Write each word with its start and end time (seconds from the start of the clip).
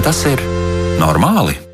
Vai 0.00 0.06
tas 0.08 0.20
ir 0.24 0.40
normāli? 0.96 1.69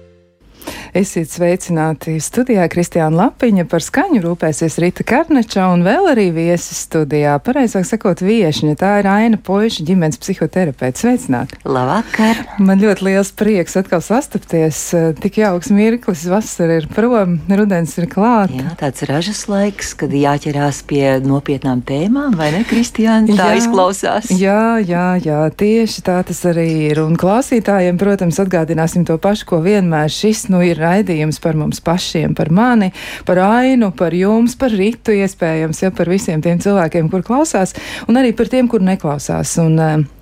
Esiet 0.96 1.28
sveicināti 1.28 2.14
studijā 2.24 2.64
Kristiāna 2.72 3.26
Lapiņa, 3.26 3.66
par 3.68 3.82
skaņu 3.84 4.22
rūpēsies 4.24 4.78
Rita 4.80 5.04
Karneča 5.04 5.66
un 5.68 5.82
vēl 5.84 6.06
arī 6.08 6.30
viesis 6.32 6.78
studijā. 6.86 7.34
Pareizāk 7.44 7.84
sakot, 7.84 8.22
viešņa. 8.24 8.72
Tā 8.80 8.92
ir 9.02 9.08
Aina 9.12 9.36
Poiša 9.36 9.84
ģimenes 9.84 10.16
psihoterapeits. 10.22 11.02
Sveicināti! 11.04 11.58
Labvakar! 11.68 12.40
Man 12.64 12.80
ļoti 12.80 13.04
liels 13.10 13.32
prieks 13.36 13.76
atkal 13.76 14.00
sastapties. 14.00 14.78
Tik 15.20 15.36
jauks 15.42 15.68
mirklis, 15.68 16.22
vasara 16.32 16.78
ir 16.80 16.88
prom, 16.88 17.36
rudens 17.50 17.92
ir 18.00 18.08
klāt. 18.08 18.56
Jā, 18.56 18.72
tāds 18.80 19.04
ražas 19.10 19.44
laiks, 19.52 19.92
kad 20.00 20.16
jāķerās 20.16 20.80
pie 20.88 21.18
nopietnām 21.20 21.84
tēmām, 21.84 22.38
vai 22.40 22.54
ne, 22.56 22.62
Kristiāna? 22.64 23.36
Tā 23.36 23.50
Jā. 23.52 23.60
izklausās. 23.60 24.32
Jā, 24.32 24.80
jā, 24.80 25.04
jā, 25.20 25.44
tieši 25.52 26.06
tā 26.08 26.16
tas 26.24 26.40
arī 26.48 26.66
ir. 26.88 27.04
Un 27.04 27.20
klausītājiem, 27.20 28.00
protams, 28.00 28.40
atgādināsim 28.40 29.04
to 29.04 29.20
pašu, 29.20 29.50
ko 29.52 29.60
vienmēr 29.68 30.08
šis 30.08 30.46
nu 30.48 30.64
ir 30.64 30.85
raidījums 30.86 31.40
par 31.42 31.58
mums 31.58 31.82
pašiem, 31.84 32.34
par 32.38 32.50
mani, 32.54 32.92
par 33.28 33.42
ainu, 33.44 33.92
par 33.96 34.16
jums, 34.16 34.56
par 34.58 34.74
ritu 34.74 35.14
iespējams, 35.16 35.84
ja 35.84 35.92
par 35.94 36.10
visiem 36.12 36.42
tiem 36.44 36.62
cilvēkiem, 36.62 37.10
kur 37.12 37.26
klausās, 37.26 37.76
un 38.08 38.22
arī 38.22 38.32
par 38.36 38.50
tiem, 38.52 38.70
kur 38.70 38.84
neklausās. 38.84 39.58
Un, 39.62 39.80
uh, 39.80 40.15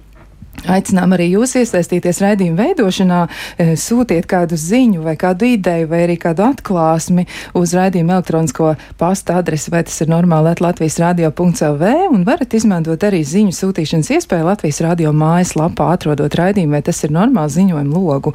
Aicinām 0.65 1.13
arī 1.13 1.27
jūs 1.35 1.52
iesaistīties 1.60 2.23
raidījuma 2.23 2.63
veidošanā, 2.63 3.21
eh, 3.59 3.73
sūtiet 3.77 4.27
kādu 4.27 4.57
ziņu 4.57 5.02
vai 5.05 5.16
kādu 5.21 5.45
ideju 5.45 5.88
vai 5.91 6.07
arī 6.07 6.16
kādu 6.19 6.46
atklāsmi 6.46 7.27
uz 7.55 7.74
raidījuma 7.77 8.16
elektronisko 8.16 8.74
pasta 8.96 9.37
adresi, 9.43 9.71
vai 9.71 9.83
tas 9.85 10.01
ir 10.01 10.09
normāli 10.09 10.55
Latvijas 10.61 10.99
radio.lv 10.99 11.91
un 12.11 12.24
varat 12.24 12.55
izmantot 12.55 13.01
arī 13.01 13.21
ziņu 13.21 13.52
sūtīšanas 13.52 14.11
iespēju 14.16 14.45
Latvijas 14.49 14.80
radio 14.80 15.13
mājaslapā, 15.13 15.91
atrodot 15.93 16.33
raidījumu, 16.33 16.73
vai 16.79 16.83
tas 16.83 17.05
ir 17.05 17.11
normāli 17.11 17.51
ziņojumu 17.59 17.93
logu. 17.93 18.33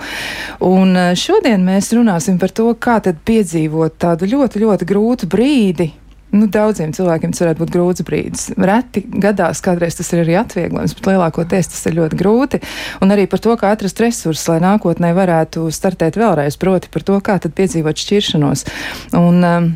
Un 0.60 0.96
eh, 0.96 1.16
šodien 1.16 1.66
mēs 1.66 1.94
runāsim 1.98 2.38
par 2.40 2.54
to, 2.54 2.70
kā 2.76 3.00
tad 3.02 3.24
piedzīvot 3.26 3.98
tādu 3.98 4.30
ļoti, 4.30 4.62
ļoti 4.66 4.86
grūtu 4.86 5.32
brīdi 5.32 5.92
Nu, 6.30 6.46
daudziem 6.46 6.92
cilvēkiem 6.94 7.34
tas 7.34 7.42
varētu 7.42 7.64
būt 7.64 7.74
grūts 7.74 8.06
brīdis. 8.06 8.46
Reti 8.54 9.02
gadās, 9.10 9.64
kādreiz 9.66 9.98
tas 9.98 10.12
ir 10.14 10.22
arī 10.24 10.38
atvieglojums, 10.38 10.94
bet 10.98 11.10
lielākoties 11.10 11.72
tas 11.74 11.82
ir 11.90 11.98
ļoti 11.98 12.20
grūti. 12.20 12.62
Un 13.02 13.16
arī 13.16 13.26
par 13.32 13.42
to, 13.42 13.56
kā 13.58 13.74
atrast 13.74 14.02
resursus, 14.04 14.46
lai 14.52 14.60
nākotnē 14.62 15.10
varētu 15.18 15.66
startēt 15.74 16.20
vēlreiz, 16.22 16.60
proti 16.62 16.92
par 16.94 17.06
to, 17.08 17.18
kā 17.26 17.40
tad 17.42 17.58
piedzīvot 17.58 18.06
šķiršanos. 18.06 18.66
Un, 19.18 19.44
um, 19.44 19.72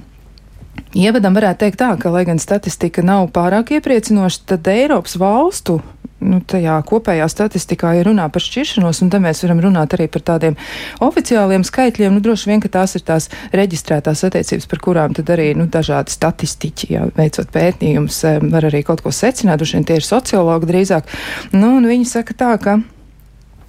Ievadam 0.93 1.33
varētu 1.33 1.63
teikt 1.63 1.79
tā, 1.81 1.89
ka, 1.97 2.09
lai 2.13 2.21
gan 2.27 2.37
statistika 2.41 3.01
nav 3.05 3.31
pārāk 3.33 3.71
iepriecinoša, 3.79 4.43
tad 4.53 4.69
Eiropas 4.69 5.15
valstu 5.17 5.79
nu, 6.23 6.39
tajā 6.47 6.75
kopējā 6.87 7.27
statistikā 7.31 7.93
ir 7.99 8.07
runā 8.09 8.27
par 8.33 8.43
šķiršanos, 8.43 9.03
un 9.03 9.11
te 9.13 9.19
mēs 9.23 9.43
varam 9.45 9.61
runāt 9.63 9.95
arī 9.97 10.07
par 10.11 10.25
tādiem 10.31 10.57
oficiāliem 11.03 11.65
skaitļiem. 11.67 12.15
Nu, 12.15 12.23
droši 12.23 12.51
vien, 12.51 12.63
ka 12.63 12.71
tās 12.79 12.95
ir 12.97 13.05
tās 13.07 13.29
reģistrētās 13.55 14.25
attiecības, 14.29 14.69
par 14.71 14.83
kurām 14.83 15.17
tad 15.17 15.31
arī 15.35 15.51
nu, 15.57 15.67
dažādi 15.71 16.13
statistiķi, 16.13 16.91
jā, 16.95 17.05
veicot 17.17 17.51
pētījumus, 17.53 18.23
var 18.53 18.69
arī 18.69 18.83
kaut 18.87 19.03
ko 19.05 19.13
secināt, 19.13 19.61
droši 19.61 19.79
vien 19.79 19.87
tie 19.89 19.99
ir 19.99 20.07
sociologi 20.07 20.69
drīzāk. 20.71 21.13
Nu, 21.55 21.75
viņi 21.83 22.09
saka 22.09 22.37
tā, 22.37 22.55
ka 22.61 22.79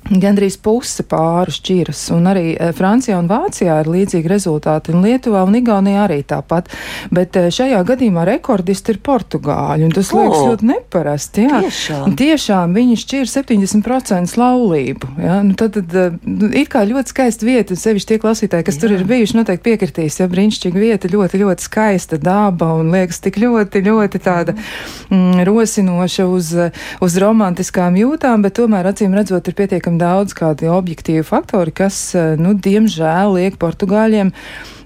Gandrīz 0.05 0.58
puse 0.60 1.00
pāru 1.08 1.52
šķiras, 1.55 2.00
un 2.12 2.27
arī 2.28 2.50
e, 2.52 2.69
Francijā 2.77 3.16
un 3.16 3.28
Vācijā 3.30 3.78
ir 3.81 3.88
līdzīgi 3.88 4.28
rezultāti, 4.28 4.92
un 4.92 5.00
Lietuvā 5.00 5.41
un 5.48 5.56
Igaunijā 5.56 6.03
arī 6.04 6.19
tāpat. 6.28 6.69
Bet 7.15 7.38
e, 7.41 7.47
šajā 7.54 7.78
gadījumā 7.88 8.26
rekordisti 8.28 8.92
ir 8.92 8.98
portugāļi, 9.04 9.87
un 9.88 9.94
tas 9.97 10.10
O, 10.12 10.20
liekas 10.20 10.42
ļoti 10.50 10.69
neparasti. 10.69 11.47
Jā, 11.47 11.60
tiešām? 11.65 12.16
tiešām 12.20 12.76
viņi 12.76 12.98
šķir 13.00 13.31
70% 13.32 14.37
laulību. 14.41 15.10
Jā, 15.25 15.38
nu, 15.48 15.56
tad, 15.56 15.78
tad 15.78 15.97
e, 15.97 16.04
nu, 16.28 16.53
ir 16.53 16.69
kā 16.69 16.84
ļoti 16.91 17.15
skaista 17.15 17.48
vieta, 17.48 17.72
un 17.72 17.81
sevišķi 17.81 18.12
tie 18.12 18.21
klausītāji, 18.21 18.69
kas 18.69 18.76
jā. 18.76 18.84
tur 18.84 18.97
ir 18.98 19.06
bijuši, 19.09 19.38
noteikti 19.41 19.66
piekritīs, 19.71 20.21
ja 20.21 20.28
brīnišķīga 20.28 20.84
vieta, 20.84 21.12
ļoti, 21.15 21.41
ļoti 21.47 21.65
skaista 21.65 22.21
daba, 22.21 22.75
un 22.76 22.92
liekas 22.92 23.22
tik 23.25 23.41
ļoti, 23.41 23.84
ļoti 23.88 24.22
tāda 24.28 24.53
mm, 24.53 25.47
rosinoša 25.48 26.28
uz, 26.28 26.53
uz 27.00 27.19
romantiskām 27.25 27.97
jūtām, 28.04 28.44
bet 28.44 28.59
tomēr 28.60 28.92
acīm 28.92 29.16
redzot 29.16 29.48
ir 29.48 29.56
pietiekami 29.56 29.94
daudz 30.00 30.34
kādi 30.37 30.71
objektīvi 30.71 31.25
faktori, 31.27 31.75
kas, 31.75 31.99
eh, 32.15 32.34
nu, 32.41 32.55
diemžēl 32.55 33.34
liek 33.38 33.59
Portugāļiem 33.60 34.32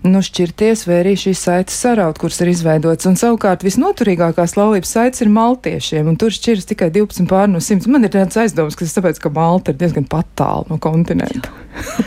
nu, 0.07 0.21
šķirties 0.25 0.85
vai 0.89 1.01
arī 1.03 1.15
šīs 1.19 1.43
saites 1.49 1.79
saraut, 1.83 2.19
kuras 2.21 2.41
ir 2.45 2.53
izveidotas. 2.53 3.07
Un 3.11 3.17
savukārt 3.19 3.65
visnoturīgākās 3.67 4.57
laulības 4.59 4.93
saites 4.95 5.25
ir 5.25 5.33
maltiešiem, 5.35 6.09
un 6.13 6.19
tur 6.21 6.35
šķiras 6.35 6.69
tikai 6.71 6.91
12 6.95 7.27
pār 7.31 7.49
no 7.51 7.63
100. 7.63 7.89
Man 7.91 8.07
ir 8.07 8.13
tāds 8.15 8.39
aizdoms, 8.41 8.77
ka 8.79 8.87
tas 8.87 8.97
tāpēc, 8.99 9.23
ka 9.25 9.33
Malta 9.35 9.75
ir 9.75 9.81
diezgan 9.81 10.07
patālu 10.11 10.67
no 10.73 10.79
kontinenta. 10.83 11.51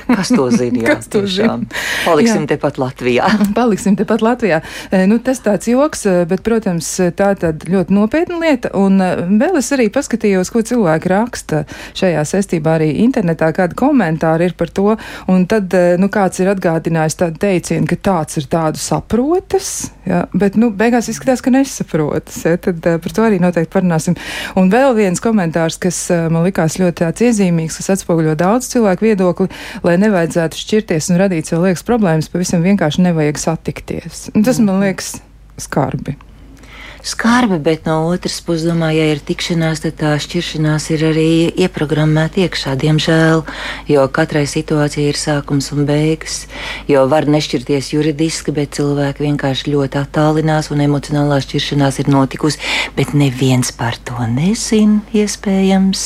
Kas 0.09 0.28
to 0.34 0.50
zina? 0.52 0.81
Jā, 0.84 0.96
Kas 0.97 1.07
to 1.07 1.22
tiešām. 1.24 1.62
zina? 1.63 1.81
Paliksim 2.03 2.44
Jā. 2.44 2.47
tepat 2.56 2.79
Latvijā. 2.81 3.28
Paliksim 3.59 3.96
tepat 4.00 4.23
Latvijā. 4.25 4.62
E, 4.91 5.06
Nu, 5.12 5.18
tas 5.23 5.40
tāds 5.44 5.68
joks, 5.68 6.06
e, 6.08 6.25
bet, 6.29 6.44
protams, 6.46 6.88
tā 7.18 7.31
tad 7.40 7.63
ļoti 7.68 7.96
nopietna 7.96 8.38
lieta. 8.41 8.69
Un 8.78 9.00
e, 9.02 9.09
vēl 9.41 9.58
es 9.59 9.72
arī 9.75 9.88
paskatījos, 9.91 10.52
ko 10.53 10.62
cilvēki 10.68 11.09
raksta 11.12 11.63
šajā 11.97 12.22
saistībā 12.28 12.75
arī 12.78 12.90
internetā, 13.06 13.50
kādi 13.56 13.75
komentāri 13.79 14.50
ir 14.52 14.56
par 14.59 14.69
to. 14.75 14.96
Un 15.31 15.46
tad, 15.52 15.72
e, 15.73 15.96
nu, 16.00 16.08
kāds 16.12 16.40
ir 16.44 16.52
atgādinājis 16.53 17.18
tādu 17.23 17.40
teicienu, 17.44 17.80
ka 17.89 17.97
tāds 17.97 18.39
ir 18.39 18.47
tādu 18.51 18.79
saprotas, 18.81 19.91
ja, 20.07 20.23
bet, 20.33 20.57
nu, 20.59 20.71
beigās 20.75 21.09
izskatās, 21.11 21.43
ka 21.43 21.53
nesaprotas. 21.53 22.41
Ja, 22.47 22.59
tad 22.61 22.85
e, 22.87 22.95
par 23.01 23.15
to 23.15 23.25
arī 23.25 23.41
noteikti 23.43 23.73
parunāsim. 23.73 24.17
Un 24.59 24.71
vēl 24.73 24.95
viens 24.97 25.23
komentārs, 25.23 25.79
kas 25.81 25.99
e, 26.13 26.19
man 26.33 26.45
likās 26.47 26.79
ļoti 26.81 27.03
tāds 27.03 27.25
iezīmīgs, 27.27 27.79
kas 27.81 27.93
atspoguļo 27.97 28.35
daudz 28.39 28.71
cilvēku 28.73 29.09
viedokli, 29.09 29.51
lai 29.87 29.97
nevajadzētu 30.01 30.63
šķirties 30.63 31.11
un 31.11 31.21
radīt 31.21 31.51
sev 31.51 31.65
liekas 31.65 31.85
problēmas, 31.87 32.31
pavisam 32.31 32.65
vienkārši 32.65 33.07
nevajag 33.09 33.41
satikties. 33.41 34.27
Un 34.35 34.47
tas 34.47 34.61
man 34.63 34.83
liekas 34.83 35.15
skarbi. 35.61 36.17
Skarbi, 37.01 37.57
bet 37.57 37.88
no 37.89 37.95
otras 38.13 38.35
puses, 38.45 38.67
domāju, 38.69 39.00
ja 39.01 39.13
ir 39.16 39.22
tikšanās, 39.25 39.79
tad 39.81 39.95
tā 39.97 40.12
šķiršanās 40.22 40.84
ir 40.94 41.06
arī 41.07 41.29
ieprogrammēta 41.66 42.44
iekšā, 42.44 42.75
diemžēl. 42.78 43.41
Jo 43.89 44.03
katrai 44.13 44.44
situācijai 44.45 45.07
ir 45.09 45.17
sākums 45.17 45.72
un 45.73 45.88
beigas. 45.90 46.44
Jo 46.85 47.07
var 47.09 47.25
nešķirties 47.25 47.90
juridiski, 47.95 48.53
bet 48.53 48.78
cilvēki 48.78 49.25
vienkārši 49.25 49.73
ļoti 49.73 49.97
attālinās 49.97 50.69
un 50.69 50.84
emocionālā 50.85 51.40
šķiršanās 51.41 51.97
ir 52.03 52.11
notikusi, 52.13 52.61
bet 52.94 53.16
neviens 53.17 53.73
par 53.73 53.97
to 53.97 54.22
nezina, 54.29 55.01
iespējams. 55.17 56.06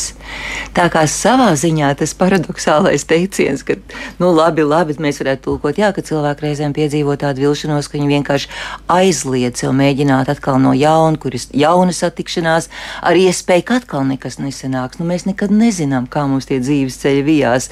Tā 0.79 0.87
kā 0.91 1.03
savā 1.11 1.51
ziņā 1.59 1.91
tas 1.99 2.15
paradoxālais 2.15 3.03
teiciens, 3.03 3.67
ka, 3.67 3.75
nu, 4.23 4.31
labi, 4.31 4.63
labi, 4.63 4.95
mēs 5.03 5.19
varētu 5.19 5.43
tulkot, 5.49 5.75
jā, 5.79 5.91
ka 5.91 6.03
cilvēki 6.07 6.47
reizēm 6.47 6.71
piedzīvo 6.75 7.19
tādu 7.19 7.45
vilšanos, 7.49 7.91
ka 7.91 7.99
viņi 7.99 8.11
vienkārši 8.15 8.51
aizliedz 8.95 9.65
sev 9.65 9.75
mēģināt 9.75 10.31
atkal 10.31 10.57
no 10.63 10.71
jauna, 10.71 10.84
kur 11.21 11.35
ir 11.35 11.43
jauna 11.55 11.93
satikšanās, 11.95 12.69
ar 13.05 13.19
iespēju, 13.19 13.65
ka 13.67 13.79
atkal 13.81 14.05
nekas 14.07 14.39
nesanāks. 14.41 14.99
Nu, 15.01 15.07
mēs 15.09 15.27
nekad 15.27 15.53
nezinām, 15.53 16.07
kā 16.11 16.25
mums 16.29 16.47
tie 16.49 16.59
dzīves 16.63 16.99
ceļi 17.01 17.23
vijās. 17.25 17.69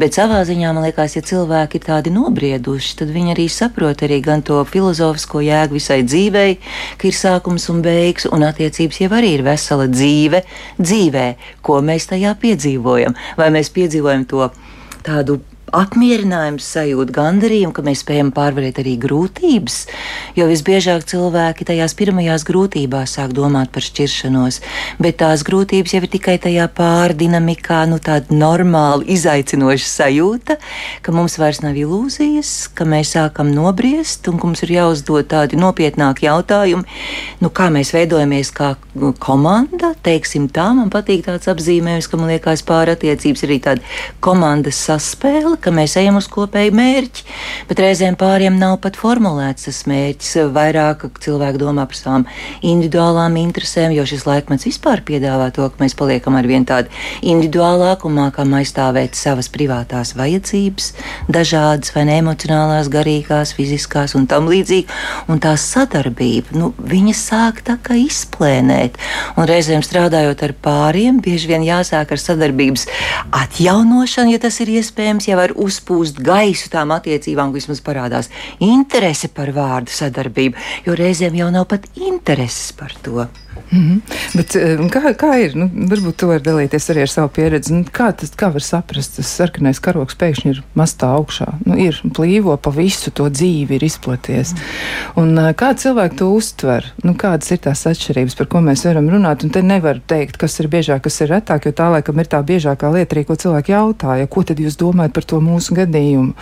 Bet 0.00 0.18
savā 0.18 0.42
ziņā 0.48 0.72
man 0.72 0.86
liekas, 0.86 1.16
ja 1.18 1.24
cilvēki 1.26 1.80
ir 1.80 1.86
tādi 1.88 2.14
nobrieduši, 2.14 2.96
tad 3.02 3.12
viņi 3.14 3.34
arī 3.36 3.48
saprot 3.52 4.04
arī 4.06 4.20
gan 4.24 4.44
to 4.46 4.60
filozofisko 4.68 5.42
jēgu 5.44 5.78
visai 5.78 6.00
dzīvei, 6.06 6.58
ka 6.98 7.08
ir 7.10 7.18
sākums 7.18 7.68
un 7.72 7.82
beigas, 7.84 8.28
un 8.32 8.46
attiecības 8.46 9.02
jau 9.04 9.12
arī 9.18 9.36
ir 9.38 9.46
vesela 9.46 9.88
dzīve 9.90 10.44
dzīvē, 10.80 11.26
ko 11.64 11.80
mēs 11.84 12.10
tajā 12.12 12.34
piedzīvojam. 12.42 13.16
Vai 13.38 13.50
mēs 13.54 13.72
piedzīvojam 13.74 14.28
to 14.30 14.50
tādu 15.02 15.40
apmierinājums 15.72 16.66
sajūta, 16.74 17.14
gandarījuma, 17.16 17.72
ka 17.76 17.84
mēs 17.86 18.02
spējam 18.04 18.32
pārvarēt 18.36 18.80
arī 18.82 18.94
grūtības. 19.00 19.78
Jo 20.36 20.48
visbiežāk 20.50 21.06
cilvēki 21.08 21.66
tajās 21.68 21.94
pirmajās 21.98 22.44
grūtībās 22.48 23.16
sāk 23.16 23.32
domāt 23.36 23.72
par 23.72 23.84
šķiršanos, 23.86 24.60
bet 25.02 25.18
tās 25.22 25.44
grūtības 25.48 25.94
jau 25.96 26.02
ir 26.02 26.08
tikai 26.12 26.36
tajā 26.42 26.68
pārdinamikā, 26.76 27.82
nu 27.90 27.98
tāda 28.04 28.36
normāla, 28.36 29.06
izaicinoša 29.08 29.88
sajūta, 29.88 30.58
ka 31.02 31.16
mums 31.16 31.38
vairs 31.40 31.62
nav 31.64 31.78
ilūzijas, 31.80 32.52
ka 32.76 32.86
mēs 32.88 33.14
sākam 33.16 33.52
nobriest 33.56 34.28
un 34.28 34.40
ka 34.40 34.50
mums 34.50 34.64
ir 34.66 34.74
jāuzdod 34.76 35.30
tādi 35.32 35.60
nopietnāki 35.60 36.28
jautājumi, 36.28 36.84
nu 37.40 37.52
kā 37.52 37.70
mēs 37.72 37.94
veidojamies 37.96 38.52
kā 38.56 38.74
komanda, 39.22 39.94
teiksim 40.04 40.48
tā, 40.52 40.68
man 40.76 40.92
patīk 40.92 41.24
tāds 41.26 41.48
apzīmējums, 41.48 42.08
ka 42.10 42.20
man 42.20 42.32
liekas 42.32 42.64
pāri 42.68 42.96
attiecības 42.96 43.44
ir 43.44 43.52
arī 43.52 43.60
tāda 43.64 43.92
komandas 44.24 44.80
saspēle, 44.86 45.56
ka 45.62 45.72
mēs 45.74 45.96
ejam 46.00 46.18
uz 46.18 46.28
kopēju 46.32 46.74
mērķi, 46.76 47.24
bet 47.68 47.82
reizēm 47.82 48.16
pāriem 48.20 48.58
nav 48.60 48.78
pat 48.82 48.98
formulēts 49.00 49.68
tas 49.68 49.82
mērķis. 49.90 50.32
Vairāk 50.52 51.06
cilvēki 51.22 51.60
domā 51.62 51.86
par 51.88 51.98
savām 51.98 52.26
individuālām 52.60 53.38
interesēm, 53.40 53.94
jo 53.96 54.04
šis 54.08 54.26
laikmets 54.28 54.66
vispār 54.68 55.04
piedāvā 55.06 55.50
to, 55.54 55.68
ka 55.70 55.82
mēs 55.82 55.96
paliekam 55.98 56.36
ar 56.38 56.48
vien 56.50 56.66
tādu 56.68 56.92
individuālāku 57.22 58.10
un 58.10 58.18
mākam 58.18 58.54
aizstāvēt 58.58 59.18
savas 59.18 59.50
privātās 59.52 60.14
vajadzības, 60.18 60.92
dažādas 61.32 61.94
vai 61.96 62.06
ne 62.08 62.18
emocionālās, 62.22 62.90
garīgās, 62.92 63.54
fiziskās 63.56 64.16
un 64.18 64.28
tam 64.30 64.50
līdzīgi. 64.50 64.90
Un 65.32 65.40
tā 65.42 65.54
sadarbība, 65.60 66.56
nu, 66.58 66.72
viņa 66.78 67.14
sāk 67.18 67.62
tā 67.66 67.78
kā 67.82 67.96
izplēnēt. 68.00 68.98
Un 69.36 69.48
reizēm 69.48 69.84
strādājot 69.86 70.42
ar 70.46 70.54
pāriem, 70.64 71.20
bieži 71.22 71.50
vien 71.52 71.64
jāsāk 71.66 72.14
ar 72.14 72.20
sadarbības 72.20 72.86
atjaunošanu, 73.42 74.34
ja 74.34 74.42
tas 74.42 74.58
ir 74.64 74.72
iespējams, 74.78 75.28
jau 75.30 75.38
var 75.52 75.64
uzpūst 75.64 76.20
gaisu 76.22 76.70
tām 76.72 76.92
attiecībām, 76.92 77.52
vismaz 77.52 77.80
parādās 77.80 78.30
interese 78.60 79.28
par 79.28 79.52
vārdu 79.52 79.90
sadarbību, 79.90 80.56
jo 80.86 80.94
reizēm 80.96 81.34
jau 81.34 81.50
nav 81.50 81.68
pat 81.68 81.86
intereses 81.96 82.72
par 82.72 82.92
to. 83.02 83.26
Mm 83.72 83.78
-hmm. 83.78 84.00
Bet, 84.36 84.56
eh, 84.56 84.78
kā, 84.90 85.14
kā 85.16 85.32
ir? 85.44 85.56
Nu, 85.56 85.70
varbūt 85.72 86.16
tu 86.16 86.26
vari 86.26 86.42
dalīties 86.42 86.90
arī 86.90 87.00
ar 87.02 87.08
savu 87.08 87.28
pieredzi. 87.28 87.72
Nu, 87.72 87.84
kā, 87.84 88.12
tas, 88.12 88.30
kā 88.36 88.52
var 88.52 88.62
saprast, 88.62 89.16
tas 89.16 89.26
sarkanais 89.26 89.80
karoks 89.80 90.16
pēkšņi 90.16 90.48
ir 90.50 90.62
mastā 90.76 91.08
augšā? 91.16 91.54
Nu, 91.64 91.76
ir 91.78 92.00
plīvo 92.04 92.56
pa 92.56 92.70
visu 92.70 93.10
to 93.10 93.30
dzīvi, 93.30 93.70
ir 93.70 93.84
izplaties. 93.84 94.54
Un, 95.16 95.38
eh, 95.38 95.52
kā 95.54 95.74
cilvēki 95.74 96.16
to 96.16 96.26
uztver? 96.26 96.84
Nu, 97.04 97.14
kādas 97.14 97.50
ir 97.52 97.58
tās 97.58 97.86
atšķirības, 97.86 98.36
par 98.36 98.46
ko 98.46 98.58
mēs 98.58 98.84
varam 98.84 99.08
runāt? 99.08 99.44
Un 99.44 99.50
te 99.50 99.62
nevar 99.62 100.00
teikt, 100.06 100.36
kas 100.36 100.60
ir 100.60 100.68
biežāk, 100.68 101.00
kas 101.00 101.20
ir 101.20 101.28
retāk, 101.28 101.64
jo 101.64 101.72
tā 101.72 101.90
laikam 101.90 102.18
ir 102.18 102.26
tā 102.26 102.42
biežākā 102.42 102.92
lieta, 102.92 103.16
arī, 103.16 103.26
ko 103.26 103.34
cilvēki 103.34 103.72
jautāja. 103.72 104.28
Ko 104.28 104.42
tad 104.42 104.56
jūs 104.56 104.76
domājat 104.76 105.12
par 105.12 105.24
to 105.24 105.40
mūsu 105.40 105.74
gadījumu? 105.74 106.34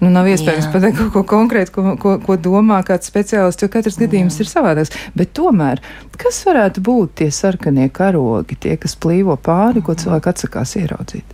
Nu, 0.00 0.10
nav 0.10 0.26
iespējams 0.26 0.72
pateikt 0.72 0.98
kaut 0.98 1.12
ko 1.12 1.22
konkrētu, 1.22 1.72
ko, 1.72 1.96
ko, 1.96 2.18
ko 2.18 2.36
domā 2.36 2.84
kāds 2.84 3.10
speciālists, 3.10 3.62
jo 3.62 3.68
katrs 3.68 3.98
gadījums 3.98 4.38
Jā. 4.38 4.40
ir 4.40 4.46
savādāks. 4.46 4.94
Bet 5.16 5.32
tomēr, 5.32 5.80
kas 6.16 6.44
varētu 6.46 6.75
varētu 6.76 6.82
būt 6.84 7.14
tie 7.20 7.30
sarkanie 7.30 7.88
karogi, 7.88 8.56
tie, 8.56 8.76
kas 8.76 8.96
plīvo 8.96 9.36
pāri, 9.36 9.82
ko 9.82 9.94
cilvēki 9.94 10.28
atsakās 10.28 10.76
ieraudzīt? 10.76 11.24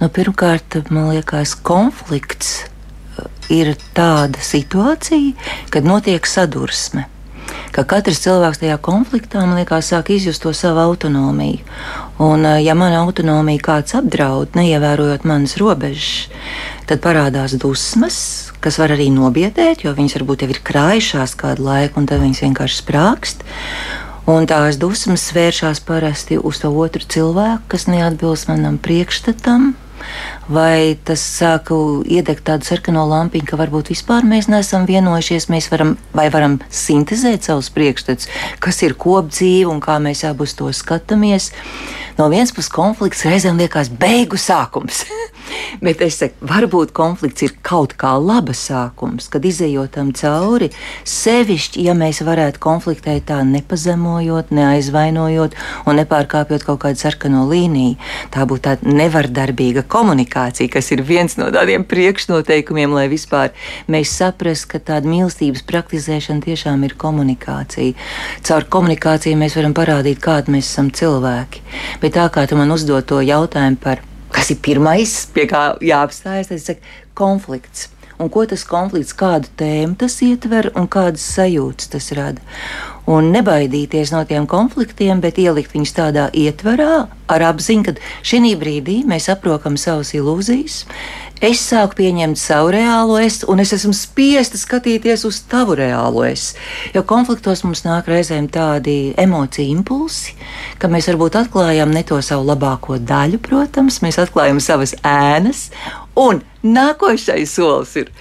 Nu, 0.00 0.08
pirmkārt, 0.08 0.90
man 0.90 1.14
liekas, 1.14 1.54
konflikts 1.54 2.64
uh, 3.18 3.28
ir 3.48 3.76
tāda 3.94 4.38
situācija, 4.40 5.34
kad 5.70 5.84
notiek 5.84 6.26
sadursme. 6.26 7.06
Ka 7.74 7.84
katrs 7.84 8.22
cilvēks 8.22 8.60
tajā 8.62 8.78
konfliktā, 8.78 9.44
man 9.44 9.58
liekas, 9.58 9.90
sāk 9.90 10.10
izjust 10.10 10.42
to 10.42 10.52
savu 10.52 10.80
autonomiju. 10.80 11.62
Un, 12.18 12.44
uh, 12.44 12.58
ja 12.62 12.74
mana 12.74 13.02
autonomija 13.04 13.62
kāds 13.62 13.94
apdraud, 13.94 14.54
neievērojot 14.54 15.24
manas 15.24 15.56
robežas, 15.58 16.28
tad 16.88 17.02
parādās 17.04 17.54
dusmas, 17.54 18.50
kas 18.60 18.78
var 18.80 18.94
arī 18.96 19.10
nobiedēt, 19.14 19.84
jo 19.84 19.94
viņas 19.94 20.18
varbūt 20.18 20.42
jau 20.42 20.50
ir 20.50 20.62
krājušās 20.64 21.36
kādu 21.38 21.68
laiku, 21.68 22.00
un 22.00 22.10
tad 22.10 22.22
viņas 22.24 22.42
vienkārši 22.48 22.82
sprākst. 22.82 23.46
Un 24.24 24.46
tās 24.48 24.78
dusmas 24.80 25.26
vēršas 25.36 25.82
parasti 25.84 26.38
uz 26.40 26.62
to 26.62 26.70
otru 26.80 27.04
cilvēku, 27.04 27.66
kas 27.74 27.84
neatbilst 27.92 28.48
manam 28.48 28.78
priekšstatam. 28.80 29.74
Vai 30.48 30.96
tas 31.04 31.20
sāka 31.20 31.76
iedegt 32.08 32.46
tādu 32.48 32.64
sarkano 32.64 33.02
lampiņu, 33.08 33.44
ka 33.50 33.58
varbūt 33.60 33.90
vispār 33.92 34.24
mēs 34.28 34.48
neesam 34.48 34.88
vienojušies, 34.88 35.50
mēs 35.52 35.68
varam 35.72 35.94
vai 36.16 36.30
varam 36.32 36.56
sintēzēt 36.72 37.44
savus 37.44 37.68
priekšstats, 37.76 38.30
kas 38.64 38.80
ir 38.84 38.96
kopdzīve 38.96 39.68
un 39.68 39.84
kā 39.84 39.98
mēs 40.00 40.24
abi 40.28 40.48
uz 40.48 40.56
to 40.56 40.72
skatāmies. 40.72 41.50
No 42.16 42.30
vienas 42.32 42.52
puses 42.56 42.72
konflikts 42.72 43.26
reizēm 43.28 43.60
liekas 43.60 43.92
beigu 43.92 44.40
sākums. 44.40 45.04
Bet 45.84 46.02
es 46.04 46.18
saku, 46.20 46.46
varbūt 46.48 46.92
konflikts 46.96 47.44
ir 47.46 47.54
kaut 47.66 47.96
kā 48.00 48.14
laba 48.20 48.54
sākums, 48.56 49.28
kad 49.32 49.44
izējot 49.44 49.94
tam 49.96 50.12
cauri, 50.16 50.70
sevišķi, 51.08 51.84
ja 51.88 51.94
mēs 51.98 52.22
varētu 52.26 52.62
konfliktēt 52.62 53.26
tā 53.30 53.40
nepazemojot, 53.48 54.52
neaizvainojot 54.54 55.56
un 55.88 56.00
nepārkāpjot 56.00 56.66
kaut 56.66 56.82
kādu 56.84 57.00
sarkano 57.00 57.44
līniju. 57.50 57.98
Tā 58.34 58.46
būtu 58.48 58.64
tāda 58.68 58.94
nevardarbīga 58.94 59.84
komunikācija, 59.90 60.72
kas 60.72 60.90
ir 60.94 61.04
viens 61.06 61.36
no 61.40 61.50
tādiem 61.54 61.86
priekšnoteikumiem, 61.88 62.94
lai 62.96 63.06
vispār 63.12 63.52
mēs 63.90 64.14
saprastu, 64.18 64.74
ka 64.74 64.82
tāda 64.92 65.10
mīlestības 65.10 65.64
praktizēšana 65.68 66.46
tiešām 66.46 66.86
ir 66.88 66.96
komunikācija. 67.00 67.98
Caur 68.46 68.68
komunikāciju 68.70 69.38
mēs 69.40 69.58
varam 69.58 69.76
parādīt, 69.76 70.22
kādi 70.24 70.54
mēs 70.54 70.70
esam 70.70 70.90
cilvēki 70.94 71.64
Bet 72.00 72.16
tā 72.16 72.26
kā 72.32 72.44
tu 72.48 72.58
man 72.58 72.72
uzdod 72.74 73.06
to 73.08 73.20
jautājumu 73.24 73.78
par, 73.80 74.02
kas 74.34 74.52
ir 74.54 74.60
pirmais, 74.64 75.16
pie 75.34 75.46
kā 75.50 75.66
jāapstājas, 75.84 76.50
tad 76.52 76.62
saku, 76.62 76.94
konflikts. 77.14 77.88
Un 78.22 78.28
ko 78.30 78.44
tas 78.46 78.62
konflikts, 78.66 79.14
kādu 79.18 79.50
tēmu 79.58 79.98
tas 79.98 80.20
ietver 80.22 80.70
un 80.78 80.86
kādas 80.90 81.24
sajūtas 81.34 81.90
tas 81.90 82.12
rada 82.14 82.42
un 83.10 83.28
nebaidīties 83.34 84.12
no 84.14 84.22
tiem 84.28 84.46
konfliktiem, 84.48 85.20
bet 85.20 85.38
ielikt 85.40 85.74
viņus 85.74 85.92
tādā 85.96 86.28
ietvarā 86.32 87.06
ar 87.28 87.46
apziņu, 87.50 87.84
ka 87.84 87.94
šī 88.24 88.54
brīdī 88.60 89.02
mēs 89.08 89.28
aprokam 89.32 89.76
savas 89.80 90.14
ilūzijas. 90.16 90.84
Es 91.44 91.60
sāku 91.60 91.98
pieņemt 91.98 92.38
savu 92.40 92.70
reālo 92.72 93.18
es, 93.20 93.42
un 93.44 93.60
es 93.60 93.74
esmu 93.76 93.90
spiesta 93.92 94.56
skatīties 94.56 95.26
uz 95.28 95.42
tavu 95.50 95.74
reālo 95.76 96.22
es. 96.24 96.54
Jo 96.94 97.02
konfliktos 97.04 97.60
mums 97.66 97.82
nāk 97.84 98.08
reizēm 98.08 98.46
tādi 98.48 99.12
emociju 99.20 99.74
impulsi, 99.74 100.38
ka 100.80 100.88
mēs 100.88 101.10
varbūt 101.10 101.36
atklājam 101.42 101.92
ne 101.92 102.00
to 102.08 102.22
savu 102.24 102.46
labāko 102.48 102.96
daļu, 102.96 103.42
protams, 103.44 104.00
mēs 104.00 104.22
atklājam 104.24 104.62
savas 104.64 104.96
ēnas, 105.04 105.66
un 106.16 106.40
nākošais 106.64 107.52
solis 107.58 107.92
ir 108.00 108.14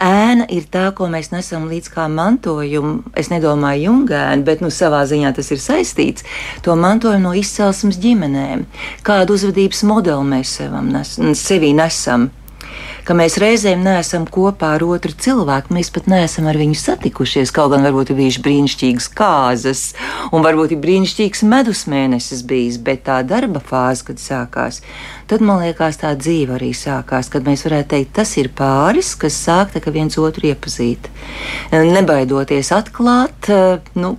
ēna 0.00 0.48
ir 0.48 0.64
tā, 0.72 0.88
ko 0.96 1.10
mēs 1.12 1.34
nesam 1.34 1.68
līdz 1.68 1.92
kā 1.92 2.08
mantojumu. 2.08 3.12
Es 3.12 3.28
nedomāju 3.28 3.90
jungēnu, 3.90 4.48
bet 4.48 4.64
nu, 4.64 4.72
savā 4.72 5.04
ziņā 5.04 5.36
tas 5.36 5.52
ir 5.52 5.60
saistīts. 5.60 6.24
To 6.64 6.80
mantojumu 6.80 7.28
no 7.28 7.36
izcelsmes 7.36 8.00
ģimenēm. 8.00 8.64
Kādu 9.04 9.36
uzvedības 9.36 9.84
modeli 9.84 10.32
mēs 10.32 10.56
nes, 10.64 11.16
sevī 11.44 11.76
nesam? 11.76 12.30
Ka 13.04 13.16
mēs 13.16 13.38
reizēm 13.40 13.82
neesam 13.84 14.26
kopā 14.30 14.74
ar 14.76 14.84
otru 14.86 15.12
cilvēku, 15.16 15.74
mēs 15.74 15.90
pat 15.94 16.08
neesam 16.10 16.48
ar 16.50 16.58
viņu 16.60 16.76
satikušies. 16.78 17.52
Kaut 17.54 17.72
gan 17.74 17.84
varbūt 17.86 18.12
ir 18.12 18.18
bijušas 18.20 18.44
brīnišķīgas 18.44 19.08
kārtas, 19.18 19.82
un 20.30 20.44
varbūt 20.46 20.76
ir 20.76 20.82
brīnišķīgs 20.84 21.44
medus 21.50 21.86
mēnesis 21.90 22.44
bijis, 22.46 22.80
bet 22.82 23.04
tā 23.08 23.20
darba 23.26 23.62
fāze, 23.64 24.04
kad 24.06 24.22
sākās, 24.22 24.80
tad 25.30 25.44
man 25.44 25.64
liekas, 25.64 26.00
tā 26.02 26.14
dzīve 26.18 26.58
arī 26.58 26.72
sākās. 26.76 27.30
Kad 27.32 27.46
mēs 27.48 27.64
varētu 27.66 27.94
teikt, 27.94 28.14
tas 28.20 28.36
ir 28.40 28.50
pāris, 28.56 29.14
kas 29.18 29.38
sāk 29.38 29.76
viens 29.90 30.18
otru 30.20 30.50
iepazīt. 30.50 31.08
Nebaidoties 31.72 32.72
atklāt, 32.74 33.50
nu, 33.98 34.12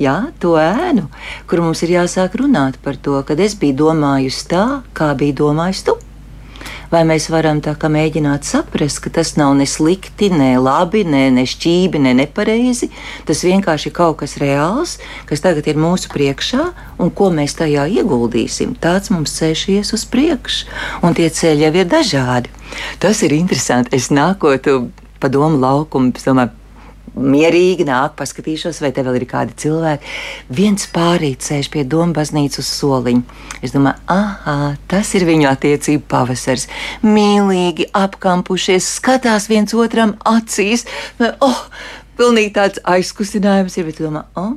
jā, 0.00 0.16
to 0.42 0.54
ēnu, 0.60 1.08
kur 1.50 1.64
mums 1.64 1.82
ir 1.86 1.96
jāsāk 1.98 2.38
runāt 2.40 2.78
par 2.84 2.98
to, 3.00 3.18
kad 3.26 3.40
es 3.40 3.56
biju 3.58 3.78
domājusi 3.86 4.46
tā, 4.54 4.66
kā 4.96 5.12
bija 5.18 5.40
domājis 5.42 5.84
tu 5.88 5.98
vai 6.90 7.02
mēs 7.06 7.28
varam 7.32 7.60
tā 7.62 7.74
kā 7.78 7.90
mēģināt 7.92 8.46
saprast, 8.48 9.00
ka 9.04 9.12
tas 9.20 9.34
nav 9.38 9.54
ne 9.58 9.66
slikti, 9.68 10.30
ne 10.34 10.52
labi, 10.60 11.04
ne, 11.06 11.28
ne 11.34 11.46
šķībi, 11.48 12.02
ne 12.02 12.14
nepareizi. 12.18 12.90
Tas 13.28 13.44
vienkārši 13.46 13.90
ir 13.90 13.96
kaut 13.96 14.20
kas 14.22 14.36
reāls, 14.42 14.98
kas 15.30 15.44
tagad 15.44 15.70
ir 15.70 15.80
mūsu 15.80 16.10
priekšā, 16.12 16.68
un 17.00 17.12
ko 17.14 17.30
mēs 17.34 17.56
tajā 17.60 17.86
ieguldīsim. 18.00 18.76
Tāds 18.82 19.12
mums 19.14 19.36
ceļš 19.38 19.66
ies 19.76 19.94
uz 19.96 20.06
priekšu, 20.10 20.70
un 21.06 21.16
tie 21.16 21.30
ceļi 21.30 21.68
jau 21.68 21.74
ir 21.78 21.90
dažādi. 21.90 22.54
Tas 23.02 23.22
ir 23.26 23.34
interesanti. 23.34 23.96
Es 23.96 24.10
nākotu 24.14 24.90
pa 25.20 25.28
domu 25.28 25.58
laukumu, 25.60 26.14
es 26.16 26.26
domāju, 26.26 26.54
mierīgi 27.14 27.86
nāk, 27.88 28.14
paskatīšos, 28.18 28.80
vai 28.84 28.92
te 28.94 29.04
vēl 29.06 29.18
ir 29.20 29.26
kādi 29.30 29.56
cilvēki. 29.64 30.12
Viens 30.60 30.86
pārīts 30.94 31.50
sēž 31.50 31.70
pie 31.72 31.84
domu 31.84 32.14
baznīcas 32.16 32.70
soliņa. 32.78 33.38
Es 33.64 33.74
domāju, 33.74 34.00
ah, 34.12 34.76
tas 34.90 35.12
ir 35.18 35.26
viņu 35.28 35.50
attiecību 35.50 36.06
pavasars. 36.10 36.68
Mīlīgi 37.04 37.90
apkampušies, 37.96 38.88
skatās 39.00 39.50
viens 39.50 39.74
otram 39.74 40.16
acīs. 40.28 40.86
Oh, 41.40 41.64
pilnīgi 42.20 42.54
tāds 42.56 42.82
aizkustinājums 42.88 43.78
ir, 43.80 43.90
bet 43.90 44.02
domā, 44.02 44.26
oh, 44.38 44.54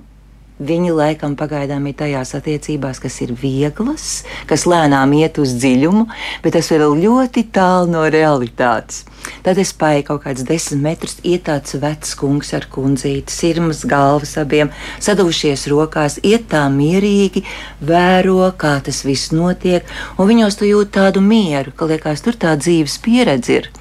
Viņi 0.62 0.92
laikam 0.94 1.34
pagaidām 1.34 1.88
ir 1.90 1.96
tajās 1.98 2.36
attiecībās, 2.38 3.00
kas 3.02 3.16
ir 3.26 3.32
vieglas, 3.34 4.22
kas 4.46 4.68
lēnām 4.70 5.16
iet 5.18 5.40
uz 5.42 5.56
dziļumu, 5.58 6.06
bet 6.44 6.54
tas 6.54 6.70
vēl 6.70 6.94
ļoti 7.02 7.48
tālu 7.56 7.90
no 7.96 8.04
realitātes. 8.06 9.02
Tad 9.42 9.58
es 9.58 9.72
paiet 9.74 10.06
kaut 10.12 10.22
kādus 10.28 10.46
desmit 10.46 10.84
metrus, 10.84 11.16
iet 11.26 11.48
tāds 11.48 11.74
vecs 11.82 12.14
kungs 12.20 12.54
ar 12.54 12.68
kundzīti, 12.70 13.34
sirmas 13.34 13.82
galvas 13.90 14.36
abiem, 14.38 14.70
sadūšies 15.02 15.66
rokās, 15.72 16.20
iet 16.22 16.46
tā 16.54 16.68
mierīgi, 16.70 17.42
vēro, 17.82 18.46
kā 18.60 18.76
tas 18.86 19.02
viss 19.08 19.34
notiek, 19.34 19.90
un 20.20 20.30
viņos 20.30 20.60
tu 20.60 20.70
jūt 20.70 20.94
tādu 21.00 21.24
mieru, 21.24 21.74
ka 21.74 21.90
liekas, 21.90 22.22
tur 22.22 22.38
tā 22.38 22.54
dzīves 22.62 23.00
pieredze 23.02 23.58
ir. 23.58 23.74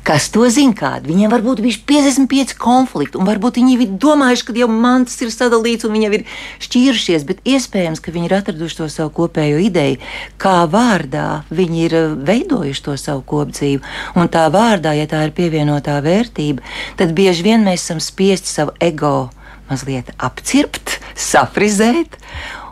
Kas 0.00 0.30
to 0.32 0.46
zina? 0.48 0.72
Kādi? 0.76 1.10
Viņiem 1.10 1.32
var 1.32 1.42
būt 1.44 1.60
bijuši 1.60 1.82
55 1.88 2.54
konflikti, 2.60 3.18
un 3.20 3.26
varbūt 3.28 3.58
viņi 3.60 3.74
ir 3.76 3.90
domājuši, 4.00 4.46
ka 4.48 4.54
jau 4.56 4.68
mantas 4.72 5.18
ir 5.20 5.32
sadalīts 5.34 5.84
un 5.84 5.92
viņi 5.92 6.06
jau 6.06 6.12
ir 6.16 6.24
šķīrušies, 6.64 7.26
bet 7.28 7.42
iespējams, 7.44 8.00
ka 8.00 8.14
viņi 8.14 8.30
ir 8.30 8.36
atraduši 8.38 8.78
to 8.78 8.88
savu 8.92 9.12
kopējo 9.18 9.58
ideju, 9.60 9.98
kā 10.40 10.62
vārdā 10.72 11.42
viņi 11.52 11.84
ir 11.84 11.96
eh, 11.98 12.14
veidojuši 12.30 12.86
to 12.86 12.96
savu 13.00 13.26
kopdzīvi. 13.28 13.82
Un 14.16 14.32
tā 14.32 14.46
vārdā, 14.52 14.94
ja 14.96 15.04
tā 15.10 15.26
ir 15.26 15.34
pievienotā 15.36 15.98
vērtība, 16.04 16.64
tad 16.96 17.12
bieži 17.16 17.44
vien 17.50 17.68
mēs 17.68 17.84
esam 17.84 18.00
spiesti 18.00 18.48
savu 18.48 18.76
ego 18.80 19.28
mazliet 19.70 20.10
apcirpt, 20.18 20.96
safrizēt 21.14 22.16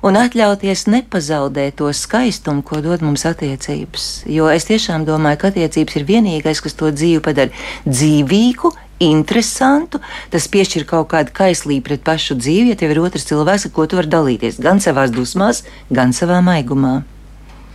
un 0.02 0.18
atļauties 0.18 0.86
nepazaudēt 0.90 1.78
to 1.80 1.90
skaistumu, 1.94 2.64
ko 2.66 2.82
dod 2.84 3.04
mums 3.04 3.26
attiecības. 3.28 4.08
Jo 4.30 4.50
es 4.52 4.68
tiešām 4.68 5.06
domāju, 5.08 5.40
ka 5.42 5.52
attiecības 5.52 5.98
ir 5.98 6.06
vienīgais, 6.08 6.62
kas 6.64 6.78
to 6.78 6.92
dzīvi 6.94 7.22
padara 7.24 7.54
dzīvīgu. 7.88 8.74
Interesantu, 8.98 10.00
tas 10.32 10.48
piešķir 10.50 10.82
kaut 10.88 11.12
kādu 11.12 11.30
kaislību 11.36 11.84
pret 11.86 12.02
pašu 12.06 12.34
dzīvi, 12.40 12.72
ja 12.72 12.78
tev 12.80 12.96
ir 12.96 13.02
otrs 13.04 13.28
cilvēks, 13.28 13.68
ar 13.68 13.74
ko 13.76 13.86
tu 13.86 14.00
vari 14.00 14.10
dalīties 14.10 14.58
gan 14.64 14.82
savā 14.82 15.06
dusmās, 15.12 15.62
gan 15.94 16.10
savā 16.16 16.40
maigumā. 16.42 16.96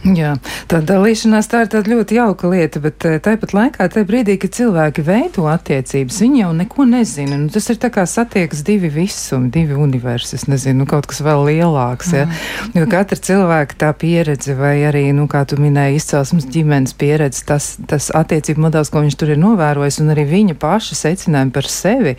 Jā, 0.03 0.33
tā 0.67 0.81
dalīšanās 0.83 1.48
tā 1.48 1.62
ir 1.63 1.69
tāda 1.72 1.93
ļoti 1.93 2.17
jauka 2.17 2.50
lieta, 2.51 2.81
bet 2.83 3.05
eh, 3.07 3.22
tāpat 3.24 3.53
laikā, 3.55 3.86
tajā 3.88 4.07
brīdī, 4.07 4.33
kad 4.41 4.51
cilvēki 4.57 5.05
veido 5.07 5.45
attiecības, 5.48 6.17
viņi 6.25 6.41
jau 6.41 6.50
neko 6.57 6.88
nezina. 6.89 7.38
Nu, 7.39 7.48
tas 7.53 7.69
ir 7.72 7.79
tā 7.79 7.88
kā 7.93 8.03
satiekas 8.10 8.65
divi 8.67 8.91
visumi, 8.91 9.48
divi 9.53 9.77
universi, 9.79 10.41
nezinu, 10.51 10.81
nu, 10.81 10.88
kaut 10.91 11.07
kas 11.07 11.24
vēl 11.24 11.45
lielāks. 11.48 12.12
Ja? 12.17 12.25
Mm. 12.27 12.81
Jo 12.81 12.89
katra 12.91 13.19
cilvēka 13.29 13.79
tā 13.86 13.93
pieredze, 13.95 14.57
vai 14.60 14.74
arī, 14.89 15.05
nu, 15.15 15.29
kā 15.31 15.45
tu 15.48 15.62
minēji, 15.63 16.01
izcelsmes 16.01 16.50
ģimenes 16.51 16.98
pieredze, 17.00 17.45
tas, 17.48 17.72
tas 17.88 18.12
attiecību 18.12 18.67
modelis, 18.67 18.91
ko 18.91 19.05
viņš 19.07 19.19
tur 19.24 19.31
ir 19.31 19.39
novērojis, 19.39 20.01
un 20.03 20.12
arī 20.12 20.27
viņa 20.27 20.60
paša 20.60 21.00
secinājumi 21.00 21.55
par 21.55 21.72
sevi, 21.72 22.17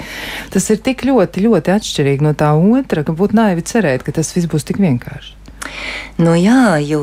tas 0.56 0.72
ir 0.72 0.80
tik 0.80 1.04
ļoti, 1.04 1.44
ļoti 1.50 1.76
atšķirīgi 1.76 2.24
no 2.24 2.32
tā 2.32 2.54
otra, 2.56 3.04
ka 3.04 3.12
būtu 3.12 3.36
naivi 3.36 3.68
cerēt, 3.68 4.08
ka 4.08 4.16
tas 4.16 4.32
viss 4.32 4.48
būs 4.48 4.64
tik 4.72 4.80
vienkārši. 4.80 5.36
Nu 6.20 6.32
jā, 6.38 6.78
jo 6.84 7.02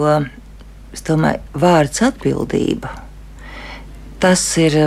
es 0.94 1.06
domāju, 1.08 1.42
vārds 1.54 2.04
atbildība. 2.06 2.92
Tas 4.22 4.44
ir 4.62 4.78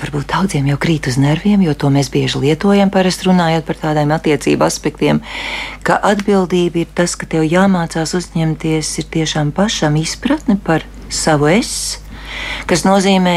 varbūt 0.00 0.32
daudziem 0.32 0.66
jau 0.68 0.78
krīt 0.80 1.08
uz 1.08 1.16
nerviem, 1.20 1.62
jo 1.64 1.74
to 1.78 1.90
mēs 1.92 2.10
bieži 2.12 2.40
lietojam, 2.42 2.90
parasti 2.92 3.28
runājot 3.28 3.66
par 3.68 3.78
tādiem 3.80 4.12
attiecību 4.16 4.66
aspektiem, 4.66 5.20
ka 5.86 5.96
atbildība 6.10 6.82
ir 6.82 6.90
tas, 6.98 7.14
ka 7.16 7.28
tev 7.30 7.46
jāmācās 7.46 8.16
uzņemties 8.18 8.90
ir 9.00 9.10
tiešām 9.14 9.54
pašam 9.54 9.96
izpratni 10.00 10.58
par 10.58 10.84
savu 11.08 11.48
es, 11.52 12.00
kas 12.68 12.84
nozīmē 12.86 13.36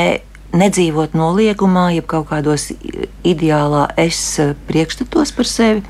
nedzīvot 0.58 1.16
noliegumā, 1.18 1.90
jeb 1.96 2.08
kaut 2.10 2.30
kādos 2.32 2.70
ideālā 3.28 3.88
es 4.00 4.20
priekšstatos 4.70 5.34
par 5.38 5.50
sevi 5.50 5.84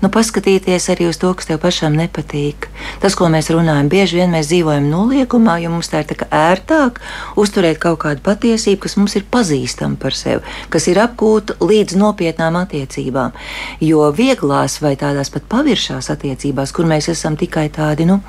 nu, 0.00 0.08
paskatīties 0.12 0.88
arī 0.92 1.08
uz 1.10 1.18
to, 1.20 1.30
kas 1.36 1.48
tev 1.48 1.60
pašam 1.62 1.96
nepatīk. 1.98 2.68
Tas, 3.02 3.16
ko 3.18 3.28
mēs 3.32 3.50
runājam, 3.52 3.88
bieži 3.92 4.20
vien 4.20 4.32
mēs 4.32 4.48
dzīvojam 4.50 4.88
noliekumā, 4.90 5.58
jo 5.62 5.72
mums 5.74 5.90
tā 5.92 6.02
ir 6.02 6.10
tā 6.10 6.28
ērtāk 6.34 7.00
uzturēt 7.40 7.80
kaut 7.82 8.00
kādu 8.04 8.24
patiesību, 8.24 8.80
kas 8.84 8.96
mums 9.00 9.16
ir 9.18 9.26
pazīstama 9.30 10.00
par 10.00 10.16
sevi, 10.16 10.40
kas 10.72 10.88
ir 10.90 11.00
apgūta 11.02 11.58
līdz 11.60 11.98
nopietnām 12.00 12.58
attiecībām. 12.62 13.36
Jo 13.84 14.08
vieglās 14.16 14.80
vai 14.84 14.94
tādās 15.00 15.32
pat 15.32 15.46
paviršās 15.52 16.10
attiecībās, 16.14 16.72
kur 16.76 16.88
mēs 16.88 17.10
esam 17.12 17.36
tikai 17.40 17.68
tādi 17.74 18.08
nu, 18.08 18.20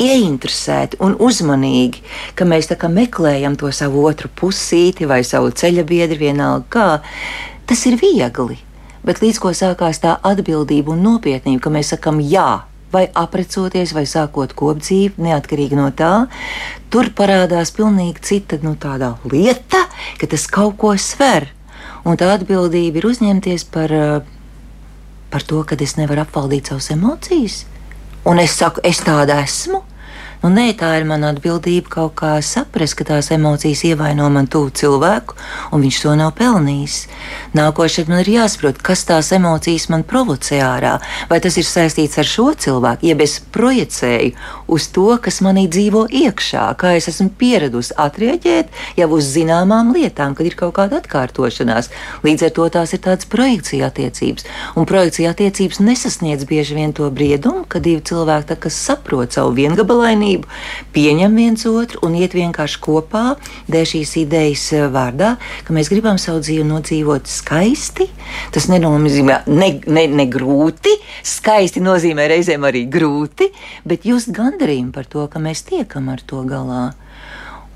ieinteresēti 0.00 1.00
un 1.04 1.16
uzmanīgi, 1.20 2.04
ka 2.34 2.48
mēs 2.48 2.70
meklējam 2.90 3.56
to 3.60 3.70
savu 3.74 4.02
otru 4.08 4.30
pusīti 4.40 5.06
vai 5.08 5.19
savu 5.26 5.52
ceļa 5.52 5.84
biedru, 5.88 6.18
vienalga 6.20 6.66
kā, 6.70 6.88
tas 7.66 7.86
ir 7.86 7.98
viegli. 8.00 8.58
Bet 9.06 9.22
līdz 9.22 9.38
ko 9.40 9.54
sākās 9.56 10.02
tā 10.02 10.18
atbildība 10.26 10.92
un 10.92 11.04
nopietnība, 11.06 11.62
ka 11.64 11.72
mēs 11.72 11.94
sakam 11.94 12.20
jā, 12.20 12.62
vai 12.92 13.06
aprecoties, 13.14 13.94
vai 13.94 14.04
sākot 14.08 14.52
kopdzīvi, 14.58 15.22
neatkarīgi 15.22 15.78
no 15.78 15.88
tā, 15.96 16.26
tur 16.90 17.12
parādās 17.16 17.72
pilnīgi 17.74 18.24
cita 18.26 18.58
nu, 18.64 18.76
lieta, 19.30 19.86
ka 20.18 20.26
tas 20.26 20.46
kaut 20.50 20.76
ko 20.76 20.96
sver. 20.98 21.48
Un 22.04 22.16
tā 22.16 22.30
atbildība 22.32 22.98
ir 22.98 23.06
uzņemties 23.06 23.64
par, 23.70 23.92
eh, 23.92 24.20
par 25.30 25.42
to, 25.42 25.62
ka 25.64 25.76
es 25.80 25.96
nevaru 25.96 26.24
apvaldīt 26.24 26.68
savas 26.68 26.90
emocijas. 26.90 27.64
Un 28.24 28.38
es 28.38 28.50
saku, 28.50 28.80
es 28.84 29.00
tāda 29.00 29.42
esmu, 29.44 29.82
Nu, 30.40 30.48
nē, 30.48 30.70
tā 30.72 30.94
ir 30.96 31.04
mana 31.04 31.34
atbildība 31.34 31.90
kaut 31.92 32.14
kā 32.16 32.30
saprast, 32.40 32.94
ka 32.96 33.04
tās 33.04 33.26
emocijas 33.34 33.82
ievaino 33.84 34.24
man 34.32 34.46
tuvu 34.48 34.70
cilvēku, 34.72 35.34
un 35.76 35.82
viņš 35.84 35.98
to 36.00 36.14
nav 36.16 36.30
pelnījis. 36.38 36.94
Nākošais 37.58 38.08
man 38.08 38.22
ir 38.22 38.30
jāsaprot, 38.38 38.80
kas 38.80 39.04
tās 39.04 39.28
emocijas 39.36 39.90
man 39.92 40.00
provocē 40.08 40.62
ārā. 40.64 40.94
Vai 41.28 41.42
tas 41.44 41.58
ir 41.60 41.66
saistīts 41.68 42.16
ar 42.22 42.28
šo 42.30 42.46
cilvēku, 42.56 43.04
jeb 43.10 43.20
es 43.20 43.34
projicēju 43.52 44.30
uz 44.72 44.86
to, 44.94 45.04
kas 45.20 45.42
manī 45.44 45.66
dzīvo 45.68 46.06
iekšā, 46.08 46.64
kā 46.80 46.94
es 46.96 47.10
esmu 47.12 47.28
pieradusi 47.36 47.92
atrieģēt 48.00 48.72
jau 48.96 49.10
uz 49.18 49.28
zināmām 49.34 49.92
lietām, 49.92 50.32
kad 50.38 50.48
ir 50.48 50.56
kaut 50.56 50.72
kāda 50.80 51.02
atkārtošanās. 51.02 51.92
Līdz 52.24 52.48
ar 52.48 52.56
to 52.56 52.70
tās 52.78 52.96
ir 52.96 53.04
tādas 53.04 53.28
projekcija 53.28 53.92
attiecības, 53.92 54.48
un 54.72 54.88
projekcija 54.88 55.36
attiecības 55.36 55.84
nesasniedz 55.84 56.48
bieži 56.48 56.80
vien 56.80 56.96
to 56.96 57.12
briedumu, 57.12 57.68
kad 57.68 57.84
divi 57.84 58.00
cilvēki 58.08 58.72
saprot 58.72 59.36
savu 59.36 59.52
viengabalainību 59.60 60.29
uzmanību, 60.30 60.46
pieņem 60.94 61.36
viens 61.36 61.66
otru 61.66 62.00
un 62.06 62.14
iet 62.14 62.34
vienkārši 62.34 62.80
kopā 62.80 63.36
dēļ 63.70 63.86
šīs 63.92 64.16
idejas 64.22 64.72
eh, 64.72 64.86
vārdā, 64.90 65.36
ka 65.64 65.74
mēs 65.74 65.90
gribam 65.90 66.18
savu 66.18 66.40
dzīvi 66.40 66.64
nodzīvot 66.66 67.26
skaisti. 67.26 68.08
Tas 68.52 68.68
nenozīmē 68.70 69.44
ne, 69.48 69.80
ne, 69.86 70.06
ne 70.06 70.26
grūti, 70.26 70.94
skaisti 71.22 71.80
nozīmē 71.82 72.28
reizēm 72.30 72.64
arī 72.64 72.86
grūti, 72.90 73.50
bet 73.84 74.06
just 74.06 74.30
gandarījumu 74.30 74.92
par 74.92 75.06
to, 75.06 75.26
ka 75.26 75.38
mēs 75.42 75.64
tiekam 75.66 76.08
ar 76.12 76.20
to 76.22 76.44
galā. 76.44 76.92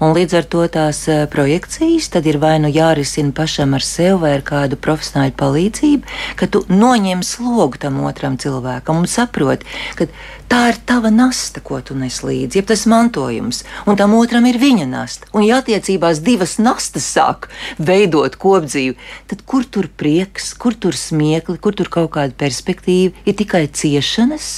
Un 0.04 0.12
līdz 0.12 0.34
ar 0.36 0.46
to 0.52 0.62
tās 0.68 0.98
eh, 1.08 1.22
projekcijas 1.32 2.10
tad 2.12 2.26
ir 2.28 2.36
vai 2.42 2.58
nu 2.60 2.68
jārisina 2.68 3.32
pašam 3.32 3.72
ar 3.76 3.84
sevi 3.84 4.18
vai 4.20 4.34
ar 4.36 4.42
kādu 4.44 4.76
profesionāļu 4.76 5.32
palīdzību, 5.40 6.16
ka 6.36 6.48
tu 6.52 6.60
noņem 6.68 7.22
slogu 7.24 7.80
tam 7.80 8.02
otram 8.04 8.36
cilvēkam 8.40 9.00
un 9.00 9.08
saproti, 9.08 9.64
ka 9.96 10.04
tā 10.50 10.60
ir 10.74 10.80
tava 10.84 11.08
nasta, 11.14 11.62
ko 11.64 11.80
tu 11.80 11.96
nes 11.96 12.18
līdzi, 12.20 12.60
jeb 12.60 12.68
tas 12.68 12.84
mantojums, 12.90 13.62
un 13.88 13.96
tam 13.96 14.12
otram 14.18 14.44
ir 14.50 14.60
viņa 14.60 14.90
nasta. 14.90 15.30
Un 15.32 15.46
ja 15.46 15.62
attiecībās 15.62 16.20
divas 16.26 16.58
nastas 16.60 17.08
sāk 17.14 17.48
veidot 17.80 18.36
kopdzīvi, 18.44 18.98
tad 19.32 19.46
kur 19.48 19.64
tur 19.64 19.88
prieks, 19.88 20.52
kur 20.52 20.76
tur 20.76 20.98
smiekli, 21.00 21.56
kur 21.56 21.72
tur 21.80 21.88
kaut 21.88 22.12
kāda 22.18 22.36
perspektīva, 22.44 23.16
ir 23.24 23.40
tikai 23.40 23.64
ciešanas, 23.72 24.52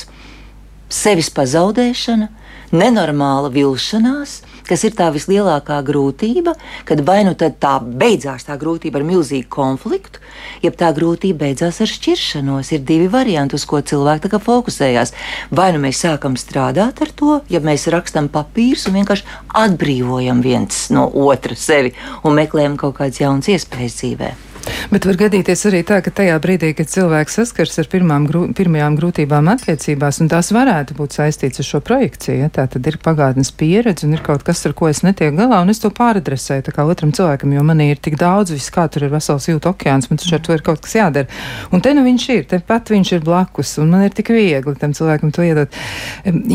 sevis 0.91 1.31
pazaudēšana, 1.39 2.33
nenormāla 2.75 3.55
vilšanās 3.55 4.41
kas 4.69 4.85
ir 4.87 4.97
tā 4.99 5.09
vislielākā 5.15 5.79
grūtība, 5.87 6.57
kad 6.89 7.03
vai 7.07 7.23
nu 7.27 7.35
tā 7.37 7.75
beidzās 7.81 8.47
tā 8.49 8.57
grūtība 8.61 9.01
ar 9.01 9.07
milzīgu 9.09 9.49
konfliktu, 9.53 10.23
jeb 10.65 10.79
tā 10.79 10.93
grūtība 10.97 11.47
beidzās 11.47 11.81
ar 11.85 11.91
šķiršanos. 11.91 12.73
Ir 12.77 12.85
divi 12.87 13.11
varianti, 13.13 13.59
uz 13.59 13.67
ko 13.69 13.81
cilvēki 13.81 14.33
fokusējās. 14.47 15.15
Vai 15.51 15.71
nu 15.75 15.83
mēs 15.83 16.03
sākam 16.05 16.37
strādāt 16.41 17.03
ar 17.03 17.15
to, 17.17 17.41
ja 17.53 17.63
mēs 17.65 17.89
rakstām 17.93 18.31
papīrus 18.33 18.89
un 18.91 19.01
vienkārši 19.01 19.27
atbrīvojam 19.67 20.43
viens 20.45 20.87
no 20.95 21.09
otra 21.27 21.57
sevi 21.59 21.95
un 22.25 22.37
meklējam 22.39 22.77
kaut 22.81 22.99
kādas 23.01 23.23
jaunas 23.23 23.55
iespējas 23.55 24.03
dzīvēm. 24.03 24.46
Bet 24.91 25.07
var 25.09 25.19
gadīties 25.19 25.65
arī 25.69 25.81
tā, 25.87 25.99
ka 26.05 26.13
tajā 26.15 26.37
brīdī, 26.43 26.73
kad 26.77 26.91
cilvēks 26.91 27.39
saskars 27.41 27.79
ar 27.83 27.89
grū, 28.27 28.43
pirmajām 28.57 28.97
grūtībām 28.99 29.49
attiecībās, 29.53 30.21
un 30.23 30.31
tās 30.31 30.53
varētu 30.55 30.97
būt 30.99 31.17
saistīts 31.19 31.63
ar 31.63 31.67
šo 31.67 31.81
projekciju, 31.85 32.37
ja, 32.45 32.51
tā 32.53 32.67
tad 32.71 32.87
ir 32.87 32.99
pagātnes 33.03 33.51
pieredze 33.51 34.07
un 34.07 34.15
ir 34.15 34.23
kaut 34.27 34.45
kas, 34.47 34.65
ar 34.67 34.75
ko 34.79 34.89
es 34.91 35.03
netieku 35.07 35.37
galā, 35.39 35.63
un 35.65 35.73
es 35.73 35.83
to 35.83 35.91
pāradresēju 35.95 36.75
kā 36.77 36.87
otram 36.87 37.13
cilvēkam, 37.17 37.55
jo 37.57 37.65
manī 37.67 37.91
ir 37.93 38.03
tik 38.03 38.19
daudz, 38.21 38.53
viss 38.55 38.73
kā 38.75 38.87
tur 38.93 39.07
ir 39.07 39.15
vesels 39.15 39.49
jūtu 39.49 39.71
okeāns, 39.73 40.11
man 40.11 40.21
taču 40.21 40.37
ar 40.37 40.45
to 40.45 40.55
ir 40.55 40.65
kaut 40.67 40.83
kas 40.85 40.97
jādara. 40.99 41.31
Un 41.75 41.83
te 41.83 41.95
nu 41.97 42.05
viņš 42.07 42.29
ir, 42.35 42.45
te 42.51 42.61
pat 42.61 42.91
viņš 42.93 43.13
ir 43.17 43.25
blakus, 43.27 43.77
un 43.83 43.91
man 43.95 44.07
ir 44.07 44.15
tik 44.15 44.31
viegli 44.35 44.77
tam 44.79 44.95
cilvēkam 44.97 45.35
to 45.35 45.47
iedot. 45.47 45.81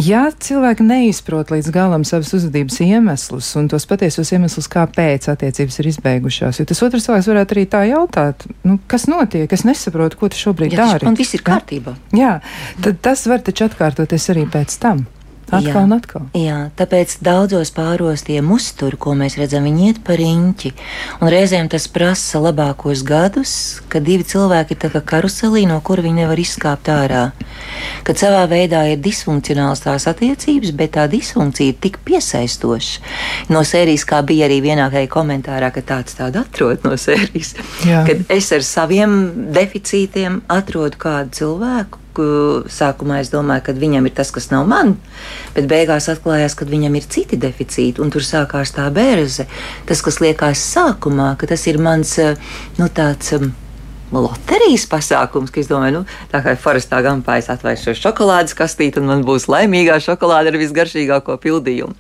Ja 0.07 0.27
cilvēki 0.31 0.85
neizprot 0.87 1.51
līdz 1.51 1.71
galam 1.73 2.05
savas 2.07 2.33
uzvedības 2.37 2.79
iemeslus 2.85 3.53
un 3.59 3.67
tos 3.71 3.87
patiesos 3.89 4.31
iemeslus, 4.35 4.69
kāpēc 4.71 5.29
attiecības 5.31 5.79
ir 5.81 5.91
izbeigušās, 5.93 6.61
jo 6.61 6.67
tas 6.69 6.83
otrs 6.85 7.07
cilvēks 7.07 7.31
varētu 7.31 7.57
arī 7.57 7.67
tā 7.71 7.85
jautāt 7.89 8.00
jautāt, 8.01 8.46
nu, 8.67 8.77
kas 8.91 9.08
notiek, 9.12 9.48
es 9.51 9.65
nesaprotu, 9.67 10.20
ko 10.20 10.31
tu 10.31 10.41
šobrīd 10.41 10.75
ja, 10.75 10.91
dari. 10.91 11.08
Man 11.08 11.17
viss 11.20 11.38
ir 11.38 11.46
kārtībā. 11.46 11.96
Jā, 12.17 12.39
tad 12.84 13.01
tas 13.05 13.25
var 13.29 13.43
taču 13.46 13.70
atkārtoties 13.70 14.29
arī 14.34 14.46
pēc 14.51 14.77
tam. 14.81 15.05
atkal 15.51 15.81
jā, 15.81 15.84
un 15.84 15.93
atkal. 15.98 16.27
Jā, 16.38 16.58
tāpēc 16.79 17.17
daudzos 17.25 17.74
pāros 17.75 18.24
tie 18.24 18.39
uztur, 18.39 18.96
ko 18.96 19.15
mēs 19.20 19.36
redzam, 19.36 19.65
viņi 19.67 19.89
iet 19.89 20.00
par 20.08 20.15
riņķi. 20.22 20.72
Un 21.20 21.31
reizēm 21.34 21.67
tas 21.72 21.89
prasa 21.91 22.39
labākos 22.39 23.03
gadus, 23.03 23.53
kad 23.91 24.05
divi 24.08 24.24
cilvēki 24.24 24.77
ir 24.77 24.93
kā 24.96 25.01
karuselī, 25.13 25.65
no 25.67 25.81
kura 25.84 26.05
viņi 26.08 26.24
nevar 26.24 26.39
izkāpt 26.39 26.88
ārā. 26.93 27.25
Kad 28.08 28.22
savā 28.22 28.43
veidā 28.50 28.84
ir 28.91 29.01
disfunkcionāls 29.03 29.84
tās 29.84 30.08
attiecības, 30.10 30.74
bet 30.77 30.96
tā 30.98 31.08
disfunkcija 31.12 31.74
ir 31.74 31.79
tik 31.84 32.00
piesaistoša. 32.08 33.01
No 33.53 33.63
sērijas, 33.67 34.05
kā 34.10 34.22
bija 34.25 34.48
arī 34.50 34.62
vienā 34.63 34.89
komentārā, 35.12 35.72
ka 35.74 35.81
tāds 35.86 36.17
tādu 36.17 36.41
atrod 36.41 36.86
no 36.88 36.98
sērijas, 36.98 37.55
Jā. 37.86 38.03
kad 38.08 38.24
es 38.34 38.51
ar 38.51 38.65
saviem 38.65 39.17
deficītiem 39.53 40.41
atrodu 40.51 40.98
kādu 41.01 41.38
cilvēku, 41.38 42.01
sākumā 42.72 43.22
es 43.22 43.31
domāju, 43.31 43.63
ka 43.70 43.74
viņam 43.74 44.05
ir 44.10 44.15
tas, 44.15 44.31
kas 44.31 44.50
nav 44.51 44.67
man, 44.67 44.98
bet 45.55 45.70
beigās 45.72 46.10
atklājās, 46.12 46.55
ka 46.58 46.65
viņam 46.65 46.96
ir 47.00 47.08
citi 47.08 47.39
deficīti, 47.39 48.01
un 48.01 48.12
tur 48.12 48.25
sākās 48.25 48.74
tā 48.75 48.89
bērze. 48.91 49.48
Tas, 49.88 50.01
kas 50.01 50.20
liekas 50.20 50.60
sākumā, 50.74 51.36
ka 51.38 51.48
tas 51.48 51.67
ir 51.67 51.79
mans 51.79 52.17
nu, 52.77 52.88
tāds. 52.89 53.34
Loterijas 54.11 54.83
pasākums, 54.91 55.53
ka 55.53 55.61
es 55.61 55.69
domāju, 55.71 56.01
nu, 56.01 56.19
tā 56.33 56.41
kā 56.43 56.57
forestā 56.59 56.99
gampā 57.05 57.37
es 57.39 57.47
atvēršu 57.53 57.95
šokolādes 57.95 58.57
kastīti, 58.57 58.99
un 58.99 59.07
man 59.07 59.23
būs 59.27 59.47
laimīgā 59.51 60.01
šokolāde 60.03 60.51
ar 60.51 60.59
visgaršīgāko 60.59 61.37
pildījumu 61.39 61.95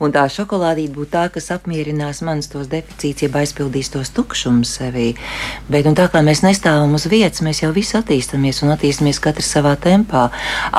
un 0.00 0.12
tā 0.14 0.24
šokolādīte 0.32 0.94
būtu 0.96 1.12
tā, 1.12 1.26
kas 1.32 1.50
apmierinās 1.52 2.22
manas 2.24 2.48
tos 2.50 2.68
deficītus, 2.72 3.26
jeb 3.26 3.36
aizpildīs 3.36 3.92
tos 3.92 4.10
tukšumus 4.16 4.72
sevī. 4.78 5.10
Bet 5.68 5.88
tā 5.98 6.06
kā 6.12 6.22
mēs 6.24 6.40
nestāvam 6.44 6.96
uz 6.96 7.04
vietas, 7.10 7.42
mēs 7.44 7.60
jau 7.62 7.70
visi 7.76 7.98
attīstāmies 7.98 8.62
un 8.64 8.72
attīstāmies 8.74 9.20
katrs 9.20 9.50
savā 9.56 9.74
tempā. 9.80 10.28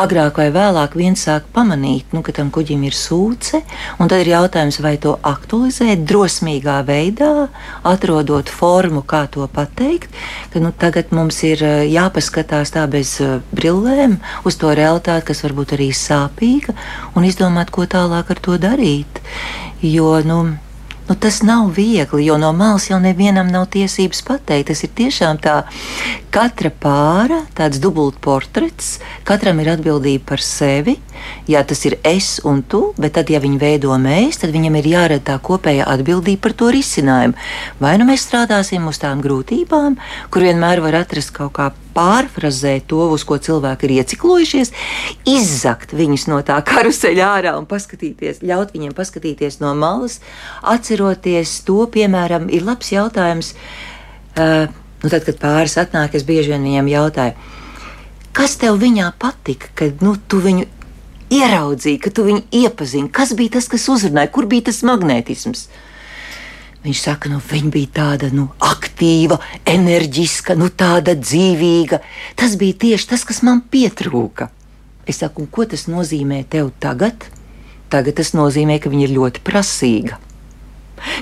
Agrāk 0.02 0.42
vai 0.42 0.50
vēlāk 0.54 0.98
viens 0.98 1.22
sāk 1.28 1.46
pamanīt, 1.54 2.10
nu, 2.16 2.24
ka 2.26 2.34
tam 2.36 2.50
kuģim 2.54 2.88
ir 2.90 2.98
sūce, 2.98 3.62
un 4.02 4.10
tad 4.10 4.26
ir 4.26 4.34
jautājums, 4.34 4.82
vai 4.82 4.96
to 5.02 5.14
aktualizēt 5.22 6.02
drosmīgā 6.10 6.80
veidā, 6.88 7.32
atrodot 7.86 8.50
formu, 8.50 9.06
kā 9.06 9.28
to 9.32 9.46
pateikt. 9.54 10.10
Ka, 10.52 10.64
nu, 10.64 10.74
tagad 10.74 11.14
mums 11.14 11.44
ir 11.46 11.62
eh, 11.62 11.86
jāpaskatās 11.94 12.74
tā 12.74 12.88
bez 12.90 13.20
eh, 13.22 13.38
brillēm 13.54 14.18
uz 14.50 14.58
to 14.58 14.74
realitāti, 14.74 15.30
kas 15.30 15.46
varbūt 15.46 15.78
arī 15.78 15.92
sāpīga, 15.96 16.74
un 17.14 17.30
izdomāt, 17.30 17.70
ko 17.70 17.86
tālāk 17.86 18.34
ar 18.34 18.42
to 18.42 18.58
darīt 18.62 19.11
darīt. 19.12 19.24
Jo, 19.82 20.22
nu, 20.24 20.58
Nu, 21.10 21.16
tas 21.16 21.42
nav 21.42 21.74
viegli, 21.76 22.26
jo 22.26 22.38
no 22.38 22.54
malas 22.54 22.86
jau 22.88 22.96
nevienam 23.02 23.50
nav 23.52 23.66
tiesības 23.74 24.22
pateikt. 24.24 24.70
Tas 24.70 24.84
ir 24.86 24.92
tiešām 24.96 25.42
tā, 25.44 25.56
katra 26.32 26.70
pāra, 26.72 27.42
tāds 27.58 27.82
dubultportrets, 27.84 29.02
katram 29.28 29.60
ir 29.60 29.74
atbildība 29.74 30.24
par 30.30 30.40
sevi. 30.40 30.96
Jā, 31.52 31.66
tas 31.68 31.84
ir 31.90 31.98
es 32.08 32.40
un 32.48 32.62
tu, 32.64 32.94
bet 32.96 33.18
tad, 33.18 33.28
ja 33.34 33.42
viņi 33.44 33.60
veido 33.60 33.98
mēs, 34.00 34.40
tad 34.40 34.56
viņam 34.56 34.78
ir 34.80 34.88
jārada 34.94 35.26
tā 35.34 35.36
kopējā 35.44 35.90
atbildība 35.90 36.46
par 36.48 36.56
to 36.56 36.72
risinājumu. 36.72 37.36
Vai 37.84 37.98
nu 38.00 38.08
mēs 38.08 38.30
strādāsim 38.30 38.88
uz 38.88 39.02
tām 39.02 39.20
grūtībām, 39.26 40.00
kur 40.32 40.48
vienmēr 40.48 40.80
var 40.86 41.02
atrast 41.02 41.36
kaut 41.36 41.58
kā 41.60 41.74
pārfrazēt 41.96 42.88
to, 42.92 43.04
uz 43.16 43.26
ko 43.28 43.38
cilvēki 43.42 43.88
ir 43.88 43.96
ieciklojušies, 44.02 44.74
izzakt 45.30 45.96
viņus 45.98 46.28
no 46.32 46.42
tā 46.48 46.58
karuseļa 46.66 47.30
ārā 47.38 47.56
un 47.60 47.68
paskatīties, 47.70 48.44
ļaut 48.46 48.74
viņiem 48.76 48.96
paskatīties 48.98 49.60
no 49.64 49.74
malas, 49.78 50.20
atceroties 50.62 51.60
to, 51.68 51.84
piemēram, 51.92 52.50
ir 52.54 52.68
labs 52.68 52.92
jautājums. 52.94 53.56
Uh, 54.32 54.70
nu 55.04 55.10
tad, 55.12 55.26
kad 55.28 55.40
pāris 55.42 55.78
atnāk, 55.82 56.16
es 56.16 56.24
bieži 56.28 56.54
vien 56.54 56.64
viņiem 56.64 56.92
jautāju, 56.92 57.50
kas 58.38 58.56
tev 58.62 58.78
viņā 58.82 59.12
patika, 59.20 59.72
kad 59.76 60.04
nu, 60.06 60.16
tu 60.16 60.40
viņu 60.44 60.68
ieraudzīji, 61.32 62.00
ka 62.04 62.12
tu 62.14 62.26
viņu 62.28 62.44
iepazini, 62.64 63.12
kas 63.14 63.34
bija 63.38 63.58
tas, 63.58 63.70
kas 63.72 63.88
uzrunāja, 63.92 64.32
kur 64.32 64.48
bija 64.52 64.70
tas 64.70 64.82
magnētisms. 64.88 65.68
Viņš 66.82 67.02
saka, 67.04 67.30
nu, 67.30 67.38
viņa 67.38 67.70
bija 67.74 67.90
tāda 67.94 68.32
nu, 68.34 68.48
aktīva, 68.66 69.38
enerģiska, 69.70 70.56
nu, 70.58 70.72
tāda 70.74 71.14
dzīvīga. 71.20 72.02
Tas 72.40 72.56
bija 72.58 72.80
tieši 72.86 73.12
tas, 73.12 73.26
kas 73.28 73.44
man 73.46 73.62
pietrūka. 73.62 74.50
Es 75.06 75.22
saku, 75.22 75.46
ko 75.46 75.68
tas 75.70 75.86
nozīmē 75.92 76.42
tev 76.50 76.72
tagad? 76.82 77.28
Tagad 77.94 78.18
tas 78.18 78.34
nozīmē, 78.34 78.80
ka 78.82 78.90
viņa 78.90 79.06
ir 79.06 79.14
ļoti 79.20 79.46
prasīga. 79.46 80.18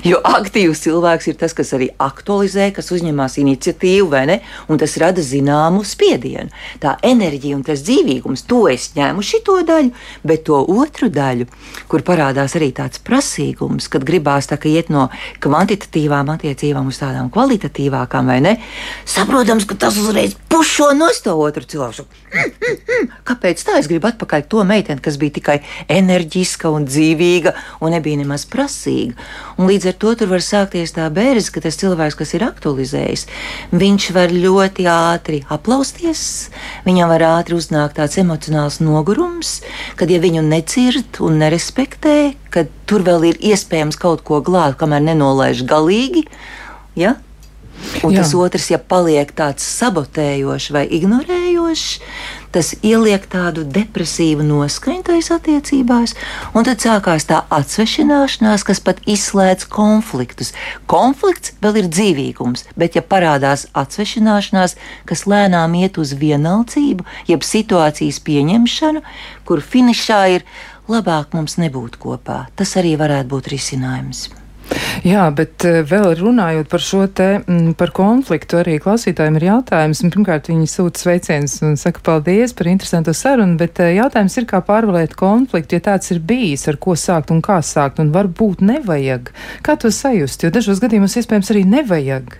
Jo 0.06 0.20
aktīvs 0.24 0.82
cilvēks 0.84 1.30
ir 1.30 1.38
tas, 1.40 1.54
kas 1.56 1.72
arī 1.76 1.90
aktualizē, 2.00 2.70
kas 2.76 2.90
uzņemas 2.94 3.38
iniciatīvu, 3.42 4.08
vai 4.12 4.24
ne? 4.30 4.38
Un 4.68 4.80
tas 4.80 4.96
rada 5.00 5.22
zināmu 5.24 5.84
spiedienu. 5.86 6.50
Tā 6.82 6.96
enerģija 7.06 7.58
un 7.58 7.64
tas 7.66 7.84
dzīvīgums, 7.86 8.44
to 8.50 8.64
es 8.72 8.90
ņēmu 8.96 9.24
šito 9.24 9.58
daļu, 9.68 9.92
bet 10.26 10.44
to 10.48 10.60
otru 10.60 11.10
daļu, 11.12 11.48
kur 11.90 12.04
parādās 12.06 12.56
arī 12.58 12.70
tāds 12.76 13.02
prasīgums, 13.04 13.88
kad 13.92 14.04
gribās 14.06 14.50
tā, 14.50 14.58
ka 14.60 14.70
iet 14.70 14.92
no 14.92 15.08
kvantitatīvām 15.44 16.32
attiecībām 16.36 16.90
uz 16.90 17.00
tādām 17.00 17.30
kvalitatīvākām, 17.32 18.30
vai 18.32 18.40
ne? 18.44 18.56
Saprotams, 19.08 19.68
ka 19.68 19.78
tas 19.86 19.98
uzreiz 20.00 20.36
pušo 20.50 20.90
no 20.96 21.08
to 21.24 21.34
otru 21.36 21.64
cilvēku. 21.66 22.06
Kāpēc 23.28 23.62
tā? 23.66 23.78
Es 23.80 23.88
gribu 23.90 24.08
atpakaļ 24.10 24.44
to 24.50 24.64
meiteni, 24.66 25.02
kas 25.02 25.18
bija 25.20 25.36
tikai 25.38 25.56
enerģiska 25.90 26.70
un 26.70 26.86
dzīvīga 26.88 27.54
un 27.84 27.94
nebija 27.94 28.20
nemaz 28.20 28.46
prasīga. 28.50 29.16
Un 29.58 29.69
līdz 29.70 29.90
ar 29.90 29.96
to 30.02 30.14
tur 30.18 30.30
var 30.32 30.42
sākties 30.44 30.94
tā 30.96 31.06
bērze, 31.14 31.52
ka 31.54 31.62
tas 31.64 31.78
cilvēks, 31.80 32.18
kas 32.18 32.34
ir 32.36 32.44
aktualizējis, 32.46 33.26
viņš 33.72 34.08
var 34.16 34.34
ļoti 34.34 34.86
ātri 34.90 35.42
aplausties, 35.52 36.24
viņam 36.86 37.12
var 37.14 37.26
ātri 37.30 37.58
uznākt 37.58 37.98
tāds 38.00 38.18
emocionāls 38.20 38.80
nogurums, 38.82 39.60
kad 40.00 40.10
ja 40.10 40.20
viņu 40.22 40.44
necird 40.46 41.22
un 41.24 41.40
nerespektē, 41.44 42.34
kad 42.50 42.70
tur 42.90 43.06
vēl 43.06 43.30
ir 43.30 43.42
iespējams 43.52 43.98
kaut 44.00 44.24
ko 44.26 44.42
glābt, 44.44 44.80
kamēr 44.80 45.04
nenolaiž 45.12 45.64
galīgi. 45.70 46.26
Ja? 46.98 47.16
Un 48.04 48.14
Jā. 48.14 48.22
tas 48.22 48.32
otrs, 48.36 48.70
ja 48.70 48.78
paliek 48.78 49.30
tāds 49.36 49.64
sabotējošs 49.78 50.70
vai 50.72 50.84
ignorējošs, 50.98 51.88
tas 52.54 52.72
ieliek 52.86 53.26
tādu 53.30 53.64
depresīvu 53.64 54.44
noskaņu 54.46 55.04
tajās 55.06 55.30
attiecībās, 55.34 56.14
un 56.56 56.66
tad 56.66 56.82
sākās 56.82 57.28
tā 57.28 57.42
atsvešināšanās, 57.52 58.64
kas 58.66 58.82
pat 58.84 59.02
izslēdz 59.10 59.68
konfliktus. 59.70 60.54
Konflikts 60.90 61.54
vēl 61.62 61.82
ir 61.82 61.90
dzīvīgums, 61.92 62.66
bet 62.80 62.98
ja 62.98 63.04
parādās 63.04 63.68
atsvešināšanās, 63.76 64.76
kas 65.08 65.26
lēnām 65.30 65.76
iet 65.82 66.00
uz 66.00 66.14
vienaldzību, 66.18 67.06
jeb 67.30 67.46
situācijas 67.46 68.20
pieņemšanu, 68.26 69.04
kur 69.48 69.64
finišā 69.64 70.20
ir 70.38 70.46
labāk 70.90 71.36
mums 71.36 71.56
nebūt 71.60 72.00
kopā, 72.02 72.44
tas 72.58 72.76
arī 72.80 72.96
varētu 73.00 73.30
būt 73.30 73.52
risinājums. 73.54 74.28
Jā, 75.06 75.22
bet 75.32 75.64
eh, 75.64 75.80
vēl 75.86 76.12
runājot 76.18 76.68
par 76.70 76.82
šo 76.84 77.06
te, 77.16 77.28
mm, 77.40 77.72
par 77.80 77.92
konfliktu, 77.96 78.58
arī 78.60 78.76
klausītājiem 78.82 79.38
ir 79.38 79.46
jautājums. 79.48 80.02
Pirmkārt, 80.10 80.50
viņi 80.50 80.68
sūta 80.70 81.00
sveicienus 81.00 81.56
un 81.66 81.78
saka 81.80 82.02
paldies 82.04 82.54
par 82.56 82.68
interesantu 82.70 83.14
sarunu, 83.16 83.56
bet 83.60 83.80
eh, 83.80 83.94
jautājums 83.96 84.36
ir, 84.40 84.48
kā 84.50 84.60
pārvarēt 84.66 85.16
konfliktu, 85.18 85.78
ja 85.78 85.86
tāds 85.90 86.12
ir 86.14 86.20
bijis, 86.20 86.66
ar 86.70 86.80
ko 86.82 86.96
sākt 86.98 87.32
un 87.34 87.40
kā 87.44 87.60
sākt, 87.64 88.02
un 88.02 88.12
varbūt 88.14 88.60
nevajag. 88.66 89.32
Kā 89.64 89.78
to 89.80 89.92
sajust, 89.94 90.44
jo 90.44 90.52
dažos 90.54 90.82
gadījumos 90.84 91.16
iespējams 91.20 91.54
arī 91.54 91.64
nevajag. 91.78 92.36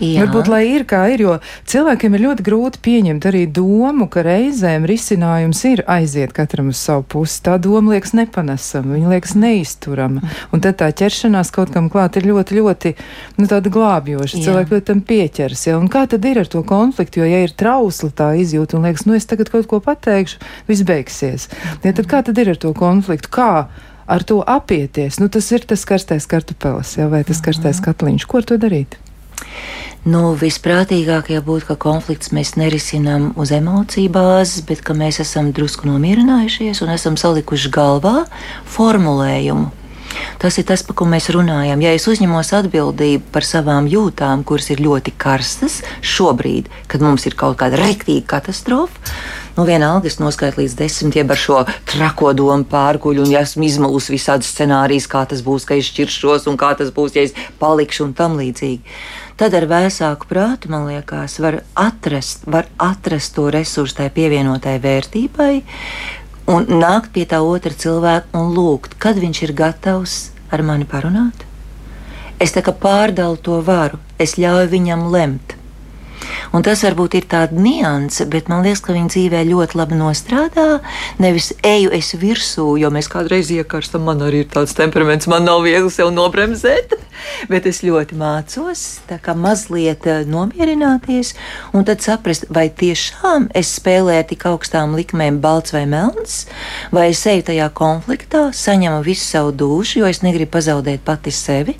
Jā. 0.00 0.22
Varbūt, 0.24 0.48
lai 0.50 0.62
ir 0.72 0.84
kā 0.88 1.02
ir, 1.12 1.22
jo 1.22 1.34
cilvēkiem 1.68 2.16
ir 2.16 2.22
ļoti 2.24 2.44
grūti 2.46 2.80
pieņemt 2.82 3.26
arī 3.28 3.42
domu, 3.46 4.08
ka 4.10 4.24
reizēm 4.26 4.86
risinājums 4.88 5.60
ir 5.68 5.82
aiziet 5.90 6.32
katram 6.34 6.70
uz 6.72 6.80
savu 6.80 7.04
pusi. 7.14 7.42
Tā 7.44 7.58
doma 7.62 7.94
liekas 7.94 8.14
nepanesama, 8.16 8.96
viņa 8.96 9.12
liekas 9.12 9.36
neizturama. 9.38 10.24
Un 10.50 10.64
tad 10.64 10.80
tā 10.80 10.88
ķeršanās 11.02 11.52
kaut 11.54 11.74
kam 11.74 11.90
klāt 11.92 12.16
ir 12.18 12.26
ļoti, 12.30 12.58
ļoti 12.58 12.94
nu, 13.38 13.50
glābjoša. 13.76 14.42
Cilvēki 14.42 14.76
ļoti 14.76 14.88
tam 14.88 15.04
pieķers. 15.12 15.66
Ja? 15.68 15.76
Un 15.78 15.92
kā 15.92 16.06
tad 16.10 16.24
ir 16.26 16.42
ar 16.42 16.50
to 16.50 16.64
konfliktu? 16.66 17.22
Jo, 17.22 17.28
ja 17.28 17.44
ir 17.44 17.54
trausla 17.54 18.10
tā 18.16 18.32
izjūta 18.40 18.78
un 18.78 18.88
liekas, 18.88 19.06
nu 19.06 19.14
es 19.18 19.28
tagad 19.28 19.52
kaut 19.52 19.68
ko 19.70 19.82
pateikšu, 19.84 20.42
viss 20.70 20.88
beigsies. 20.88 21.48
Ja, 21.84 21.92
tad 21.92 22.08
kā 22.10 22.24
tad 22.26 22.40
ir 22.42 22.54
ar 22.56 22.60
to 22.60 22.72
konfliktu? 22.76 23.30
Kā 23.32 23.52
ar 24.10 24.26
to 24.26 24.40
apieties? 24.42 25.20
Nu, 25.22 25.30
tas 25.32 25.52
ir 25.54 25.68
tas 25.68 25.86
karstais 25.86 26.26
kartupelis, 26.26 26.96
ja? 26.98 27.10
vai 27.12 27.22
tas 27.28 27.44
karstais 27.44 27.82
katliņš. 27.84 28.26
Ko 28.26 28.42
ar 28.42 28.50
to 28.50 28.58
darīt? 28.60 28.98
Nu, 30.02 30.32
visprātīgākie 30.34 31.36
būtu, 31.46 31.68
ka 31.68 31.76
konflikts 31.78 32.32
mēs 32.34 32.56
nerisinām 32.58 33.28
uz 33.38 33.52
emociju 33.54 34.10
bāzes, 34.10 34.64
bet 34.66 34.82
ka 34.82 34.96
mēs 34.98 35.20
esam 35.22 35.52
drusku 35.54 35.86
nomierinājušies 35.86 36.82
un 36.82 36.90
esam 36.96 37.14
salikuši 37.20 37.70
galvā 37.70 38.24
formulējumu. 38.74 39.70
Tas 40.42 40.58
ir 40.58 40.66
tas, 40.66 40.82
par 40.82 40.96
ko 40.98 41.06
mēs 41.08 41.30
runājam. 41.32 41.80
Ja 41.84 41.92
es 41.94 42.08
uzņemos 42.10 42.50
atbildību 42.58 43.30
par 43.32 43.46
savām 43.46 43.86
jūtām, 43.90 44.42
kuras 44.42 44.68
ir 44.74 44.82
ļoti 44.82 45.14
karstas, 45.22 45.80
šobrīd, 46.02 46.68
kad 46.90 47.04
mums 47.04 47.26
ir 47.30 47.38
kaut 47.38 47.60
kāda 47.62 47.78
rīktīga 47.80 48.26
katastrofa, 48.34 49.14
nu, 49.56 49.64
vienalga 49.68 50.10
es 50.10 50.18
noskaitu 50.20 50.64
līdz 50.64 50.76
desmitiem 50.82 51.30
ar 51.30 51.40
šo 51.40 51.62
trako 51.94 52.34
domu 52.36 52.66
pārguļu, 52.68 53.22
un 53.22 53.34
ja 53.36 53.46
esmu 53.46 53.70
izmalus 53.70 54.10
visādi 54.12 54.48
scenārijas, 54.48 55.06
kā 55.06 55.24
tas 55.30 55.46
būs, 55.46 55.68
ka 55.68 55.78
es 55.78 55.88
šķiršos, 55.92 56.50
un 56.50 56.58
kā 56.60 56.74
tas 56.78 56.90
būs, 56.94 57.16
ja 57.16 57.26
es 57.28 57.36
palikšu 57.62 58.08
un 58.08 58.16
tam 58.18 58.40
līdzīgi 58.40 58.82
tad 59.42 59.56
ar 59.58 59.64
vēsāku 59.66 60.28
prātu, 60.30 60.68
man 60.70 60.84
liekas, 60.86 61.40
var 61.42 61.56
atrast, 61.74 62.44
var 62.46 62.68
atrast 62.78 63.32
to 63.34 63.48
resursu 63.50 63.98
tai 63.98 64.06
pievienotai 64.14 64.76
vērtībai. 64.78 65.54
un 66.46 66.66
nākt 66.66 67.12
pie 67.14 67.24
tā 67.26 67.38
otra 67.42 67.70
cilvēka 67.70 68.38
un 68.38 68.54
lūgt, 68.54 68.94
kad 68.98 69.18
viņš 69.18 69.42
ir 69.42 69.52
gatavs 69.54 70.32
ar 70.50 70.62
mani 70.62 70.84
parunāt. 70.84 71.46
Es 72.38 72.54
tā 72.54 72.62
kā 72.66 72.74
pārdalu 72.74 73.38
to 73.38 73.60
varu, 73.62 73.98
es 74.18 74.34
ļauju 74.38 74.68
viņam 74.70 75.06
lemt. 75.10 75.54
Un 76.50 76.64
tas 76.66 76.82
varbūt 76.82 77.14
ir 77.20 77.26
tāds 77.30 77.54
nianses, 77.54 78.26
bet 78.30 78.50
man 78.50 78.64
liekas, 78.66 78.82
ka 78.82 78.96
viņa 78.96 79.12
dzīvē 79.14 79.42
ļoti 79.48 79.78
labi 79.78 79.98
nostrādā. 80.00 80.66
Nevis 81.22 81.52
eju 81.62 81.92
es 81.94 82.12
virsū, 82.18 82.66
jo 82.80 82.90
mēs 82.94 83.10
kādreiz 83.12 83.52
iekarstam, 83.54 84.02
man 84.08 84.24
arī 84.26 84.42
ir 84.42 84.50
tāds 84.52 84.74
temperaments, 84.76 85.30
man 85.30 85.46
nav 85.46 85.62
viegli 85.66 85.92
sev 85.92 86.10
nobremzēt. 86.14 86.96
Bet 87.52 87.68
es 87.70 87.82
ļoti 87.86 88.16
mācos, 88.18 88.82
tā 89.06 89.18
kā 89.22 89.34
mazliet 89.38 90.08
eh, 90.10 90.24
nomierināties, 90.26 91.34
un 91.76 91.86
tad 91.86 92.02
saprast, 92.02 92.48
vai 92.50 92.66
tiešām 92.66 93.46
es 93.58 93.70
spēlēju 93.78 94.26
tik 94.32 94.48
augstām 94.50 94.96
likmēm, 94.98 95.38
balts 95.44 95.76
vai 95.76 95.84
melns, 95.86 96.42
vai 96.90 97.12
es 97.12 97.22
eju 97.30 97.46
tajā 97.52 97.70
konfliktā, 97.78 98.48
saņemu 98.56 99.04
visu 99.06 99.28
savu 99.28 99.54
dušu, 99.54 100.02
jo 100.02 100.10
es 100.10 100.24
negribu 100.26 100.56
pazaudēt 100.58 101.06
pati 101.06 101.34
sevi 101.34 101.78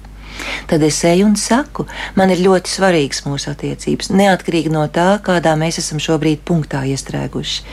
tad 0.71 0.83
es 0.87 0.99
eju 1.05 1.27
un 1.29 1.37
saku, 1.39 1.87
man 2.19 2.33
ir 2.33 2.43
ļoti 2.45 2.71
svarīgas 2.71 3.25
mūsu 3.27 3.51
attiecības, 3.53 4.11
neatkarīgi 4.15 4.73
no 4.73 4.85
tā, 4.93 5.17
kādā 5.25 5.55
mēs 5.59 5.81
esam 5.83 6.01
šobrīd 6.03 6.43
punktā 6.49 6.83
iestrēguši. 6.89 7.65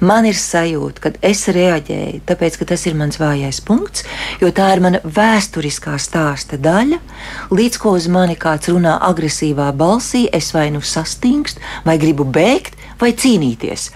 Man 0.00 0.28
ir 0.28 0.38
sajūta, 0.38 1.02
ka 1.04 1.12
es 1.26 1.46
reaģēju, 1.52 2.22
tāpēc, 2.28 2.58
ka 2.60 2.70
tas 2.72 2.86
ir 2.88 2.96
mans 2.98 3.20
vājais 3.20 3.60
punkts, 3.66 4.06
jo 4.42 4.50
tā 4.54 4.70
ir 4.74 4.84
mana 4.84 5.02
vēsturiskā 5.04 5.96
stāsta 6.02 6.58
daļa, 6.60 7.00
līdz 7.54 7.80
ko 7.82 7.96
uz 7.98 8.08
mani 8.12 8.38
kāds 8.40 8.70
runā 8.72 8.96
agresīvā 9.10 9.70
balsī, 9.76 10.26
es 10.32 10.52
vai 10.56 10.68
nu 10.74 10.82
sastingstu, 10.84 11.62
vai 11.86 11.98
gribu 12.02 12.26
bēgt, 12.28 12.76
vai 13.00 13.12
cīnīties. 13.16 13.88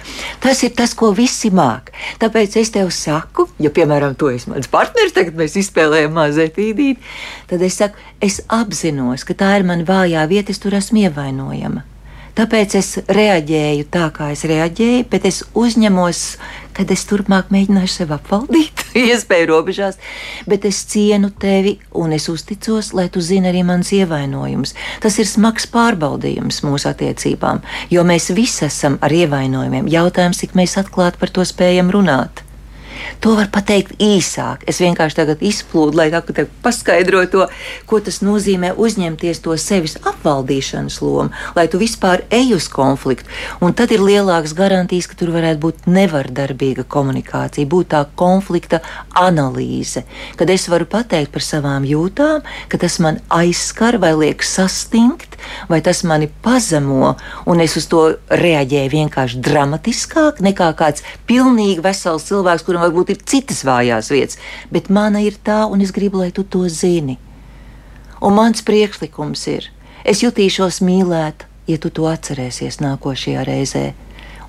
Tas 0.42 0.62
ir 0.66 0.74
tas, 0.78 0.94
ko 0.96 1.12
visi 1.16 1.52
māk. 1.54 1.92
Tāpēc 2.22 2.56
es 2.60 2.72
tev 2.74 2.90
saku, 2.94 3.48
ja, 3.62 3.72
piemēram, 3.74 4.16
tu 4.18 4.30
esi 4.32 4.50
mans 4.52 4.70
partneris, 4.70 5.14
tagad 5.16 5.38
mēs 5.38 5.58
izspēlējam 5.60 6.16
mazliet, 6.16 6.58
tad 7.50 7.62
es 7.62 7.78
saku, 7.80 8.10
es 8.20 8.40
apzinos, 8.48 9.24
ka 9.24 9.36
tā 9.38 9.54
ir 9.58 9.68
mana 9.68 9.86
vājā 9.86 10.26
vieta, 10.30 10.52
es 10.52 10.62
tur 10.62 10.76
esmu 10.78 11.06
ievainojama. 11.06 11.86
Tāpēc 12.38 12.74
es 12.78 12.94
reaģēju 13.10 13.86
tā, 13.92 14.06
kā 14.14 14.30
es 14.32 14.44
reaģēju, 14.48 15.06
bet 15.10 15.26
es 15.28 15.42
uzņemos, 15.58 16.20
kad 16.76 16.92
es 16.94 17.02
turpmāk 17.10 17.50
mēģināšu 17.52 18.00
sevi 18.00 18.14
apvaldīt, 18.16 18.69
iespēju 19.06 19.50
robežās, 19.52 19.98
bet 20.50 20.66
es 20.68 20.82
cienu 20.90 21.30
tevi 21.30 21.76
un 21.96 22.14
es 22.16 22.28
uzticos, 22.32 22.92
lai 22.96 23.08
tu 23.12 23.22
zini 23.24 23.50
arī 23.52 23.64
mans 23.66 23.92
ievainojums. 23.96 24.74
Tas 25.02 25.18
ir 25.22 25.28
smags 25.30 25.68
pārbaudījums 25.70 26.62
mūsu 26.66 26.90
attiecībām, 26.92 27.62
jo 27.90 28.04
mēs 28.06 28.30
visi 28.36 28.66
esam 28.68 28.98
ar 29.00 29.14
ievainojumiem. 29.14 29.90
Jautājums, 29.90 30.42
cik 30.42 30.56
mēs 30.58 30.78
atklāti 30.80 31.20
par 31.20 31.34
to 31.34 31.46
spējam 31.46 31.92
runāt. 31.94 32.44
To 33.20 33.34
var 33.38 33.50
pateikt 33.52 33.96
īsāk. 34.00 34.64
Es 34.70 34.80
vienkārši 34.82 35.20
tagad 35.22 35.42
izplūdu, 35.44 35.98
lai 35.98 36.10
tā, 36.14 36.46
paskaidrotu 36.64 37.30
to, 37.30 37.46
ko 37.86 38.00
tas 38.04 38.20
nozīmē 38.24 38.74
uzņemties 38.80 39.42
to 39.44 39.56
sevis 39.60 39.96
apvaldīšanas 40.00 41.00
lomu, 41.04 41.30
lai 41.56 41.66
tu 41.70 41.80
vispār 41.80 42.24
ej 42.34 42.54
uz 42.56 42.68
konfliktu. 42.72 43.28
Un 43.62 43.74
tad 43.76 43.92
ir 43.94 44.02
lielāks 44.04 44.54
garantijas, 44.56 45.08
ka 45.10 45.18
tur 45.20 45.32
varētu 45.34 45.62
būt 45.62 45.88
nevardarbīga 45.90 46.86
komunikācija, 46.90 47.70
būt 47.70 47.92
tā 47.94 48.04
konflikta 48.18 48.82
analīze, 49.16 50.04
kad 50.36 50.50
es 50.50 50.68
varu 50.70 50.88
pateikt 50.90 51.32
par 51.34 51.44
savām 51.44 51.86
jūtām, 51.88 52.44
ka 52.68 52.80
tas 52.80 52.98
man 53.02 53.20
aizskar 53.30 54.00
vai 54.02 54.12
liek 54.18 54.44
sastingt, 54.46 55.38
vai 55.70 55.80
tas 55.84 56.02
mani 56.04 56.28
pazemo, 56.42 57.14
un 57.46 57.62
es 57.62 57.76
uz 57.78 57.86
to 57.90 58.02
reaģēju 58.28 58.92
vienkārši 58.92 59.40
dramatiskāk 59.44 60.42
nekā 60.44 60.72
kāds 60.78 61.04
pilnīgi 61.28 61.84
vesels 61.84 62.26
cilvēks, 62.28 62.66
kuram 62.66 62.89
varbūt 62.90 63.14
ir 63.14 63.22
citas 63.30 63.62
vājās 63.66 64.10
vietas, 64.12 64.38
bet 64.74 64.90
mana 64.90 65.22
ir 65.24 65.38
tā, 65.46 65.62
un 65.70 65.80
es 65.80 65.94
gribu, 65.94 66.20
lai 66.20 66.32
tu 66.34 66.44
to 66.44 66.66
zini. 66.68 67.16
Un 68.20 68.36
mans 68.36 68.60
priekšlikums 68.66 69.46
ir, 69.48 69.70
es 70.04 70.20
jutīšos 70.20 70.82
mīlēt, 70.84 71.46
ja 71.70 71.78
tu 71.80 71.88
to 71.94 72.10
atcerēsies 72.10 72.82
nākošajā 72.82 73.46
reizē, 73.46 73.86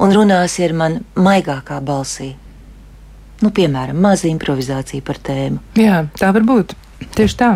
un 0.01 0.13
runāsi 0.15 0.65
ar 0.65 0.75
mani 0.75 1.03
maigākā 1.15 1.79
balsī. 1.85 2.33
Nu, 3.41 3.49
piemēram, 3.49 3.97
maza 4.01 4.27
improvizācija 4.29 5.05
par 5.05 5.17
tēmu. 5.21 5.61
Jā, 5.79 6.03
tā 6.19 6.33
var 6.35 6.45
būt. 6.45 6.75
Tieši 7.15 7.37
tā. 7.39 7.51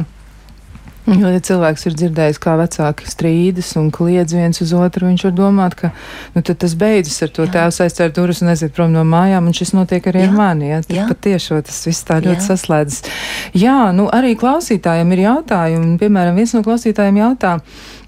Jo, 1.06 1.30
ja 1.30 1.42
cilvēks 1.44 1.86
ir 1.86 1.96
dzirdējis, 2.00 2.40
kā 2.42 2.56
vecāki 2.58 3.06
strīdas 3.10 3.68
un 3.78 3.92
kliedz 3.94 4.34
viens 4.34 4.58
uz 4.64 4.72
otru, 4.74 5.06
viņš 5.12 5.26
var 5.28 5.36
domāt, 5.38 5.76
ka 5.78 5.92
nu, 6.34 6.42
tas 6.42 6.74
beidzas 6.82 7.20
ar 7.22 7.34
to 7.36 7.46
tēvu 7.54 7.86
aizcēr 7.86 8.14
durvis 8.16 8.42
un 8.42 8.50
aiziet 8.54 8.74
prom 8.74 8.90
no 8.94 9.04
mājām, 9.06 9.46
un 9.46 9.54
šis 9.54 9.76
notiek 9.78 10.08
arī 10.10 10.24
Jā. 10.24 10.32
ar 10.32 10.34
mani. 10.40 10.72
Ja? 10.72 10.80
Tad 10.86 11.12
patiešām 11.14 11.62
tas 11.68 11.78
viss 11.86 12.08
tā 12.08 12.18
ļoti 12.26 12.42
Jā. 12.42 12.48
saslēdzas. 12.48 13.12
Jā, 13.54 13.78
nu 13.94 14.08
arī 14.10 14.34
klausītājiem 14.40 15.14
ir 15.14 15.24
jautājumi. 15.28 15.94
Piemēram, 16.02 16.42
viens 16.42 16.56
no 16.58 16.64
klausītājiem 16.66 17.22
jautā, 17.22 17.60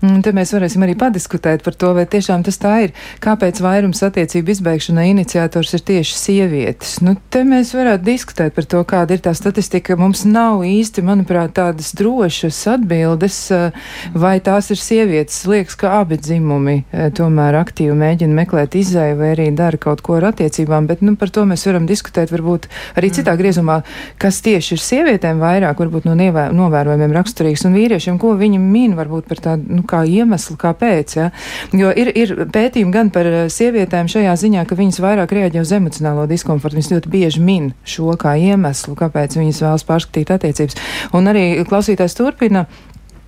Un 0.05 0.21
te 0.21 0.29
mēs 0.35 0.51
varēsim 0.53 0.83
arī 0.85 0.93
padiskutēt 0.99 1.63
par 1.65 1.73
to, 1.79 1.89
vai 1.97 2.05
tiešām 2.09 2.43
tas 2.45 2.59
tā 2.61 2.73
ir. 2.85 2.93
Kāpēc 3.23 3.57
vairums 3.63 4.03
attiecību 4.05 4.53
izbeigšanai 4.53 5.07
iniciators 5.09 5.73
ir 5.73 5.83
tieši 5.87 6.17
sievietes? 6.19 6.97
Nu, 7.01 7.15
te 7.33 7.41
mēs 7.47 7.73
varētu 7.73 8.05
diskutēt 8.05 8.53
par 8.53 8.67
to, 8.69 8.83
kāda 8.87 9.17
ir 9.17 9.23
tā 9.25 9.33
statistika. 9.37 9.97
Mums 9.97 10.21
nav 10.29 10.61
īsti, 10.67 11.01
manuprāt, 11.07 11.55
tādas 11.57 11.93
drošas 11.97 12.59
atbildes, 12.75 13.39
eh, 13.55 13.79
vai 14.13 14.35
tās 14.43 14.69
ir 14.73 14.81
sievietes. 14.81 15.39
Liekas, 15.49 15.77
ka 15.81 15.95
abi 16.01 16.19
dzimumi 16.21 16.77
eh, 16.91 17.09
tomēr 17.09 17.57
aktīvi 17.63 17.97
mēģina 17.97 18.37
meklēt 18.43 18.77
izēju 18.77 19.17
vai 19.17 19.33
arī 19.33 19.49
dara 19.57 19.81
kaut 19.81 20.05
ko 20.05 20.19
ar 20.19 20.29
attiecībām, 20.29 20.85
bet 20.87 21.01
nu, 21.01 21.15
par 21.17 21.33
to 21.33 21.47
mēs 21.49 21.65
varam 21.65 21.89
diskutēt 21.89 22.29
varbūt 22.35 22.69
arī 22.99 23.09
citā 23.09 23.33
mm. 23.33 23.41
griezumā, 23.41 23.81
kas 24.21 24.43
tieši 24.45 24.75
ir 24.77 24.83
sievietēm 24.83 25.41
vairāk, 25.41 25.81
varbūt 25.81 26.05
no 26.05 26.13
novērojumiem 26.13 27.17
raksturīgs 27.17 27.65
un 27.65 27.77
vīriešiem, 27.77 28.21
ko 28.21 28.35
viņi 28.37 28.61
min 28.61 28.93
varbūt 28.97 29.29
par 29.29 29.41
tādu. 29.41 29.65
Nu, 29.77 29.86
kā 29.89 30.03
iemeslu, 30.07 30.57
kāpēc. 30.59 31.15
Ja? 31.19 31.29
Jo 31.75 31.93
ir, 31.95 32.11
ir 32.15 32.35
pētījumi 32.53 32.93
gan 32.93 33.11
par 33.13 33.29
eh, 33.29 33.39
sievietēm 33.53 34.11
šajā 34.11 34.35
ziņā, 34.43 34.65
ka 34.67 34.77
viņas 34.79 35.01
vairāk 35.03 35.35
reaģē 35.37 35.63
uz 35.63 35.73
emocionālo 35.77 36.27
diskomfortu. 36.29 36.79
Viņas 36.79 36.93
ļoti 36.95 37.13
bieži 37.13 37.43
min 37.43 37.71
šo 37.87 38.13
kā 38.19 38.35
iemeslu, 38.39 38.97
kāpēc 38.99 39.39
viņas 39.39 39.63
vēlas 39.65 39.87
pārskatīt 39.87 40.35
attiecības. 40.35 40.77
Un 41.17 41.31
arī 41.33 41.49
klausītājs 41.67 42.17
turpina. 42.19 42.67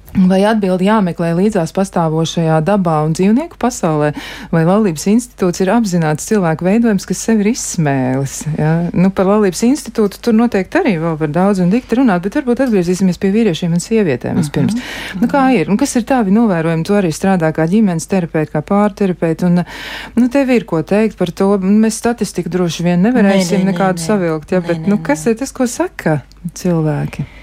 Vai 0.10 0.40
atbildi 0.48 0.88
jāmeklē 0.88 1.32
līdzās 1.38 1.72
pastāvošajā 1.76 2.58
dabā 2.66 2.96
un 3.06 3.14
dzīvnieku 3.14 3.60
pasaulē, 3.62 4.10
vai 4.50 4.64
laulības 4.66 5.06
institūts 5.12 5.62
ir 5.62 5.70
apzināts 5.74 6.26
cilvēku 6.30 6.66
veidojums, 6.66 7.06
kas 7.10 7.22
sev 7.28 7.44
ir 7.44 7.52
izsmēlis? 7.52 8.40
Ja? 8.58 8.72
Nu, 8.90 9.12
par 9.14 9.30
laulības 9.30 9.62
institūtu 9.68 10.22
tur 10.26 10.36
noteikti 10.38 10.82
arī 10.82 10.96
vēl 11.04 11.18
var 11.20 11.34
daudz 11.36 11.62
un 11.62 11.70
dikti 11.74 12.00
runāt, 12.00 12.24
bet 12.26 12.40
varbūt 12.40 12.64
atgriezīsimies 12.66 13.22
pie 13.22 13.32
vīriešiem 13.36 13.76
un 13.78 13.84
sievietēm 13.84 14.42
vispirms. 14.42 14.74
Uh 14.74 14.82
-huh. 14.82 15.22
nu, 15.22 15.30
kā 15.30 15.46
ir? 15.60 15.70
Un 15.70 15.78
kas 15.78 15.96
ir 15.96 16.08
tavi 16.10 16.34
novērojumi? 16.34 16.84
Tu 16.84 16.94
arī 16.94 17.14
strādā 17.14 17.54
kā 17.54 17.70
ģimenes 17.70 18.08
terapeits, 18.10 18.52
kā 18.52 18.62
pārterapeits, 18.66 19.46
un 19.46 19.64
nu, 20.16 20.30
tev 20.30 20.50
ir 20.50 20.66
ko 20.66 20.82
teikt 20.82 21.18
par 21.18 21.32
to. 21.32 21.58
Mēs 21.58 22.02
statistiku 22.02 22.50
droši 22.50 22.84
vien 22.84 23.02
nevarēsim 23.02 23.60
ne, 23.60 23.66
ne, 23.66 23.72
nekādu 23.72 24.00
ne, 24.00 24.06
savilkt, 24.06 24.52
ja? 24.52 24.60
ne, 24.60 24.68
bet 24.68 24.82
ne, 24.82 24.88
nu, 24.88 24.98
kas 24.98 25.26
ir 25.26 25.36
tas, 25.36 25.52
ko 25.52 25.68
saka 25.68 26.22
cilvēki? 26.54 27.39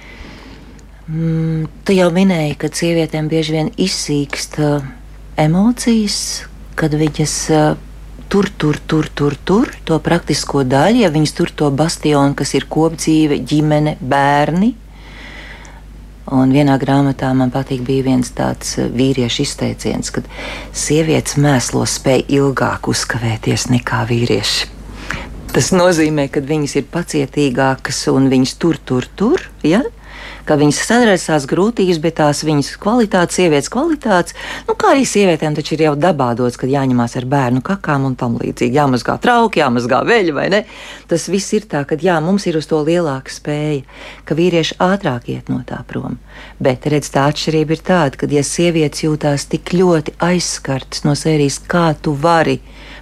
Mm, 1.07 1.69
tu 1.87 1.95
jau 1.95 2.09
minēji, 2.11 2.57
ka 2.59 2.67
sievietēm 2.75 3.29
bieži 3.31 3.53
vien 3.55 3.69
izsīkst 3.79 4.57
uh, 4.59 4.87
emocijas, 5.39 6.17
kad 6.75 6.97
viņas 6.99 7.35
uh, 7.55 7.77
tur, 8.27 8.49
tur, 8.51 8.81
tur, 8.91 9.07
tur, 9.15 9.37
tur 9.47 9.71
to 9.87 10.01
praktisko 10.03 10.65
daļu, 10.67 11.05
ja 11.05 11.13
viņas 11.15 11.35
tur 11.39 11.53
to 11.55 11.71
bastionu, 11.71 12.35
kas 12.35 12.57
ir 12.59 12.67
kopdzīve, 12.67 13.39
ģimene, 13.39 13.95
bērni. 14.03 14.73
Un 16.35 16.51
vienā 16.51 16.75
grāmatā 16.83 17.31
man 17.39 17.53
patīk, 17.55 17.85
bija 17.87 18.09
viens 18.09 18.35
tāds 18.35 18.75
uh, 18.81 18.89
vīriešu 18.91 19.45
izteiciens, 19.47 20.11
ka 20.11 20.25
sievietes 20.75 21.39
mēslos 21.39 22.01
spēj 22.01 22.25
ilgāk 22.35 22.91
uzkavēties 22.91 23.69
nekā 23.77 24.03
vīrieši. 24.11 24.73
Tas 25.55 25.71
nozīmē, 25.71 26.27
ka 26.35 26.43
viņas 26.43 26.75
ir 26.83 26.91
pacietīgākas 26.91 28.09
un 28.11 28.27
viņas 28.35 28.59
tur, 28.59 28.83
tur, 28.83 29.07
tur. 29.15 29.47
Ja? 29.63 29.85
Ka 30.47 30.57
viņas 30.59 30.81
sadarbojas 30.87 31.47
grūtības, 31.51 31.99
bet 32.03 32.17
tās 32.21 32.43
viņas 32.47 32.73
kvalitātes, 32.83 33.39
sievietes 33.39 33.71
kvalitātes, 33.73 34.37
nu, 34.69 34.77
kā 34.79 34.93
arī 34.95 35.05
sievietēm 35.09 35.57
taču 35.59 35.75
ir 35.77 35.87
jau 35.89 35.95
dabā 35.99 36.33
dots, 36.39 36.59
kad 36.61 36.71
jāņemās 36.71 37.17
ar 37.21 37.27
bērnu 37.31 37.63
kakām 37.67 38.07
un 38.09 38.17
tam 38.19 38.39
līdzīgi. 38.41 38.77
Jāmazgā 38.77 39.19
trauki, 39.23 39.63
jāmazgā 39.63 40.03
veļi 40.07 40.37
vai 40.37 40.47
ne. 40.53 40.63
Tas 41.11 41.29
viss 41.33 41.55
ir 41.57 41.67
tā, 41.71 41.83
ka 41.89 41.99
jā, 42.01 42.19
mums 42.25 42.47
ir 42.47 42.59
uz 42.61 42.69
to 42.71 42.81
lielāka 42.87 43.33
spēja, 43.33 43.83
ka 44.29 44.39
vīrieši 44.39 44.79
ātrāk 44.83 45.31
iet 45.33 45.51
no 45.53 45.63
tā 45.67 45.83
prom. 45.89 46.19
Bet 46.63 46.87
redz, 46.91 47.11
tā 47.15 47.27
atšķirība 47.31 47.77
ir 47.77 47.85
tāda, 47.87 48.21
ka 48.21 48.31
ja 48.31 48.45
sievietes 48.47 49.07
jūtās 49.07 49.49
tik 49.51 49.75
ļoti 49.77 50.17
aizskartas 50.23 51.07
no 51.07 51.17
sērijas, 51.19 51.61
kā 51.67 51.91
tu 52.01 52.15
vari 52.17 52.61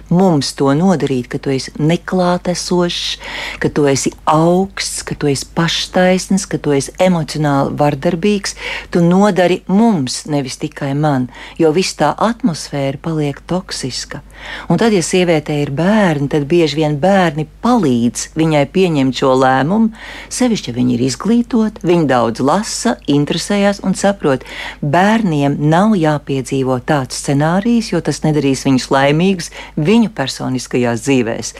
mums 0.09 0.51
to 0.57 0.71
nodarīt, 0.77 1.29
ka 1.31 1.39
tu 1.41 1.53
esi 1.53 1.73
neklātesošs, 1.79 3.17
ka 3.63 3.71
tu 3.73 3.87
esi 3.89 4.11
augsts, 4.29 5.03
ka 5.07 5.17
tu 5.17 5.29
esi 5.31 5.47
paštaisns, 5.57 6.47
ka 6.49 6.59
tu 6.61 6.75
esi 6.75 6.93
emocionāli 7.01 7.75
vardarbīgs. 7.79 8.55
Tu 8.93 9.03
nodari 9.03 9.61
mums, 9.67 10.23
nevis 10.31 10.59
tikai 10.61 10.93
man, 10.97 11.29
jo 11.61 11.71
viss 11.75 11.97
tā 11.99 12.13
atmosfēra 12.13 13.01
paliek 13.01 13.41
toksiska. 13.49 14.21
Un 14.69 14.79
tad, 14.81 14.93
ja 14.93 15.01
sievietē 15.05 15.55
ir 15.61 15.71
bērni, 15.75 16.27
tad 16.31 16.45
bieži 16.49 16.81
vien 16.81 16.97
bērni 17.01 17.47
palīdz 17.63 18.29
viņai 18.37 18.63
pieņemt 18.73 19.17
šo 19.17 19.31
lēmumu. 19.41 19.93
Sevišķi, 20.33 20.71
ja 20.71 20.75
viņi 20.75 20.95
ir 20.97 21.05
izglītoti, 21.07 21.85
viņi 21.87 22.09
daudz 22.09 22.43
lasa, 22.45 22.95
interesējas 23.11 23.81
un 23.85 23.95
saprot, 23.97 24.45
bērniem 24.81 25.57
nav 25.71 25.95
jāpiedzīvo 25.97 26.77
tāds 26.87 27.21
scenārijs, 27.23 27.91
jo 27.93 28.01
tas 28.05 28.21
nedarīs 28.25 28.65
viņus 28.67 28.89
laimīgus 28.93 29.51
viņu 29.95 30.11
personiskajās 30.15 31.03
dzīvēs. 31.07 31.51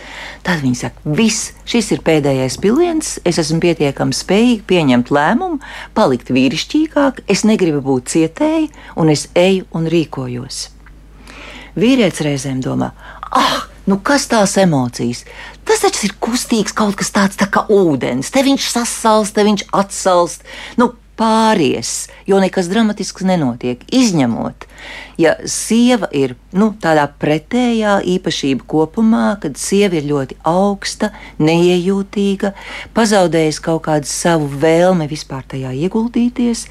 Tad 0.45 0.61
viņi 0.63 0.79
saka, 0.83 1.15
viss, 1.17 1.53
šis 1.67 1.93
ir 1.95 2.03
pēdējais 2.05 2.59
piliens, 2.61 3.15
es 3.27 3.39
esmu 3.41 3.61
pietiekami 3.63 4.15
spējīgi 4.15 4.63
pieņemt 4.69 5.11
lēmumu, 5.15 5.61
palikt 5.97 6.31
vīrišķīgāk, 6.35 7.23
es 7.31 7.45
negribu 7.47 7.83
būt 7.85 8.11
cietēji, 8.15 8.71
un 8.99 9.13
es 9.13 9.29
eju 9.39 9.67
un 9.75 9.87
rīkojos. 9.91 10.65
Vīrietis 11.75 12.23
reizēm 12.23 12.61
domā, 12.63 12.93
ah, 13.35 13.65
nu 13.89 13.99
kas 14.03 14.29
tās 14.31 14.55
emocijas? 14.61 15.25
Tas 15.67 15.81
taču 15.83 16.05
ir 16.07 16.15
kustīgs 16.23 16.75
kaut 16.77 16.95
kas 16.99 17.11
tāds 17.15 17.39
tā 17.39 17.49
kā 17.51 17.65
ūdens. 17.73 18.29
Te 18.31 18.43
viņš 18.45 18.69
sasalst, 18.71 19.35
te 19.35 19.43
viņš 19.43 19.65
atsalst. 19.75 20.45
Nu, 20.79 20.93
pāries, 21.19 22.07
jo 22.27 22.39
nekas 22.43 22.69
dramatisks 22.71 23.25
nenotiek. 23.27 23.81
Izņemot, 23.95 24.67
ja 25.21 25.35
sieva 25.49 26.09
ir 26.15 26.35
nu, 26.55 26.71
tādā 26.81 27.07
pretējā 27.21 27.97
īpašība 28.15 28.67
kopumā, 28.69 29.25
kad 29.43 29.57
sieva 29.59 29.99
ir 29.99 30.07
ļoti 30.11 30.39
augsta, 30.47 31.11
neiejūtīga, 31.39 32.53
pazaudējusi 32.97 33.65
kaut 33.65 33.85
kādu 33.89 34.11
savu 34.11 34.49
vēlmi 34.61 35.09
vispār 35.11 35.45
tajā 35.55 35.73
ieguldīties. 35.85 36.67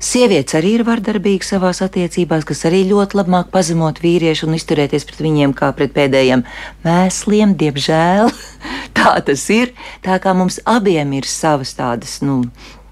Sievietes 0.00 0.56
arī 0.56 0.78
ir 0.78 0.82
vardarbīgas 0.88 1.50
savās 1.52 1.82
attiecībās, 1.84 2.46
kas 2.48 2.64
arī 2.64 2.86
ļoti 2.88 3.18
labi 3.18 3.34
māk 3.34 3.50
pazemot 3.52 3.98
vīriešu 4.00 4.46
un 4.48 4.56
izturēties 4.56 5.04
pret 5.04 5.20
viņiem 5.20 5.52
kā 5.58 5.68
pret 5.76 5.92
pēdējiem 5.92 6.46
mēsliem, 6.86 7.52
diemžēl. 7.60 8.32
tā 8.96 9.18
tas 9.26 9.44
ir. 9.52 9.74
Tā 10.00 10.16
kā 10.24 10.32
mums 10.32 10.56
abiem 10.64 11.12
ir 11.18 11.28
savas 11.28 11.74
tādas, 11.76 12.22
nu, 12.24 12.46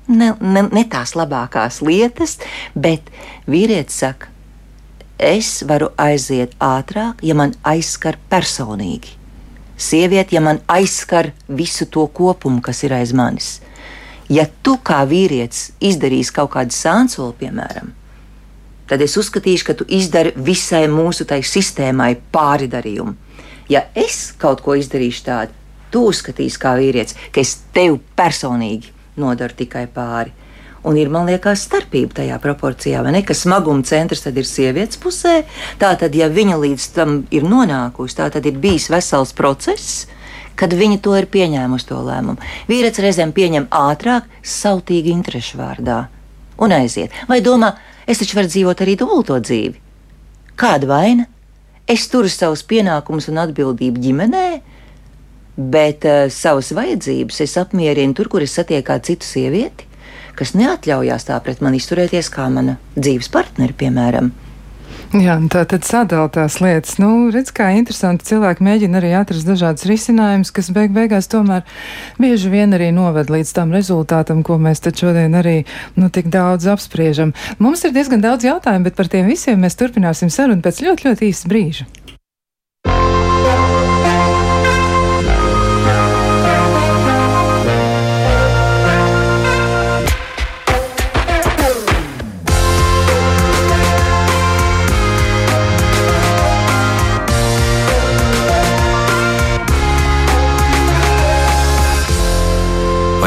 ne, 0.09 0.33
ne, 0.41 0.65
ne 0.73 0.85
tās 0.91 1.15
labākās 1.19 1.83
lietas, 1.85 2.39
bet 2.75 3.11
vīrietis 3.49 4.01
saka, 4.03 4.33
es 5.19 5.63
varu 5.69 5.91
aiziet 5.99 6.55
ātrāk, 6.63 7.23
ja 7.23 7.37
man 7.39 7.55
aizskar 7.67 8.19
personīgi. 8.31 9.17
Sieviete, 9.79 10.35
ja 10.35 10.43
man 10.43 10.59
aizskar 10.67 11.31
visu 11.49 11.87
to 11.87 12.07
kopumu, 12.11 12.63
kas 12.63 12.83
ir 12.83 12.97
aiz 12.97 13.13
manis. 13.15 13.59
Ja 14.29 14.45
tu 14.63 14.77
kā 14.85 15.05
vīrietis 15.09 15.71
izdarīsi 15.81 16.35
kaut 16.35 16.51
kādu 16.57 16.75
sāncoli, 16.75 17.37
piemēram, 17.39 17.93
tad 18.91 19.05
es 19.05 19.15
uzskatīšu, 19.21 19.69
ka 19.69 19.77
tu 19.79 19.87
izdari 19.89 20.35
visai 20.35 20.85
mūsu 20.91 21.25
tai 21.29 21.41
sistēmai 21.47 22.15
pāri 22.33 22.69
darījumu. 22.69 23.15
Ja 23.69 23.85
es 23.97 24.33
kaut 24.41 24.65
ko 24.65 24.75
izdarīšu 24.81 25.25
tādu, 25.25 25.55
tu 25.93 26.09
uzskatīsi 26.11 26.61
kā 26.61 26.75
vīrietis, 26.77 27.17
ka 27.33 27.41
es 27.41 27.55
tev 27.73 28.01
personīgi 28.17 28.98
nodara 29.21 29.55
tikai 29.55 29.87
pāri. 29.93 30.35
Un 30.87 30.97
ir, 30.97 31.11
man 31.11 31.27
liekas, 31.27 31.65
starpība 31.67 32.21
tajā 32.21 32.37
proporcijā, 32.43 33.01
vai 33.03 33.13
ne? 33.17 33.23
Ka 33.27 33.35
smaguma 33.35 33.83
centrs 33.85 34.23
tad 34.25 34.39
ir 34.39 34.47
sievietes 34.47 35.01
pusē. 35.03 35.41
Tā 35.81 35.91
tad, 35.99 36.15
ja 36.15 36.31
viņa 36.31 36.59
līdz 36.63 36.87
tam 36.95 37.17
ir 37.35 37.47
nonākusi, 37.47 38.17
tā 38.21 38.29
tad 38.33 38.47
ir 38.47 38.61
bijis 38.63 38.87
vesels 38.93 39.35
process, 39.37 40.07
kad 40.59 40.75
viņa 40.75 41.01
to 41.03 41.17
ir 41.19 41.27
pieņēmusi 41.31 41.89
to 41.91 41.99
lēmumu. 42.07 42.39
Vīrietis 42.71 43.03
reizēm 43.03 43.35
pieņem 43.35 43.69
ātrāk, 43.75 44.31
sautīgi 44.43 45.13
interešu 45.15 45.59
vārdā 45.59 46.05
un 46.63 46.75
aiziet. 46.75 47.15
Vai 47.31 47.41
domā, 47.43 47.75
es 48.07 48.23
taču 48.23 48.39
varu 48.39 48.51
dzīvot 48.51 48.87
arī 48.87 48.97
dubulto 48.99 49.39
dzīvi? 49.43 49.83
Kāda 50.59 50.91
vaina? 50.91 51.29
Es 51.89 52.07
turu 52.13 52.31
savus 52.31 52.65
pienākumus 52.69 53.31
un 53.33 53.39
atbildību 53.45 54.03
ģimenei 54.03 54.59
bet 55.59 56.07
uh, 56.07 56.25
savas 56.33 56.71
vajadzības 56.77 57.43
es 57.45 57.59
apmierinu 57.61 58.15
tur, 58.15 58.31
kur 58.31 58.47
es 58.47 58.55
satieku 58.55 58.99
citu 59.03 59.27
sievieti, 59.27 59.89
kas 60.39 60.55
neatļaujās 60.55 61.27
tā 61.29 61.39
pret 61.43 61.63
mani 61.65 61.83
izturēties 61.83 62.31
kā 62.31 62.47
mana 62.53 62.79
dzīves 62.97 63.33
partneri, 63.35 63.75
piemēram. 63.75 64.31
Jā, 65.09 65.39
tā 65.49 65.63
tad 65.65 65.87
sadala 65.89 66.29
tās 66.29 66.59
lietas. 66.61 66.99
Nu, 67.01 67.31
redz, 67.33 67.49
kā 67.57 67.71
interesanti 67.73 68.27
cilvēki 68.29 68.65
mēģina 68.67 68.99
arī 69.01 69.15
atrast 69.17 69.49
dažādas 69.49 69.87
risinājumus, 69.89 70.53
kas 70.53 70.69
beig 70.77 70.93
beigās 70.93 71.31
tomēr 71.33 71.65
bieži 72.21 72.53
vien 72.53 72.77
arī 72.77 72.91
noved 72.93 73.33
līdz 73.33 73.55
tam 73.57 73.73
rezultātam, 73.73 74.43
ko 74.45 74.59
mēs 74.61 74.85
te 74.85 74.93
šodien 74.93 75.33
arī, 75.41 75.63
nu, 75.97 76.11
tik 76.13 76.29
daudz 76.33 76.69
apspriežam. 76.69 77.33
Mums 77.57 77.87
ir 77.89 77.97
diezgan 77.97 78.21
daudz 78.21 78.45
jautājumu, 78.45 78.85
bet 78.91 79.01
par 79.01 79.09
tiem 79.09 79.33
visiem 79.33 79.65
mēs 79.65 79.81
turpināsim 79.81 80.29
sarunu 80.29 80.61
pēc 80.65 80.85
ļoti, 80.85 81.09
ļoti 81.09 81.33
īsa 81.33 81.53
brīža. 81.55 81.89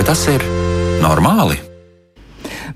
Vai 0.01 0.07
tas 0.07 0.23
ir 0.33 0.41
normāli? 0.97 1.70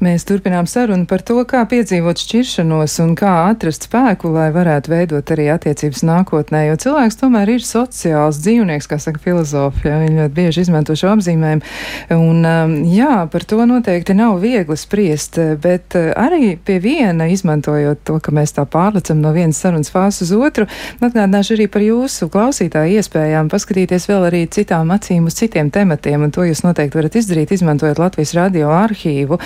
Mēs 0.05 0.21
turpinām 0.27 0.67
sarunu 0.69 1.07
par 1.09 1.23
to, 1.25 1.39
kā 1.49 1.63
piedzīvot 1.65 2.19
šķiršanos 2.21 2.99
un 3.01 3.15
kā 3.17 3.31
atrast 3.49 3.87
spēku, 3.87 4.29
lai 4.35 4.51
varētu 4.53 4.91
veidot 4.91 5.31
arī 5.33 5.47
attiecības 5.49 6.03
nākotnē. 6.05 6.59
Jo 6.67 6.75
cilvēks 6.83 7.17
tomēr 7.17 7.49
ir 7.55 7.63
sociāls 7.65 8.37
dzīvnieks, 8.43 8.85
kā 8.91 8.99
saka 9.01 9.21
filozofi. 9.23 9.87
Ja, 9.89 9.97
viņi 10.03 10.19
ļoti 10.19 10.35
bieži 10.35 10.61
izmanto 10.61 10.93
šo 10.99 11.09
apzīmējumu. 11.15 11.71
Un, 12.13 12.45
um, 12.45 12.75
jā, 12.91 13.15
par 13.33 13.47
to 13.49 13.65
noteikti 13.65 14.13
nav 14.19 14.37
viegli 14.43 14.77
spriest, 14.77 15.39
bet 15.63 15.97
uh, 15.97 16.11
arī 16.21 16.51
pie 16.61 16.77
viena, 16.83 17.25
izmantojot 17.33 18.03
to, 18.05 18.19
ka 18.21 18.35
mēs 18.35 18.53
tā 18.59 18.67
pārlecam 18.69 19.23
no 19.23 19.33
vienas 19.33 19.63
sarunas 19.63 19.89
fāzes 19.89 20.27
uz 20.27 20.35
otru, 20.37 20.69
atgādināšu 20.99 21.57
arī 21.57 21.69
par 21.71 21.87
jūsu 21.87 22.29
klausītāju 22.29 23.01
iespējām 23.01 23.49
paskatīties 23.49 24.05
vēl 24.11 24.29
arī 24.29 24.43
citām 24.53 24.93
acīm 24.93 25.25
uz 25.31 25.39
citiem 25.41 25.73
tematiem, 25.73 26.27
un 26.27 26.35
to 26.35 26.45
jūs 26.45 26.61
noteikti 26.67 27.01
varat 27.01 27.17
izdarīt, 27.23 27.57
izmantojot 27.57 28.05
Latvijas 28.05 28.37
radio 28.37 28.69
arhīvu 28.75 29.41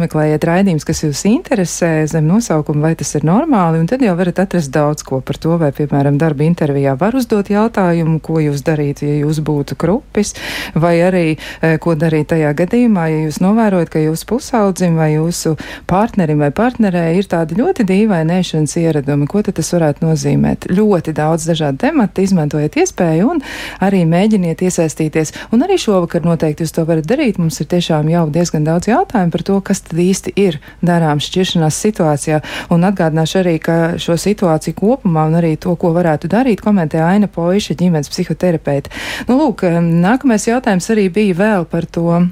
sameklējiet 0.00 0.44
raidījumus, 0.48 0.86
kas 0.88 1.02
jūs 1.04 1.20
interesē 1.28 1.90
zem 2.08 2.28
nosaukuma, 2.30 2.88
vai 2.88 2.94
tas 2.96 3.12
ir 3.18 3.24
normāli, 3.26 3.80
un 3.82 3.88
tad 3.90 4.00
jau 4.04 4.14
varat 4.16 4.38
atrast 4.40 4.72
daudz 4.72 5.04
ko 5.04 5.20
par 5.20 5.36
to, 5.40 5.56
vai, 5.60 5.70
piemēram, 5.76 6.16
darba 6.20 6.46
intervijā 6.46 6.94
var 6.98 7.16
uzdot 7.18 7.50
jautājumu, 7.52 8.20
ko 8.24 8.40
jūs 8.40 8.62
darītu, 8.64 9.04
ja 9.04 9.18
jūs 9.24 9.42
būtu 9.44 9.76
krupis, 9.80 10.32
vai 10.74 10.94
arī, 11.04 11.36
e, 11.36 11.74
ko 11.82 11.94
darīt 11.98 12.30
tajā 12.32 12.52
gadījumā, 12.56 13.08
ja 13.12 13.18
jūs 13.26 13.40
novērojat, 13.44 13.92
ka 13.92 14.04
jūsu 14.04 14.28
pusaudzim 14.30 14.96
vai 15.00 15.10
jūsu 15.16 15.56
partnerim 15.90 16.40
vai 16.40 16.50
partnerē 16.54 17.04
ir 17.18 17.28
tādi 17.28 17.58
ļoti 17.60 17.84
dīvaini 17.88 18.40
ēšanas 18.40 18.76
ieradumi, 18.80 19.28
ko 19.28 19.44
tad 19.44 19.58
tas 19.60 19.72
varētu 19.74 20.06
nozīmēt? 20.06 20.70
Ļoti 20.72 21.14
daudz 21.16 21.48
dažādu 21.50 21.82
tematu, 21.84 22.24
izmantojiet 22.24 22.80
iespēju 22.80 23.34
un 23.34 23.44
arī 23.84 24.06
mēģiniet 24.08 24.64
iesaistīties. 24.64 25.34
Un 25.52 25.66
arī 25.66 25.76
šovakar 25.80 26.24
noteikti 26.24 26.64
jūs 26.64 26.74
to 26.76 26.86
varat 26.88 27.08
darīt. 27.08 27.40
Mums 27.40 27.60
ir 27.60 27.68
tiešām 27.70 28.08
jau 28.12 28.26
diezgan 28.32 28.66
daudz 28.66 28.90
jautājumu 28.90 29.34
par 29.34 29.44
to, 29.46 29.60
kas 29.64 29.79
kas 29.80 29.88
tad 29.88 30.00
īsti 30.00 30.32
ir 30.36 30.58
darāms 30.84 31.26
šķiršanās 31.28 31.78
situācijā. 31.84 32.40
Un 32.70 32.84
atgādināšu 32.84 33.40
arī, 33.40 33.58
ka 33.62 33.96
šo 33.98 34.16
situāciju 34.20 34.76
kopumā 34.76 35.26
un 35.28 35.38
arī 35.40 35.56
to, 35.56 35.74
ko 35.76 35.92
varētu 35.96 36.28
darīt, 36.30 36.60
komentē 36.60 37.00
Aina 37.04 37.28
Poiša, 37.28 37.76
ģimenes 37.80 38.10
psihoterapeite. 38.12 38.90
Nu, 39.28 39.38
lūk, 39.40 39.64
nākamais 39.80 40.48
jautājums 40.48 40.90
arī 40.92 41.08
bija 41.12 41.38
vēl 41.40 41.66
par 41.70 41.86
to 41.86 42.26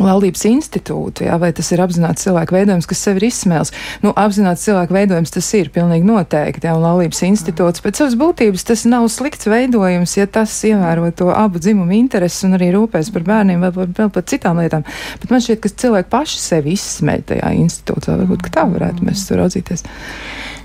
Laulības 0.00 0.46
institūtu, 0.48 1.26
jā, 1.26 1.34
vai 1.36 1.50
tas 1.52 1.68
ir 1.74 1.82
apzināts 1.84 2.24
cilvēku 2.24 2.54
veidojums, 2.56 2.86
kas 2.88 3.02
sev 3.04 3.18
ir 3.18 3.26
izsmēls. 3.26 3.74
Nu, 4.00 4.14
apzināts 4.16 4.64
cilvēku 4.64 4.96
veidojums 4.96 5.34
tas 5.34 5.50
ir 5.58 5.68
pilnīgi 5.74 6.06
noteikti, 6.08 6.64
jā, 6.64 6.72
un 6.78 6.86
laulības 6.86 7.20
institūts 7.26 7.84
pēc 7.84 8.00
savas 8.00 8.16
būtības 8.16 8.64
tas 8.70 8.86
nav 8.88 9.04
slikts 9.12 9.50
veidojums, 9.52 10.14
ja 10.16 10.24
tas 10.24 10.54
ievēro 10.64 11.10
to 11.12 11.28
abu 11.36 11.60
dzimumu 11.60 11.92
intereses 11.98 12.46
un 12.48 12.56
arī 12.56 12.70
rūpēs 12.72 13.10
par 13.12 13.26
bērniem 13.26 13.66
vai 13.66 13.72
par, 13.76 13.92
vēl 13.98 14.14
par 14.14 14.24
citām 14.32 14.62
lietām. 14.62 14.86
Bet 15.20 15.34
man 15.34 15.44
šķiet, 15.44 15.60
ka 15.60 15.72
cilvēki 15.84 16.10
paši 16.16 16.40
sevi 16.40 16.72
izsmeļ 16.78 17.28
tajā 17.28 17.52
institūtā, 17.60 18.16
varbūt 18.22 18.48
tā 18.48 18.64
varētu 18.72 19.04
mēs 19.10 19.26
tur 19.28 19.42
raudzīties. 19.42 19.84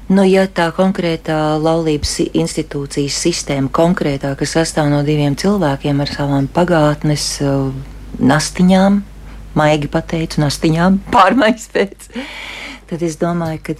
Nu, 0.08 0.24
ja 0.24 0.46
tā 0.48 0.70
konkrētā 0.72 1.58
laulības 1.60 2.14
institūcijas 2.32 3.20
sistēma 3.28 3.68
konkrētā, 3.76 4.32
kas 4.40 4.56
sastāv 4.56 4.88
no 4.88 5.04
diviem 5.04 5.36
cilvēkiem 5.36 6.00
ar 6.00 6.16
savām 6.16 6.48
pagātnes 6.48 7.26
uh, 7.44 7.74
nastiņām, 8.16 9.02
maigi 9.58 9.90
pateicu, 9.92 10.42
nastiņām 10.46 11.02
pārmaiņas 11.16 11.68
pēc. 11.74 12.08
tad 12.88 13.04
es 13.04 13.18
domāju, 13.20 13.60
ka 13.68 13.74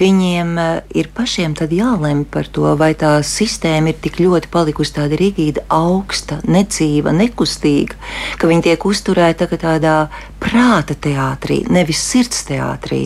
viņiem 0.00 0.56
eh, 0.58 0.70
ir 1.02 1.10
pašiem 1.14 1.54
jālemj 1.76 2.24
par 2.34 2.48
to, 2.50 2.66
vai 2.80 2.92
tā 2.98 3.12
sistēma 3.26 3.92
ir 3.92 4.00
tik 4.02 4.18
ļoti 4.22 4.50
palikusi 4.50 4.96
tāda 4.98 5.18
rigīda, 5.20 5.64
augsta, 5.70 6.40
necīva, 6.50 7.14
nekustīga, 7.14 7.98
ka 8.40 8.50
viņi 8.50 8.66
tiek 8.70 8.86
uzturēti 8.90 9.46
tā 9.46 9.60
tādā 9.60 9.96
prāta 10.40 10.96
teātrī, 10.96 11.60
nevis 11.70 12.00
sirds 12.00 12.46
teātrī. 12.48 13.02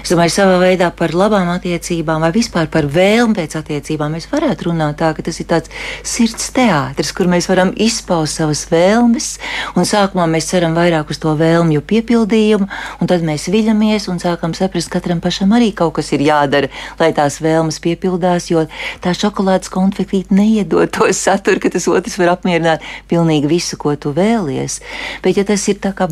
Es 0.00 0.12
domāju, 0.12 0.34
savā 0.38 0.56
veidā 0.62 0.88
par 0.96 1.12
labām 1.14 1.50
attiecībām 1.52 2.24
vai 2.24 2.32
vispār 2.34 2.70
par 2.72 2.88
vēlmi 2.90 3.36
pēc 3.36 3.58
attiecībām 3.60 4.16
mēs 4.16 4.30
varētu 4.32 4.70
runāt 4.70 4.98
tā, 5.02 5.12
ka 5.16 5.24
tas 5.26 5.40
ir 5.42 5.48
tāds 5.52 5.72
sirds 6.06 6.48
teātris, 6.56 7.12
kur 7.12 7.28
mēs 7.30 7.50
varam 7.50 7.74
izpaust 7.76 8.40
savas 8.40 8.64
vēlmes, 8.72 9.34
un 9.76 9.88
sākumā 9.88 10.26
mēs 10.32 10.48
ceram 10.50 10.76
vairāk 10.78 11.12
uz 11.12 11.20
to 11.22 11.36
vēlmju 11.38 11.84
piepildījumu, 11.92 12.68
un 13.00 13.10
tad 13.10 13.24
mēs 13.26 13.50
viļamies 13.52 14.08
un 14.08 14.22
sākam 14.22 14.56
saprast, 14.56 14.90
ka 14.92 15.02
katram 15.02 15.20
pašam 15.20 15.50
arī 15.56 15.72
kaut 15.74 15.96
kas 15.98 16.12
ir 16.14 16.22
jādara, 16.22 16.70
lai 17.00 17.10
tās 17.16 17.40
vēlmes 17.42 17.80
piepildās, 17.82 18.48
jo 18.52 18.64
tā 19.02 19.14
šokolādes 19.18 19.72
konfektīte 19.72 20.34
neiedod 20.34 20.92
to 20.94 21.08
saturu, 21.16 21.58
ka 21.62 21.72
tas 21.74 21.88
otrs 21.90 22.18
var 22.20 22.36
apmierināt 22.36 22.84
pilnīgi 23.10 23.50
visu, 23.50 23.78
ko 23.80 23.96
tu 23.98 24.14
vēlies. 24.14 24.78
Bet 25.24 25.40
ja 25.40 25.46
tas 25.48 25.66
ir 25.72 25.80
tā 25.82 25.90
kā 25.96 26.06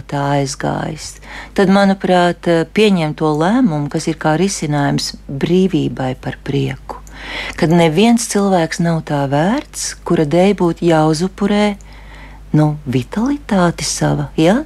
bankrotā 0.00 0.40
aizgājis, 0.40 1.20
tad, 1.54 1.68
manuprāt, 1.68 2.46
pieņem 2.72 3.14
to 3.14 3.30
lēmumu, 3.36 3.88
kas 3.90 4.08
ir 4.08 4.16
kā 4.16 4.36
risinājums 4.36 5.16
brīvībai 5.28 6.16
par 6.20 6.38
prieku. 6.42 6.96
Kad 7.56 7.70
neviens 7.70 8.26
cilvēks 8.28 8.80
nav 8.80 9.04
tā 9.04 9.28
vērts, 9.28 10.00
kura 10.04 10.24
dēļ 10.24 10.54
būtu 10.56 10.86
jāuzupurē 10.88 11.76
nu, 12.56 12.74
vitalitāte 12.90 13.86
sava, 13.86 14.30
ja? 14.38 14.64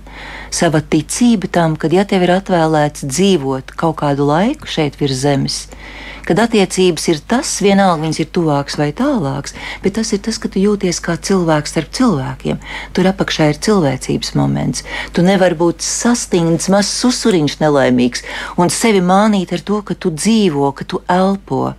sava 0.55 0.81
ticība 0.81 1.51
tam, 1.53 1.77
ka, 1.77 1.91
ja 1.93 2.07
tev 2.09 2.25
ir 2.25 2.33
atvēlēts 2.39 3.05
dzīvot 3.05 3.75
kaut 3.77 3.99
kādu 4.01 4.29
laiku 4.29 4.71
šeit 4.71 4.97
virs 5.01 5.21
zemes, 5.25 5.59
kad 6.25 6.41
attiecības 6.41 7.07
ir 7.13 7.21
tas, 7.29 7.51
vienalga 7.65 8.01
viņas 8.05 8.23
ir 8.23 8.31
tuvākas 8.33 8.79
vai 8.81 8.89
tālākas, 8.97 9.57
bet 9.85 9.99
tas 9.99 10.15
ir 10.17 10.23
tas, 10.25 10.41
ka 10.41 10.49
tu 10.49 10.63
jūties 10.63 11.03
kā 11.05 11.19
cilvēks 11.21 11.75
starp 11.75 11.93
cilvēkiem. 11.99 12.63
Tur 12.97 13.11
apakšā 13.11 13.51
ir 13.53 13.61
cilvēcības 13.67 14.35
moments. 14.39 14.85
Tu 15.13 15.27
nevari 15.27 15.59
būt 15.59 15.85
sastingts, 15.85 16.71
mazs 16.73 16.95
susuriņš 17.03 17.61
nelaimīgs 17.61 18.25
un 18.57 18.73
sevi 18.73 19.05
mānīt 19.05 19.53
ar 19.53 19.65
to, 19.67 19.83
ka 19.85 19.99
tu 19.99 20.15
dzīvo, 20.15 20.73
ka 20.73 20.89
tu 20.89 21.05
elpo. 21.11 21.75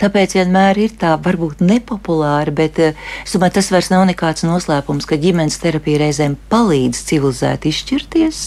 Tāpēc 0.00 0.36
vienmēr 0.38 0.78
ir 0.84 0.94
tā, 1.00 1.14
varbūt 1.20 1.62
nepopulāra, 1.64 2.52
bet 2.54 2.80
eh, 2.82 3.00
domāju, 3.32 3.56
tas 3.58 3.70
vairs 3.74 3.90
nav 3.92 4.06
nekāds 4.08 4.46
noslēpums, 4.46 5.06
ka 5.08 5.18
ģimenes 5.20 5.58
terapija 5.62 6.02
reizēm 6.04 6.36
palīdz 6.52 7.02
civilizēti 7.10 7.72
izšķirties, 7.72 8.40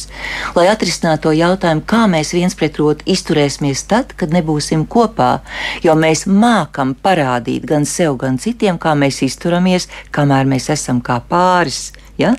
lai 0.57 0.67
atrisinātu 0.71 1.27
to 1.27 1.35
jautājumu, 1.37 1.85
kā 1.87 2.05
mēs 2.11 2.33
viens 2.35 2.57
pret 2.57 2.79
otru 2.83 3.07
izturēsimies 3.13 3.85
tad, 3.89 4.13
kad 4.17 4.33
nebūsim 4.35 4.85
kopā. 4.89 5.39
Jo 5.85 5.95
mēs 5.99 6.25
mākam 6.29 6.95
parādīt 6.95 7.65
gan 7.67 7.87
sev, 7.89 8.17
gan 8.21 8.39
citiem, 8.41 8.79
kā 8.81 8.95
mēs 8.97 9.23
izturamies, 9.25 9.89
kamēr 10.15 10.49
mēs 10.49 10.69
esam 10.73 11.01
kā 11.05 11.19
pāris. 11.29 11.91
Ja? 12.17 12.35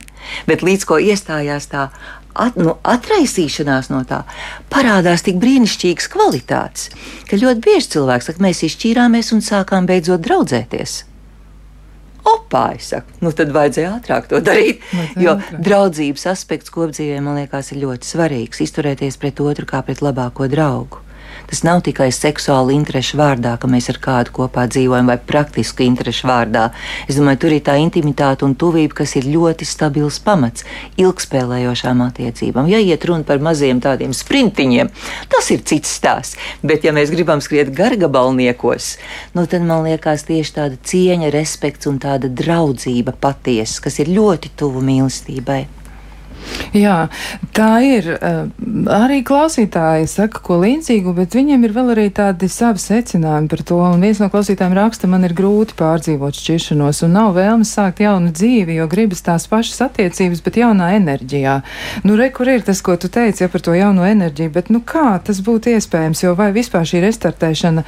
Bet 0.48 0.64
līdz 0.66 0.86
ko 0.88 0.98
iestājās 0.98 1.68
tā 1.70 1.88
at, 2.38 2.56
nu, 2.58 2.76
atraisīšanās 2.86 3.90
no 3.92 4.02
tā 4.08 4.22
parādās 4.72 5.24
tik 5.26 5.38
brīnišķīgas 5.42 6.08
kvalitātes, 6.12 6.88
ka 7.28 7.38
ļoti 7.40 7.64
bieži 7.66 7.94
cilvēks 7.96 8.30
saka, 8.30 8.44
mēs 8.44 8.64
izšķīrāmies 8.68 9.32
un 9.36 9.44
sākām 9.44 9.88
beidzot 9.88 10.24
draudzēties. 10.26 11.02
Opā, 12.28 12.74
es 12.76 12.90
saku, 12.92 13.14
nu 13.24 13.32
tad 13.32 13.52
vajadzēja 13.54 13.94
ātrāk 13.96 14.26
to 14.28 14.40
darīt. 14.44 14.82
Jo 15.16 15.38
draudzības 15.54 16.26
aspekts 16.34 16.72
kopdzīvē 16.74 17.22
man 17.24 17.38
liekas 17.40 17.72
ir 17.72 17.80
ļoti 17.86 18.10
svarīgs. 18.10 18.60
Izturēties 18.66 19.16
pret 19.22 19.40
otru 19.40 19.68
kā 19.70 19.80
pret 19.86 20.02
labāko 20.04 20.48
draugu. 20.50 21.00
Tas 21.48 21.62
nav 21.64 21.80
tikai 21.86 22.10
seksuāli 22.12 22.74
interešu 22.76 23.16
vārdā, 23.16 23.54
ka 23.60 23.70
mēs 23.70 23.88
ar 23.88 23.98
kādu 24.04 24.34
kopā 24.36 24.66
dzīvojam, 24.68 25.08
vai 25.08 25.16
praktiski 25.30 25.86
interešu 25.88 26.28
vārdā. 26.28 26.66
Es 27.08 27.16
domāju, 27.16 27.40
tur 27.44 27.54
ir 27.56 27.62
tā 27.64 27.78
intimitāte 27.80 28.44
un 28.44 28.52
tuvība, 28.58 28.98
kas 29.00 29.14
ir 29.16 29.30
ļoti 29.32 29.64
stabils 29.68 30.20
pamats 30.24 30.66
ilgspēlējošām 31.00 32.04
attiecībām. 32.04 32.68
Ja 32.68 32.82
iet 32.84 33.06
runa 33.08 33.24
par 33.24 33.40
maziem 33.40 33.80
tādiem 33.80 34.12
sprintiņiem, 34.12 34.92
tas 35.32 35.48
ir 35.54 35.64
cits 35.64 35.96
stāsts. 35.96 36.36
Bet, 36.60 36.84
ja 36.84 36.92
mēs 36.92 37.14
gribam 37.14 37.40
skriet 37.44 37.72
gargabalniekos, 37.72 38.90
nu, 39.32 39.46
tad 39.48 39.64
man 39.64 39.88
liekas 39.88 40.28
tieši 40.28 40.56
tāda 40.60 40.78
cieņa, 40.92 41.32
respekts 41.32 41.88
un 41.88 41.96
tāda 42.02 42.28
draudzība 42.28 43.16
patiesa, 43.16 43.80
kas 43.88 44.00
ir 44.04 44.12
ļoti 44.12 44.52
tuvu 44.60 44.84
mīlestībai. 44.84 45.64
Jā, 46.76 47.08
tā 47.56 47.70
ir. 47.84 48.10
Eh, 48.14 48.40
arī 48.92 49.22
klausītāji 49.26 50.08
saka, 50.10 50.42
ko 50.44 50.58
līdzīgu, 50.62 51.14
bet 51.16 51.36
viņiem 51.36 51.64
ir 51.64 51.74
vēl 51.76 51.94
arī 51.94 52.06
tādi 52.14 52.48
savi 52.52 52.82
secinājumi 52.82 53.48
par 53.48 53.62
to. 53.70 53.80
Un 53.88 54.04
viens 54.04 54.20
no 54.20 54.28
klausītājiem 54.32 54.76
raksta, 54.76 55.08
man 55.10 55.24
ir 55.24 55.34
grūti 55.36 55.76
pārdzīvot 55.78 56.36
šķiršanos 56.38 57.02
un 57.06 57.16
nav 57.16 57.34
vēlmes 57.38 57.72
sākt 57.72 58.04
jaunu 58.04 58.32
dzīvi, 58.32 58.78
jo 58.78 58.88
gribas 58.90 59.24
tās 59.24 59.48
pašas 59.50 59.80
attiecības, 59.88 60.44
bet 60.44 60.60
jaunā 60.60 60.92
enerģijā. 60.98 61.58
Nu, 62.04 62.16
re, 62.20 62.30
kur 62.34 62.48
ir 62.52 62.64
tas, 62.66 62.82
ko 62.84 62.96
tu 63.00 63.10
teici 63.12 63.44
ja, 63.44 63.50
par 63.52 63.64
to 63.64 63.74
jauno 63.76 64.06
enerģiju, 64.06 64.54
bet 64.54 64.72
nu 64.74 64.82
kā 64.84 65.18
tas 65.24 65.42
būtu 65.44 65.74
iespējams, 65.74 66.24
jo 66.24 66.36
vai 66.38 66.52
vispār 66.56 66.86
šī 66.88 67.02
restartēšana 67.08 67.84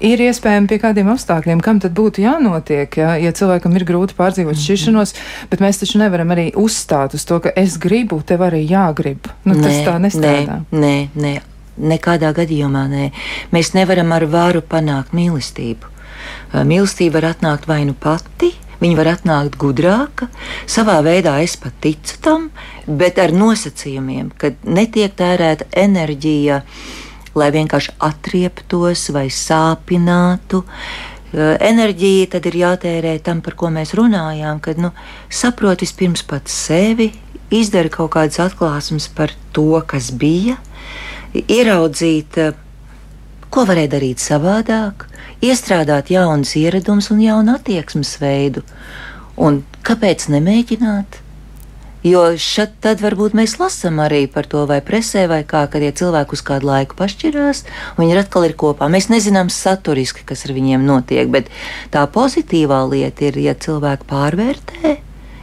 ir 0.00 0.22
iespējama 0.24 0.68
pie 0.70 0.78
kādiem 0.80 1.10
apstākļiem, 1.12 1.60
kam 1.64 1.80
tad 1.82 1.92
būtu 1.96 2.24
jānotiek, 2.24 2.96
ja, 2.96 3.12
ja 3.20 3.32
cilvēkam 3.36 3.74
ir 3.76 3.84
grūti 3.88 4.16
pārdzīvot 4.16 4.56
mhm. 4.56 4.62
šķiršanos, 4.64 5.14
bet 5.52 5.62
mēs 5.64 5.82
taču 5.82 6.00
nevaram 6.00 6.32
arī 6.32 6.48
uzstāt 6.58 7.14
uz 7.18 7.26
to, 7.28 7.40
ka 7.44 7.52
es 7.60 7.76
gribu, 7.80 7.99
tev 8.26 8.46
arī 8.46 8.62
jāgrib. 8.68 9.28
Nu, 9.44 9.56
nē, 9.56 9.62
tas 9.64 9.78
tā 9.86 9.98
nestrādā. 10.02 10.60
Nē, 10.72 10.94
nē, 11.14 11.34
nekādā 11.76 12.32
gadījumā 12.36 12.86
nē. 12.90 13.10
Mēs 13.52 13.74
nevaram 13.76 14.12
ar 14.16 14.26
varu 14.30 14.62
panākt 14.62 15.14
mīlestību. 15.16 15.92
Mīlestība 16.54 17.20
var 17.20 17.32
atnākt 17.34 17.70
vai 17.70 17.84
nu 17.88 17.94
pati, 17.98 18.54
Viņa 18.80 18.96
var 18.96 19.10
atnākt 19.10 19.58
gudrāka, 19.60 20.30
savā 20.64 20.94
veidā 21.04 21.34
es 21.44 21.52
pat 21.60 21.74
ticu 21.84 22.14
tam, 22.24 22.46
bet 22.88 23.18
ar 23.20 23.28
nosacījumiem, 23.36 24.30
ka 24.40 24.54
netiek 24.64 25.12
tērēta 25.18 25.66
enerģija 25.82 26.62
lai 27.38 27.50
vienkārši 27.54 27.94
atrieptos 28.02 29.08
vai 29.14 29.28
sāpinātu. 29.30 30.62
Enerģija 31.30 32.32
tad 32.32 32.48
ir 32.50 32.56
jātērē 32.64 33.14
tam, 33.22 33.42
par 33.44 33.54
ko 33.58 33.70
mēs 33.70 33.94
runājām, 33.98 34.58
kad 34.64 34.80
nu, 34.82 34.90
saproti 35.30 35.86
vispirms 35.86 36.24
pats 36.26 36.56
sevi, 36.66 37.12
izdara 37.54 37.90
kaut 37.92 38.12
kādas 38.16 38.40
atklāsmes 38.42 39.08
par 39.14 39.34
to, 39.54 39.72
kas 39.86 40.10
bija, 40.14 40.56
ieraudzīt, 41.34 42.38
ko 43.50 43.64
varēja 43.66 43.94
darīt 43.96 44.22
savādāk, 44.22 45.06
iestrādāt 45.42 46.12
jaunus 46.14 46.54
ieradumus 46.58 47.10
un 47.14 47.24
jaunu 47.24 47.56
attieksmes 47.58 48.14
veidu. 48.22 48.62
Un 49.40 49.62
kāpēc 49.86 50.28
nemēģināt? 50.30 51.20
Jo 52.00 52.22
šad 52.40 52.78
tad 52.80 53.02
varbūt 53.04 53.34
mēs 53.36 53.58
lasām 53.60 53.98
arī 54.00 54.22
par 54.32 54.46
to, 54.48 54.62
vai 54.68 54.78
presē, 54.84 55.26
vai 55.28 55.42
kā, 55.44 55.66
kad 55.68 55.84
tie 55.84 55.90
cilvēki 55.92 56.32
uz 56.32 56.42
kādu 56.48 56.70
laiku 56.70 56.96
pašķirās, 56.96 57.60
un 57.98 58.06
viņi 58.06 58.16
atkal 58.22 58.46
ir 58.48 58.54
kopā. 58.56 58.88
Mēs 58.88 59.10
nezinām 59.12 59.52
saturiski, 59.52 60.24
kas 60.24 60.46
ar 60.48 60.54
viņiem 60.56 60.86
notiek, 60.88 61.28
bet 61.28 61.52
tā 61.92 62.06
pozitīvā 62.08 62.80
lieta 62.88 63.28
ir, 63.28 63.36
ja 63.44 63.52
cilvēki 63.52 64.08
pārvērtē. 64.08 64.96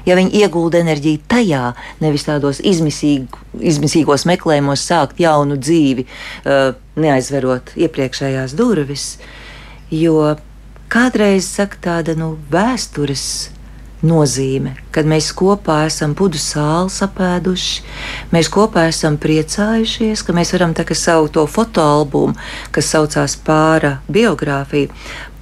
Ja 0.07 0.15
viņi 0.15 0.39
iegulda 0.41 0.79
enerģiju 0.79 1.19
tajā, 1.27 1.63
nevis 2.03 2.23
tādos 2.27 2.61
izmisīg, 2.63 3.33
izmisīgos 3.59 4.23
meklējumos, 4.29 4.85
sākt 4.87 5.19
jaunu 5.19 5.59
dzīvi, 5.59 6.07
uh, 6.07 6.71
neaizverot 6.95 7.75
iepriekšējās 7.75 8.55
durvis, 8.57 9.17
jo 9.91 10.37
kādreiz 10.91 11.49
saka 11.51 11.83
tāda 11.83 12.15
nu, 12.17 12.35
vēstures 12.51 13.27
nozīme, 14.05 14.75
kad 14.93 15.07
mēs 15.09 15.31
kopā 15.35 15.81
esam 15.87 16.13
pudu 16.17 16.37
sāli 16.41 16.91
sapēduši, 16.93 17.85
mēs 18.33 18.49
kopā 18.53 18.87
esam 18.91 19.17
priecājušies, 19.21 20.21
ka 20.25 20.35
mēs 20.37 20.53
varam 20.53 20.75
kā 20.77 20.95
savu 20.95 21.31
to 21.33 21.47
fotoalbumu, 21.49 22.37
kas 22.71 22.91
saucās 22.93 23.37
pāra 23.41 23.97
biogrāfiju, 24.11 24.93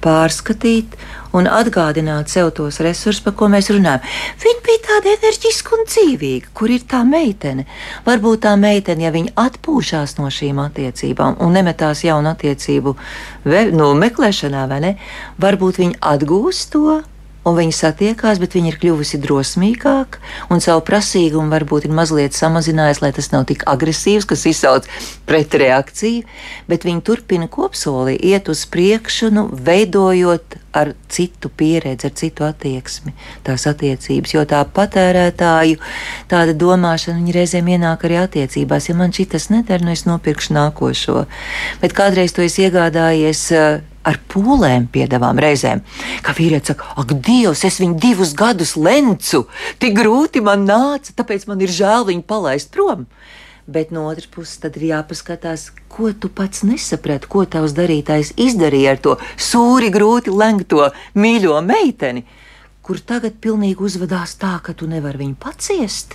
pārskatīt 0.04 0.96
un 1.36 1.48
atgādināt 1.50 2.32
sev 2.32 2.50
tos 2.56 2.80
resursus, 2.84 3.22
par 3.24 3.36
ko 3.38 3.50
mēs 3.52 3.70
runājam. 3.74 4.04
Viņa 4.42 4.62
bija 4.66 4.82
tāda 4.88 5.12
enerģiska 5.14 5.76
un 5.76 5.84
dzīvīga, 5.88 6.52
kur 6.56 6.72
ir 6.72 6.86
tā 6.88 7.02
meitene. 7.08 7.66
Varbūt 8.06 8.44
tā 8.46 8.54
meitene, 8.60 9.06
ja 9.06 9.14
viņa 9.14 9.34
atpūšās 9.46 10.16
no 10.20 10.30
šīm 10.32 10.62
attiecībām 10.66 11.40
un 11.44 11.56
nemetās 11.56 12.04
jaunu 12.06 12.32
attiecību 12.32 12.96
ve, 13.44 13.66
nu, 13.74 13.92
meklēšanā, 13.98 14.64
vai 14.70 14.80
ne, 14.84 14.94
varbūt 15.42 15.82
viņa 15.82 16.02
atgūst 16.14 16.72
to 16.74 17.02
un 17.46 17.56
viņi 17.56 17.74
satiekās, 17.76 18.40
bet 18.42 18.56
viņa 18.56 18.72
ir 18.72 18.78
kļuvusi 18.82 19.20
drosmīgāka 19.22 20.20
un 20.50 20.62
savu 20.64 20.82
prasīgumu 20.86 21.52
varbūt 21.54 21.86
ir 21.86 21.94
mazliet 21.94 22.36
samazinājusi, 22.36 23.04
lai 23.04 23.12
tas 23.16 23.30
nav 23.32 23.46
tik 23.50 23.62
agresīvs, 23.70 24.26
kas 24.28 24.46
izsauc 24.50 24.88
pretreakciju, 25.28 26.26
bet 26.70 26.86
viņi 26.86 27.04
turpina 27.06 27.48
kopsolī 27.50 28.16
iet 28.18 28.50
uz 28.52 28.66
priekšu, 28.70 29.30
nu, 29.34 29.46
veidojot 29.52 30.58
ar 30.76 30.92
citu 31.08 31.48
pieredzi, 31.48 32.10
ar 32.10 32.14
citu 32.18 32.44
attieksmi 32.44 33.14
tās 33.46 33.64
attiecības, 33.70 34.34
jo 34.34 34.44
tā 34.48 34.60
patērētāju 34.76 35.78
tāda 36.28 36.52
domāšana, 36.58 37.22
viņa 37.22 37.36
reizēm 37.38 37.70
ienāk 37.76 38.04
arī 38.04 38.20
attiecībās, 38.26 38.90
ja 38.90 38.98
man 38.98 39.14
šitas 39.16 39.48
nedara, 39.54 39.86
nu 39.86 39.94
es 39.94 40.04
nopirkšu 40.08 40.56
nākošo, 40.58 41.24
bet 41.80 41.96
kādreiz 41.96 42.36
to 42.36 42.44
es 42.44 42.58
iegādājies 42.60 43.46
ar 44.06 44.20
pūlēm 44.30 44.86
piedāvām 44.94 45.40
reizēm. 45.42 45.82
Kā 46.24 46.34
vīrietis 46.36 46.72
saka, 46.72 46.92
ak, 47.00 47.16
Dievs, 47.26 47.64
es 47.66 47.80
viņu 47.82 47.98
divus 48.02 48.34
gadus 48.38 48.76
lencu, 48.78 49.46
tik 49.82 49.96
grūti 49.98 50.42
man 50.44 50.66
nāca, 50.68 51.14
tāpēc 51.18 51.48
man 51.50 51.64
ir 51.64 51.72
žēl 51.74 52.06
viņu 52.10 52.26
palaist 52.28 52.72
prom. 52.74 53.06
Bet 53.66 53.90
no 53.90 54.04
otras 54.06 54.28
puses, 54.30 54.60
tad 54.62 54.76
ir 54.78 54.92
jāpaskatās, 54.92 55.72
ko 55.90 56.12
tu 56.14 56.30
pats 56.30 56.62
nesaprati, 56.62 57.26
ko 57.26 57.42
tavs 57.50 57.74
darītājs 57.74 58.36
izdarīja 58.38 58.92
ar 58.94 59.00
to 59.02 59.16
sūri, 59.34 59.90
grūti 59.90 60.30
lenkto 60.30 60.92
mīļo 61.18 61.58
meiteni, 61.66 62.22
kur 62.86 63.02
tagad 63.02 63.40
pilnīgi 63.42 63.82
uzvedās 63.82 64.36
tā, 64.38 64.60
ka 64.62 64.70
tu 64.70 64.86
nevari 64.86 65.24
viņu 65.24 65.34
paciest. 65.42 66.14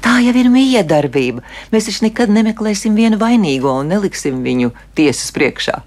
Tā 0.00 0.14
jau 0.24 0.32
ir 0.38 0.48
miedarbība. 0.48 1.44
Mēs 1.74 1.90
taču 1.90 2.06
nekad 2.06 2.32
nemeklēsim 2.32 2.96
vienu 2.96 3.20
vainīgo 3.20 3.74
un 3.82 3.92
neliksim 3.92 4.40
viņu 4.44 4.72
tiesas 4.96 5.34
priekšā. 5.36 5.82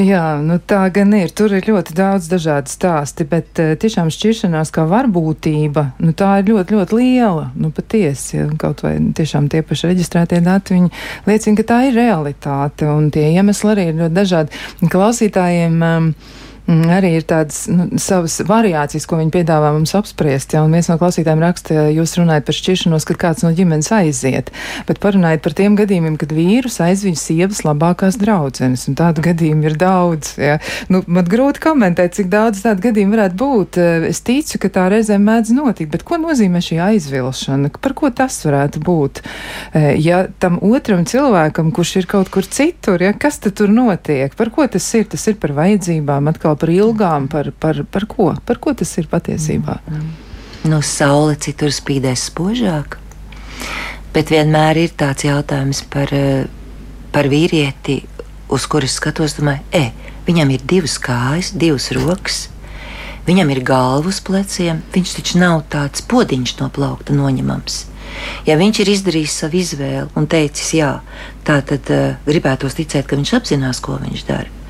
Jā, 0.00 0.40
nu 0.42 0.58
tā 0.58 0.82
gan 0.94 1.12
ir. 1.16 1.30
Tur 1.36 1.54
ir 1.54 1.66
ļoti 1.68 1.94
daudz 1.96 2.28
dažādu 2.30 2.72
stāstu, 2.72 3.26
bet 3.30 3.60
uh, 3.62 3.74
tiešām 3.80 4.10
šķiršanās 4.12 4.72
kā 4.74 4.86
varbūtība, 4.90 5.86
nu 6.02 6.14
tā 6.16 6.30
ir 6.40 6.50
ļoti, 6.50 6.76
ļoti 6.78 6.98
liela. 6.98 7.48
Nu 7.54 7.70
patiesi, 7.74 8.42
kaut 8.60 8.84
vai 8.84 8.96
tiešām 9.16 9.48
tie 9.52 9.62
paši 9.66 9.92
reģistrētie 9.92 10.42
dati, 10.44 10.78
viņi 10.78 10.90
liecina, 11.28 11.58
ka 11.60 11.68
tā 11.70 11.80
ir 11.88 11.98
realitāte, 11.98 12.88
un 12.90 13.10
tie 13.14 13.30
iemesli 13.32 13.74
arī 13.74 13.90
ir 13.90 14.00
ļoti 14.02 14.18
dažādi. 14.18 14.64
Klausītājiem 14.94 15.78
um, 15.86 16.10
arī 16.64 17.10
ir 17.18 17.24
tādas 17.28 17.66
nu, 17.68 17.90
savas 18.00 18.38
variācijas, 18.48 19.04
ko 19.04 19.18
viņi 19.20 19.32
piedāvā 19.34 19.74
mums 19.74 19.92
apspriest. 19.98 20.54
Ja, 20.56 20.62
un 20.64 20.72
viens 20.72 20.88
no 20.88 20.96
klausītājiem 21.00 21.42
raksta, 21.44 21.88
jūs 21.92 22.14
runājat 22.16 22.46
par 22.46 22.56
šķiršanos, 22.56 23.04
kad 23.10 23.18
kāds 23.20 23.44
no 23.44 23.50
ģimenes 23.52 23.90
aiziet, 23.92 24.48
bet 24.88 25.00
parunājiet 25.02 25.44
par 25.44 25.56
tiem 25.58 25.76
gadījumiem, 25.76 26.16
kad 26.20 26.32
vīrus 26.32 26.80
aizviņ 26.80 27.18
sievas 27.20 27.60
labākās 27.66 28.16
draudzenes, 28.20 28.86
un 28.88 28.96
tādu 28.96 29.24
gadījumu 29.26 29.68
ir 29.68 29.76
daudz. 29.80 30.34
Ja. 30.40 30.56
Nu, 30.88 31.02
man 31.04 31.28
grūti 31.28 31.60
komentēt, 31.66 32.16
cik 32.16 32.32
daudz 32.32 32.64
tādu 32.64 32.86
gadījumu 32.88 33.18
varētu 33.18 33.38
būt. 33.44 33.80
Es 34.08 34.24
ticu, 34.24 34.62
ka 34.64 34.72
tā 34.72 34.86
reizēm 34.94 35.28
mēdz 35.28 35.52
notikt, 35.58 35.92
bet 35.92 36.06
ko 36.08 36.16
nozīmē 36.22 36.64
šī 36.64 36.80
aizvilšana? 36.86 37.74
Par 37.84 37.92
ko 37.98 38.08
tas 38.08 38.40
varētu 38.46 38.80
būt? 38.84 39.20
Ja 40.00 40.24
tam 40.40 40.56
otram 40.64 41.04
cilvēkam, 41.08 41.74
kurš 41.76 41.96
ir 42.00 42.08
kaut 42.08 42.32
kur 42.32 42.48
citur, 42.48 43.04
ja, 43.04 43.12
kas 43.12 43.42
tad 43.44 43.58
tur 43.60 43.68
notiek? 43.68 44.32
Par 44.38 44.48
ko 44.54 44.64
tas 44.70 44.88
ir? 44.96 45.04
Tas 45.12 45.28
ir 45.28 45.36
par 45.42 45.52
vajadzībām 45.56 46.32
atkal 46.32 46.53
atkal 46.54 46.56
par 46.56 46.70
ilgām, 46.70 47.28
par, 47.28 47.52
par, 47.58 47.84
par 47.84 48.06
ko? 48.06 48.34
Par 48.46 48.58
ko 48.58 48.74
tas 48.74 48.98
ir 48.98 49.08
patiesībā? 49.08 49.80
No 50.64 50.80
saule 50.82 51.36
citur 51.36 51.70
spīdēs 51.70 52.30
spožāk, 52.30 52.98
bet 54.14 54.30
vienmēr 54.30 54.76
ir 54.84 54.90
tāds 54.96 55.24
jautājums 55.24 55.84
par, 55.90 56.08
eh, 56.12 56.46
par 57.12 57.24
vīrieti, 57.24 58.06
uz 58.48 58.66
kuras 58.66 58.94
skatos, 58.94 59.36
domāju, 59.38 59.60
e, 59.72 59.92
viņam 60.26 60.50
ir 60.52 60.60
divas 60.64 60.98
kājas, 60.98 61.52
divas 61.52 61.90
rokas. 61.90 62.48
Viņam 63.26 63.50
ir 63.50 63.64
galva 63.64 64.08
uz 64.08 64.20
pleciem, 64.20 64.82
viņš 64.92 65.14
taču 65.16 65.38
nav 65.38 65.64
tāds 65.70 66.02
podiņš 66.02 66.60
no 66.60 66.68
plaukta 66.68 67.14
noņemams. 67.14 67.86
Ja 68.46 68.56
viņš 68.56 68.80
ir 68.80 68.86
izdarījis 68.92 69.38
savu 69.40 69.56
izvēli 69.56 70.10
un 70.14 70.26
teicis, 70.26 70.74
jā, 70.74 71.00
tā 71.42 71.62
tad 71.64 71.88
uh, 71.90 72.16
gribētos 72.26 72.76
ticēt, 72.76 73.06
ka 73.06 73.16
viņš 73.16 73.32
apzinās, 73.32 73.80
ko 73.80 73.96
viņš 73.96 74.26
dara. 74.28 74.63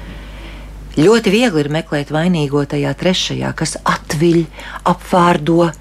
Ļoti 0.95 1.31
viegli 1.33 1.59
ir 1.65 1.73
meklēt 1.75 2.13
vainīgo 2.15 2.61
tajā 2.71 2.93
trešajā, 2.95 3.49
kas 3.59 3.75
atviļ, 3.83 4.45
apvārdo, 4.87 5.73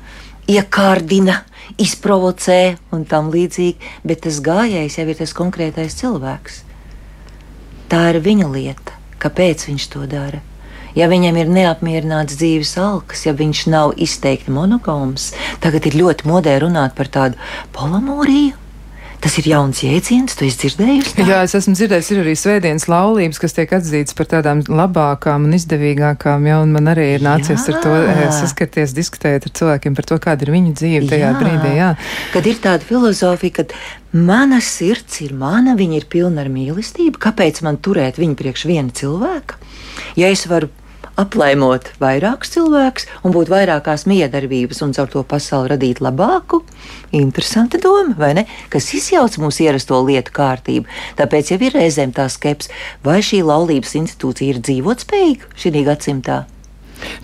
iekārdina, 0.50 1.44
izprovocē 1.78 2.80
un 2.96 3.04
tam 3.10 3.30
līdzīgi, 3.34 3.92
bet 4.02 4.24
tas 4.26 4.40
gājējs 4.42 4.98
jau 4.98 5.06
ir 5.06 5.20
tas 5.20 5.36
konkrētais 5.38 6.00
cilvēks. 6.00 6.64
Tā 7.94 8.02
ir 8.10 8.20
viņa 8.26 8.50
lieta, 8.56 8.98
kāpēc 9.22 9.68
viņš 9.70 9.88
to 9.94 10.08
dara. 10.10 10.42
Ja 10.98 11.06
viņam 11.10 11.38
ir 11.42 11.54
neapmierināts 11.60 12.38
dzīves 12.42 12.74
alkas, 12.82 13.28
ja 13.28 13.36
viņš 13.38 13.64
nav 13.70 13.94
izteikti 14.02 14.54
monogāms, 14.54 15.30
tagad 15.62 15.86
ir 15.90 16.02
ļoti 16.02 16.30
modē 16.30 16.58
runāt 16.66 16.98
par 16.98 17.14
tādu 17.14 17.38
polamoriju 17.74 18.63
Tas 19.24 19.38
ir 19.40 19.46
jauns 19.48 19.80
jēdziens, 19.80 20.34
tu 20.36 20.44
esi 20.44 20.58
dzirdējusi? 20.66 21.14
Tā? 21.16 21.26
Jā, 21.30 21.38
es 21.48 21.54
esmu 21.56 21.78
dzirdējis, 21.78 22.10
ir 22.12 22.20
arī 22.26 22.34
svētdienas 22.36 22.86
laulības, 22.92 23.40
kas 23.40 23.56
tiek 23.56 23.72
atzītas 23.78 24.18
par 24.18 24.28
tādām 24.34 24.66
labākām 24.68 25.46
un 25.48 25.56
izdevīgākām, 25.56 26.44
ja, 26.50 26.58
un 26.60 26.74
man 26.76 26.92
arī 26.92 27.06
ir 27.14 27.24
nācies 27.24 27.64
jā. 27.64 27.72
ar 27.72 27.86
to 27.86 27.94
eh, 28.02 28.26
saskarties, 28.36 28.92
diskutēt 28.98 29.48
ar 29.48 29.56
cilvēkiem 29.56 29.96
par 29.96 30.10
to, 30.12 30.20
kāda 30.28 30.44
ir 30.44 30.52
viņu 30.58 30.76
dzīve 30.76 31.08
tajā 31.14 31.32
jā. 31.32 31.40
brīdī. 31.40 31.72
Jā. 31.80 31.90
Kad 32.36 32.52
ir 32.52 32.60
tāda 32.68 32.90
filozofija, 32.90 33.62
ka 33.62 33.80
mana 34.28 34.60
sirds 34.60 35.24
ir 35.24 35.32
mana, 35.40 35.78
viņa 35.80 36.02
ir 36.02 36.12
pilna 36.12 36.44
ar 36.44 36.52
mīlestību, 36.52 37.24
kāpēc 37.24 37.64
man 37.64 37.80
turēt 37.80 38.20
viņu 38.20 38.36
priekš 38.44 38.68
viena 38.68 38.92
cilvēka? 38.92 39.62
Ja 40.20 40.28
es 40.36 40.44
varu 40.52 40.68
aplaimot 41.20 41.90
vairākus 42.02 42.54
cilvēkus 42.56 43.08
un 43.24 43.34
būt 43.36 43.52
vairākās 43.54 44.06
miedarbības 44.10 44.82
un 44.86 44.94
caur 44.96 45.12
to 45.12 45.24
pasauli 45.28 45.74
radīt 45.74 46.02
labāku. 46.04 46.64
Interesanta 47.14 47.82
doma, 47.82 48.16
vai 48.18 48.34
ne? 48.40 48.46
Kas 48.74 48.90
izjauc 48.98 49.38
mūsu 49.42 49.68
ierasto 49.68 50.00
lietu 50.06 50.34
kārtību. 50.36 50.90
Tāpēc 51.20 51.54
jau 51.54 51.60
ir 51.62 51.78
reizēm 51.78 52.16
tā 52.16 52.30
skepse, 52.32 52.74
vai 53.06 53.22
šī 53.26 53.44
laulības 53.46 53.96
institūcija 54.02 54.56
ir 54.56 54.64
dzīvotspējīga 54.66 55.54
šī 55.60 55.86
gadsimtā. 55.90 56.44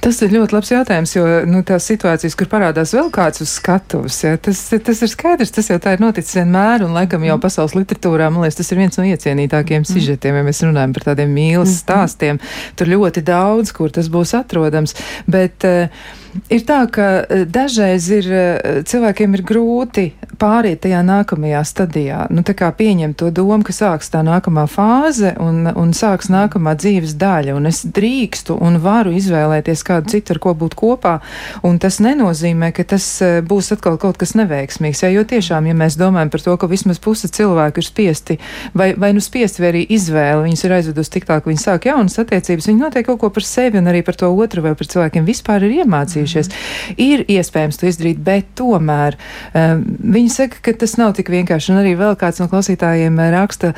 Tas 0.04 0.20
ir 0.24 0.34
ļoti 0.34 0.56
labs 0.56 0.72
jautājums, 0.72 1.14
jo 1.16 1.24
nu, 1.50 1.62
tās 1.68 1.88
situācijas, 1.90 2.36
kur 2.40 2.50
parādās 2.52 2.94
vēl 2.96 3.10
kāds 3.14 3.44
uz 3.44 3.52
skatuves, 3.60 4.22
ja, 4.24 4.38
tas, 4.42 4.62
tas 4.72 5.04
ir 5.06 5.12
skaidrs, 5.12 5.54
tas 5.56 5.70
jau 5.72 5.80
tā 5.82 5.96
ir 5.96 6.04
noticis 6.04 6.40
vienmēr, 6.40 6.86
un 6.88 6.96
laikam 6.96 7.26
jau 7.28 7.36
mm. 7.38 7.44
pasaules 7.44 7.76
literatūrā, 7.78 8.30
man 8.32 8.46
liekas, 8.46 8.60
tas 8.62 8.72
ir 8.74 8.82
viens 8.82 9.00
no 9.00 9.08
iecienītākiem 9.08 9.84
mm. 9.84 9.90
sižetiem, 9.92 10.40
ja 10.40 10.48
mēs 10.48 10.64
runājam 10.66 10.96
par 10.96 11.10
tādiem 11.12 11.36
mīlas 11.36 11.74
mm. 11.74 11.82
stāstiem. 11.84 12.42
Tur 12.80 12.94
ļoti 12.96 13.24
daudz, 13.28 13.74
kur 13.76 13.92
tas 13.96 14.12
būs 14.12 14.36
atrodams, 14.40 14.96
bet 15.28 15.68
uh, 15.68 16.10
ir 16.50 16.64
tā, 16.68 16.80
ka 16.92 17.08
e, 17.24 17.44
dažreiz 17.50 18.08
ir 18.14 18.28
e, 18.30 18.44
cilvēkiem 18.88 19.36
ir 19.38 19.44
grūti 19.48 20.06
pāriet 20.40 20.82
tajā 20.84 21.02
nākamajā 21.06 21.62
stadijā. 21.68 22.20
Nu, 22.34 22.44
tā 22.48 22.56
kā 22.58 22.70
pieņemt 22.76 23.18
to 23.20 23.30
domu, 23.36 23.62
ka 23.66 23.76
sāks 23.76 24.12
tā 24.14 24.22
nākamā 24.26 24.66
fāze 24.72 25.34
un, 25.42 25.68
un 25.70 25.94
sāks 25.96 26.30
nākamā 26.32 26.76
dzīves 26.80 27.16
daļa, 27.20 27.56
un 27.58 27.70
es 27.70 27.82
drīkstu 27.84 28.56
un 28.56 28.80
varu 28.84 29.14
izvēlēties 29.18 29.69
kādu 29.86 30.14
citu, 30.16 30.36
ar 30.36 30.42
ko 30.44 30.54
būt 30.58 30.76
kopā, 30.80 31.20
un 31.68 31.80
tas 31.82 32.00
nenozīmē, 32.04 32.72
ka 32.76 32.86
tas 32.96 33.08
e, 33.26 33.32
būs 33.46 33.74
atkal 33.76 34.00
kaut 34.02 34.20
kas 34.22 34.36
neveiksmīgs. 34.40 35.04
Ja, 35.06 35.12
jo 35.14 35.26
tiešām, 35.28 35.70
ja 35.70 35.78
mēs 35.78 36.00
domājam 36.00 36.34
par 36.34 36.46
to, 36.46 36.58
ka 36.60 36.70
vismaz 36.72 37.02
puse 37.04 37.30
cilvēku 37.32 37.84
ir 37.84 37.88
spiesti, 37.88 38.40
vai, 38.74 38.92
vai 38.98 39.14
nu 39.16 39.24
spiesti, 39.24 39.64
vai 39.64 39.74
arī 39.74 39.86
izvēle, 39.98 40.46
viņus 40.48 40.66
ir 40.66 40.78
aizvedusi 40.80 41.16
tik 41.18 41.30
tā, 41.30 41.40
ka 41.40 41.52
viņi 41.52 41.64
sāk 41.64 41.90
jaunas 41.90 42.20
attiecības, 42.22 42.70
viņi 42.72 42.84
noteikti 42.84 43.10
kaut 43.10 43.22
ko 43.24 43.34
par 43.34 43.46
sevi 43.46 43.80
un 43.80 43.90
arī 43.90 44.04
par 44.06 44.18
to 44.20 44.30
otru 44.30 44.66
vai 44.66 44.76
par 44.78 44.90
cilvēkiem 44.90 45.28
vispār 45.28 45.66
ir 45.66 45.80
iemācījušies 45.84 46.00
mācījušies. 46.00 46.50
Ir 46.98 47.26
iespējams 47.30 47.80
to 47.80 47.90
izdarīt, 47.90 48.22
bet 48.24 48.50
tomēr 48.60 49.18
um, 49.54 49.84
viņi 50.16 50.34
saka, 50.34 50.62
ka 50.66 50.74
tas 50.74 50.98
nav 51.00 51.16
tik 51.18 51.30
vienkārši. 51.34 51.74
Un 51.74 51.82
arī 51.84 51.96
vēl 52.00 52.18
kāds 52.20 52.42
no 52.42 52.50
klausītājiem 52.52 53.20
raksta, 53.36 53.74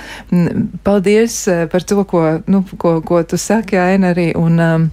paldies 0.84 1.44
par 1.72 1.84
to, 1.84 2.04
ko, 2.06 2.42
nu, 2.48 2.64
ko, 2.78 3.00
ko 3.06 3.24
tu 3.24 3.40
saki, 3.42 3.80
Aina, 3.82 4.14
arī. 4.16 4.32
Un, 4.38 4.60
um, 4.60 4.90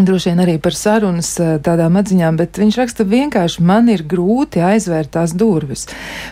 Droši 0.00 0.30
vien 0.30 0.40
arī 0.40 0.54
par 0.62 0.74
sarunas 0.76 1.28
tādām 1.64 1.98
atziņām, 2.00 2.36
bet 2.40 2.58
viņš 2.60 2.76
raksta 2.78 3.04
vienkārši, 3.08 3.62
man 3.66 3.88
ir 3.92 4.04
grūti 4.08 4.62
aizvērt 4.64 5.12
tās 5.16 5.34
durvis. 5.36 5.86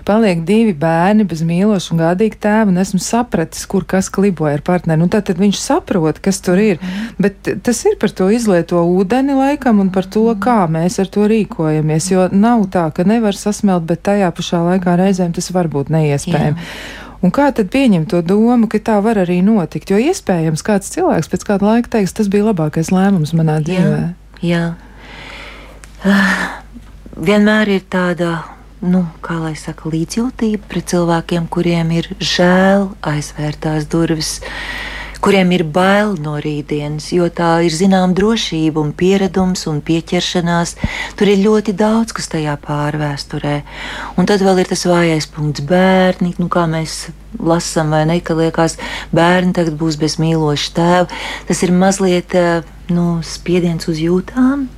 Paliek 0.08 0.40
divi 0.48 0.72
bērni 0.78 1.26
bez 1.28 1.42
mīloša 1.44 1.92
un 1.92 2.00
gādīga 2.00 2.38
tēva, 2.46 2.68
un 2.72 2.80
esmu 2.80 3.00
sapratis, 3.02 3.66
kur 3.68 3.84
kas 3.88 4.08
kliboja 4.14 4.56
ar 4.56 4.64
partneri. 4.64 5.00
Nu, 5.02 5.08
tad 5.12 5.32
viņš 5.36 5.60
saprot, 5.60 6.20
kas 6.24 6.40
tur 6.44 6.60
ir, 6.62 6.80
bet 7.20 7.50
tas 7.66 7.82
ir 7.88 7.98
par 8.00 8.14
to 8.14 8.30
izlieto 8.32 8.84
ūdeni 8.84 9.36
laikam 9.36 9.82
un 9.84 9.92
par 9.92 10.08
to, 10.08 10.24
kā 10.40 10.62
mēs 10.70 11.00
ar 11.02 11.12
to 11.12 11.26
rīkojamies, 11.28 12.12
jo 12.14 12.28
nav 12.32 12.68
tā, 12.72 12.88
ka 12.94 13.04
nevar 13.08 13.36
sasmelt, 13.36 13.84
bet 13.90 14.06
tajā 14.08 14.30
pašā 14.38 14.62
laikā 14.70 14.96
reizēm 15.02 15.36
tas 15.36 15.52
var 15.52 15.68
būt 15.72 15.92
neiespējami. 15.92 16.70
Un 17.18 17.32
kā 17.34 17.48
tad 17.50 17.72
pieņemt 17.74 18.12
to 18.12 18.20
domu, 18.22 18.68
ka 18.70 18.78
tā 18.78 18.98
var 19.02 19.18
arī 19.24 19.40
notikt? 19.42 19.90
Jo 19.90 19.98
iespējams, 19.98 20.62
kāds 20.66 20.92
cilvēks 20.94 21.30
pēc 21.32 21.46
kāda 21.48 21.66
laika 21.72 21.96
teiks, 21.96 22.14
tas 22.14 22.30
bija 22.30 22.46
labākais 22.52 22.92
lēmums 22.94 23.34
manā 23.34 23.58
dzīvē. 23.66 23.98
Jā, 24.38 24.52
jā. 24.52 24.62
Uh, 26.06 26.44
vienmēr 27.18 27.72
ir 27.74 27.88
tāda, 27.90 28.36
nu, 28.86 29.02
kā 29.24 29.40
lai 29.42 29.56
saka, 29.58 29.90
līdzjūtība 29.90 30.70
pret 30.70 30.92
cilvēkiem, 30.94 31.48
kuriem 31.50 31.90
ir 31.98 32.12
žēl 32.22 32.86
aizvērtās 33.02 33.88
durvis, 33.90 34.36
kuriem 35.24 35.50
ir 35.56 35.64
bail 35.66 36.14
no 36.22 36.36
rītdienas, 36.42 37.10
jo 37.14 37.26
tā 37.32 37.58
ir 37.66 37.74
zināma 37.74 38.14
drošība 38.16 38.80
un 38.82 38.92
pieredums 38.96 39.66
un 39.70 39.80
pieķeršanās. 39.84 40.76
Tur 41.18 41.32
ir 41.32 41.42
ļoti 41.42 41.74
daudz, 41.78 42.14
kas 42.16 42.30
tajā 42.32 42.54
pārvēsturē. 42.62 43.56
Un 44.18 44.28
tad 44.30 44.44
vēl 44.46 44.62
ir 44.62 44.70
tas 44.70 44.86
vājais 44.88 45.28
punkts 45.34 45.64
bērni, 45.66 46.34
nu 46.38 46.48
kā 46.52 46.68
mēs 46.70 47.08
lasām, 47.38 47.92
vai 47.94 48.04
ne, 48.08 48.20
ka 48.24 48.36
liekas, 48.38 48.78
bērni 49.14 49.54
tagad 49.56 49.78
būs 49.80 49.98
bez 50.00 50.18
mīloša 50.22 50.74
tēva. 50.78 51.22
Tas 51.50 51.62
ir 51.66 51.74
mazliet 51.74 52.34
eh, 52.38 52.66
nu, 52.94 53.18
spiediens 53.26 53.88
uz 53.90 54.00
jūtām. 54.02 54.68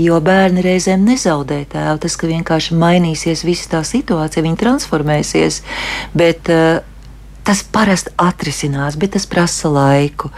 Jo 0.00 0.16
bērni 0.24 0.62
reizēm 0.64 1.04
nezaudē 1.06 1.60
tēvu. 1.70 1.98
Tas, 2.02 2.16
ka 2.18 2.30
vienkārši 2.30 2.78
mainīsies 2.80 3.44
visa 3.46 3.68
tā 3.76 3.82
situācija, 3.86 4.42
viņi 4.46 4.58
transformēsies. 4.58 5.60
Bet 6.16 6.48
uh, 6.50 6.80
Tas 7.42 7.64
parasti 7.74 8.12
atrisinās, 8.22 8.94
bet 8.94 9.16
tas 9.16 9.26
prasa 9.26 9.70
laiku. 9.72 10.30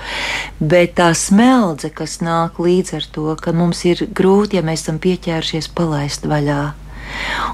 Bet 0.61 0.95
tā 1.01 1.11
smeldze, 1.13 1.91
kas 1.93 2.23
nāk 2.25 2.57
līdz 2.63 2.95
ar 2.97 3.09
to, 3.13 3.27
ka 3.37 3.53
mums 3.53 3.85
ir 3.85 4.07
grūti, 4.09 4.57
ja 4.57 4.65
mēs 4.65 4.87
esam 4.87 5.01
pieķērušies, 5.03 5.69
palaist 5.77 6.25
vaļā. 6.31 6.63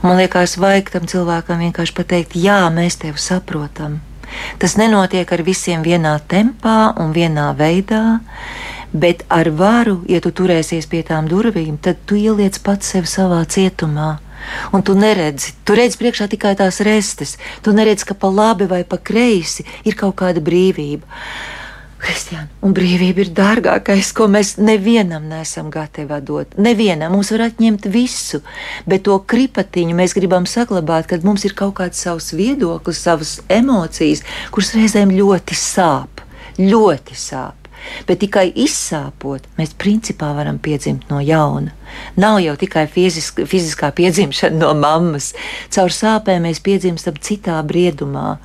Un 0.00 0.06
man 0.06 0.20
liekas, 0.20 0.54
vajag 0.62 0.92
tam 0.94 1.10
cilvēkam 1.10 1.64
vienkārši 1.66 1.96
pateikt, 1.96 2.38
jā, 2.38 2.62
mēs 2.70 3.00
tevi 3.02 3.18
saprotam. 3.18 3.98
Tas 4.62 4.76
nenotiek 4.78 5.26
ar 5.34 5.42
visiem 5.42 5.82
vienā 5.82 6.14
tempā 6.30 6.92
un 7.02 7.10
vienā 7.10 7.50
veidā, 7.58 8.20
bet 8.92 9.24
ar 9.28 9.50
varu, 9.50 10.00
ja 10.06 10.22
tu 10.22 10.30
turēsies 10.30 10.86
pie 10.90 11.02
tām 11.06 11.26
durvīm, 11.30 11.74
tad 11.82 11.98
tu 12.06 12.14
ieliec 12.14 12.62
pats 12.62 12.94
sevi 12.94 13.10
savā 13.10 13.42
cietumā 13.50 14.20
Un 14.72 14.84
tu 14.86 14.96
neredzi, 14.98 15.54
tu 15.64 15.76
redzi 15.78 15.98
priekšā 16.00 16.28
tikai 16.32 16.56
tās 16.58 16.80
restes. 16.86 17.36
Tu 17.64 17.74
neredzi, 17.76 18.06
ka 18.08 18.16
pa 18.18 18.30
labi 18.32 18.68
vai 18.70 18.82
pa 18.84 18.98
kreisi 18.98 19.66
ir 19.84 19.98
kaut 19.98 20.18
kāda 20.22 20.42
brīvība. 20.44 21.06
Kristiāna, 22.00 22.48
un 22.64 22.72
brīvība 22.72 23.26
ir 23.26 23.30
dārgākais, 23.36 24.14
ko 24.16 24.24
mēs 24.32 24.54
nevienam 24.56 25.26
nesam 25.28 25.68
gatavi 25.72 26.20
dot. 26.24 26.56
Nevienam 26.56 27.12
mums 27.12 27.28
var 27.34 27.50
atņemt 27.50 27.90
visu, 27.92 28.40
bet 28.88 29.04
to 29.04 29.18
kripatiņu 29.20 29.98
mēs 29.98 30.16
gribam 30.16 30.48
saglabāt, 30.48 31.10
kad 31.12 31.28
mums 31.28 31.44
ir 31.44 31.52
kaut 31.58 31.76
kāds 31.82 32.00
savs 32.00 32.32
viedoklis, 32.32 33.04
savas 33.04 33.36
emocijas, 33.52 34.24
kuras 34.48 34.72
reizēm 34.78 35.12
ļoti 35.12 35.60
sāp. 35.60 36.24
Ļoti 36.56 37.20
sāp. 37.20 37.59
Bet 38.08 38.22
tikai 38.24 38.48
izsāpot, 38.54 39.44
mēs 39.58 39.74
principā 39.78 40.30
varam 40.36 40.58
piedzimt 40.62 41.10
no 41.10 41.20
jauna. 41.24 41.74
Nav 42.20 42.38
jau 42.44 42.54
tikai 42.60 42.86
fiziska, 42.90 43.46
fiziskā 43.50 43.90
piedzimšana 43.96 44.60
no 44.60 44.72
mammas. 44.78 45.32
Caur 45.74 45.94
sāpēm 45.94 46.46
mēs 46.46 46.62
piedzimstam 46.64 47.18
citā 47.20 47.58
briedumā. 47.66 48.38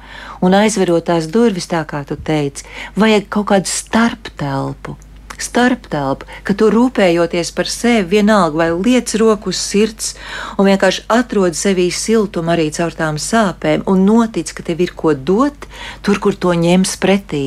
Un 0.46 0.58
aizverot 0.58 1.08
tās 1.12 1.30
durvis, 1.32 1.70
tā 1.72 1.86
kā 1.90 2.04
tu 2.08 2.18
teici, 2.18 2.66
vajag 2.98 3.30
kaut 3.30 3.52
kādu 3.54 3.72
starptelpu 3.72 4.98
starptelpa, 5.42 6.28
ka 6.48 6.56
tu 6.58 6.70
rūpējoties 6.74 7.52
par 7.56 7.70
sevi, 7.72 8.18
vienalga 8.18 8.62
vai 8.64 8.70
liec 8.74 9.16
roku 9.22 9.52
uz 9.54 9.62
sirds, 9.62 10.14
un 10.58 10.70
vienkārši 10.70 11.06
atrod 11.12 11.58
sevī 11.58 11.88
siltumu 11.92 12.54
arī 12.56 12.70
caur 12.76 12.96
tām 12.96 13.20
sāpēm, 13.22 13.86
un 13.92 14.06
notic, 14.08 14.54
ka 14.56 14.66
tev 14.68 14.84
ir 14.86 14.94
ko 14.96 15.16
dot, 15.16 15.68
tur, 16.06 16.22
kur 16.24 16.38
to 16.38 16.56
ņems 16.56 16.96
pretī. 17.02 17.46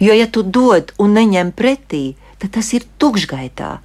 Jo, 0.00 0.14
ja 0.16 0.28
tu 0.30 0.42
dod 0.42 0.94
un 0.98 1.16
neņem 1.18 1.54
pretī, 1.56 2.14
tad 2.42 2.56
tas 2.58 2.72
ir 2.76 2.86
tukšgaitā. 2.98 3.78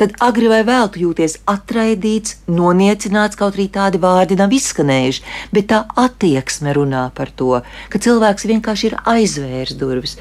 Tad 0.00 0.16
agri 0.24 0.48
vai 0.50 0.62
vēl 0.66 0.88
tu 0.90 1.02
jūties 1.02 1.36
atraidīts, 1.46 2.40
noniecināts, 2.50 3.38
kaut 3.38 3.54
arī 3.54 3.68
tādi 3.70 4.00
vārdi 4.02 4.38
nav 4.40 4.50
izskanējuši, 4.56 5.22
bet 5.54 5.68
tā 5.70 5.82
attieksme 6.00 6.74
runā 6.74 7.04
par 7.14 7.30
to, 7.30 7.60
ka 7.92 8.00
cilvēks 8.02 8.48
vienkārši 8.50 8.88
ir 8.88 8.96
aizvērs 9.12 9.76
durvis. 9.78 10.16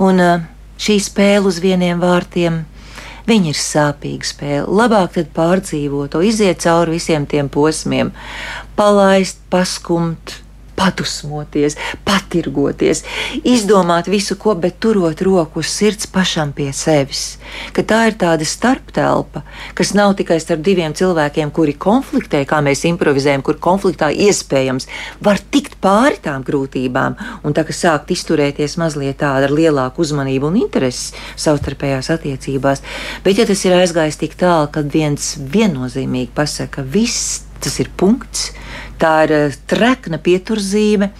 Un, 0.00 0.22
uh, 0.22 0.46
šī 0.80 0.98
spēle 1.02 1.50
uz 1.50 1.60
vieniem 1.62 2.00
vārtiem. 2.02 2.64
Viņa 3.26 3.50
ir 3.50 3.58
sāpīga 3.58 4.28
spēle. 4.28 4.66
Labāk 4.70 5.16
tad 5.16 5.32
pārdzīvot, 5.34 6.12
to 6.14 6.22
iziet 6.22 6.62
cauri 6.62 6.94
visiem 6.94 7.26
tiem 7.26 7.48
posmiem, 7.50 8.12
palaist, 8.78 9.40
paskumt, 9.50 10.36
padusmoties, 10.76 11.76
patirgoties, 12.06 13.02
izdomāt 13.44 14.10
visu, 14.10 14.36
ko, 14.40 14.54
bet 14.60 14.78
turot 14.82 15.22
roku 15.24 15.62
uz 15.64 15.70
sirds 15.72 16.08
pašam 16.12 16.52
pie 16.56 16.68
sevis. 16.76 17.36
Ka 17.76 17.84
tā 17.86 18.02
ir 18.10 18.18
tāda 18.20 18.46
starptelpa, 18.46 19.42
kas 19.78 19.94
nav 19.96 20.14
tikai 20.18 20.38
starp 20.42 20.62
diviem 20.66 20.94
cilvēkiem, 20.96 21.52
kuri 21.56 21.76
konfliktē, 21.80 22.44
kā 22.48 22.60
mēs 22.64 22.84
improvizējam, 22.88 23.44
kur 23.46 23.60
konfliktā 23.62 24.10
iespējams 24.12 24.88
var 25.24 25.40
tikt 25.40 25.78
pāri 25.82 26.20
tām 26.22 26.44
grūtībām, 26.46 27.16
un 27.44 27.56
tā 27.56 27.66
kā 27.66 27.76
sākt 27.76 28.12
izturēties 28.14 28.78
mazliet 28.80 29.20
tāda 29.22 29.48
ar 29.48 29.54
lielāku 29.54 30.04
uzmanību 30.04 30.50
un 30.50 30.60
interesi 30.64 31.16
savstarpējās 31.40 32.12
attiecībās. 32.16 32.84
Bet, 33.24 33.40
ja 33.40 33.48
tas 33.48 33.64
ir 33.64 33.76
aizgājis 33.78 34.20
tik 34.20 34.38
tālu, 34.40 34.70
kad 34.72 34.92
viens 34.92 35.34
viennozīmīgi 35.40 36.34
pasaka, 36.36 36.84
viss 36.84 37.42
tas 37.62 37.78
ir 37.80 37.88
punkts, 37.96 38.50
tā 39.00 39.16
ir 39.26 39.34
eh, 39.36 39.56
trekna 39.70 40.20
pieturzīme. 40.22 41.10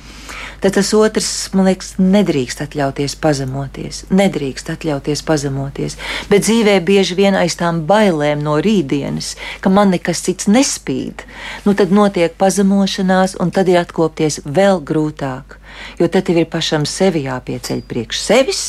Tad 0.60 0.74
tas 0.74 0.88
otrs, 0.96 1.28
man 1.54 1.68
liekas, 1.68 1.92
nedrīkst 2.00 2.62
atļauties 2.64 3.14
pazemoties. 3.20 4.00
Nedrīkst 4.10 4.70
atļauties 4.72 5.22
pazemoties. 5.26 5.98
Bet 6.30 6.46
dzīvē 6.46 6.78
bieži 6.86 7.18
vien 7.18 7.36
aiz 7.36 7.58
tām 7.60 7.82
bailēm 7.86 8.40
no 8.42 8.56
rītdienas, 8.64 9.34
ka 9.60 9.70
man 9.70 9.92
nekas 9.94 10.24
cits 10.26 10.48
nespīd, 10.48 11.26
nu 11.68 11.76
tad 11.76 11.92
notiek 11.94 12.34
pazemošanās, 12.40 13.36
un 13.42 13.52
tad 13.52 13.68
ir 13.70 13.82
atkopties 13.84 14.40
vēl 14.44 14.80
grūtāk. 14.88 15.58
Jo 16.00 16.08
tad 16.08 16.26
tev 16.26 16.40
ir 16.40 16.48
pašam 16.50 16.88
sevi 16.88 17.26
jāpieceļ 17.28 17.84
priekš 17.86 18.24
sevis, 18.24 18.62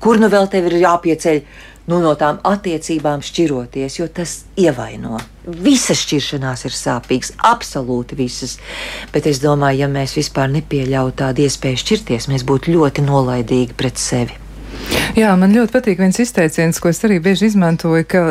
kur 0.00 0.16
nu 0.18 0.32
vēl 0.32 0.48
tev 0.50 0.70
ir 0.70 0.80
jāpieceļ 0.86 1.42
nu, 1.86 2.00
no 2.02 2.14
tām 2.18 2.40
attiecībām 2.46 3.22
šķiroties, 3.24 3.98
jo 4.00 4.08
tas 4.12 4.38
ievaino. 4.58 5.20
Visas 5.46 6.02
šķiršanās 6.02 6.66
ir 6.66 6.74
sāpīgas, 6.74 7.34
absolūti 7.46 8.18
visas. 8.18 8.56
Bet 9.14 9.28
es 9.30 9.40
domāju, 9.42 9.84
ja 9.84 9.90
mēs 9.90 10.16
vispār 10.18 10.50
nepieļautu 10.56 11.20
tādu 11.22 11.46
iespēju 11.46 11.82
šķirties, 11.84 12.30
mēs 12.32 12.46
būtu 12.48 12.74
ļoti 12.74 13.06
nolaidīgi 13.06 13.78
pret 13.78 14.02
sevi. 14.02 14.42
Jā, 15.16 15.32
man 15.38 15.54
ļoti 15.54 15.72
patīk 15.72 16.00
viens 16.02 16.18
izteiciens, 16.20 16.78
ko 16.82 16.90
es 16.92 17.00
arī 17.06 17.18
bieži 17.24 17.48
izmantoju, 17.48 18.04
ka 18.10 18.24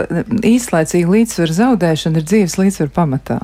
īslaicīga 0.45 1.15
līdzsvera 1.15 1.59
zaudēšana 1.61 2.21
ir 2.21 2.27
dzīves 2.29 2.59
līdzsvera 2.61 2.93
pamatā. 2.93 3.39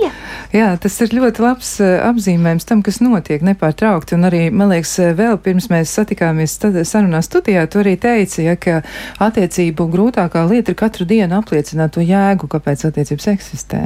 Jā. 0.00 0.10
Jā, 0.50 0.68
tas 0.82 0.96
ir 1.04 1.12
ļoti 1.14 1.42
labs 1.44 1.72
uh, 1.82 1.96
apzīmējums 2.08 2.66
tam, 2.66 2.82
kas 2.86 2.98
notiek 3.04 3.42
nepārtraukti. 3.46 4.16
Un 4.18 4.26
arī, 4.26 4.42
man 4.50 4.72
liekas, 4.72 4.96
eh, 5.02 5.12
vēl 5.16 5.38
pirms 5.44 5.68
mēs 5.70 5.92
satikāmies 5.94 6.56
sarunā 6.88 7.22
studijā, 7.22 7.66
tu 7.70 7.82
arī 7.82 7.96
teici, 8.00 8.42
ja, 8.48 8.56
ka 8.58 8.80
attiecību 9.22 9.86
grūtākā 9.92 10.46
lieta 10.50 10.74
ir 10.74 10.80
katru 10.80 11.06
dienu 11.08 11.38
apliecināt 11.38 11.94
to 11.96 12.04
jēgu, 12.04 12.50
kāpēc 12.50 12.88
attiecības 12.90 13.30
eksistē. 13.36 13.84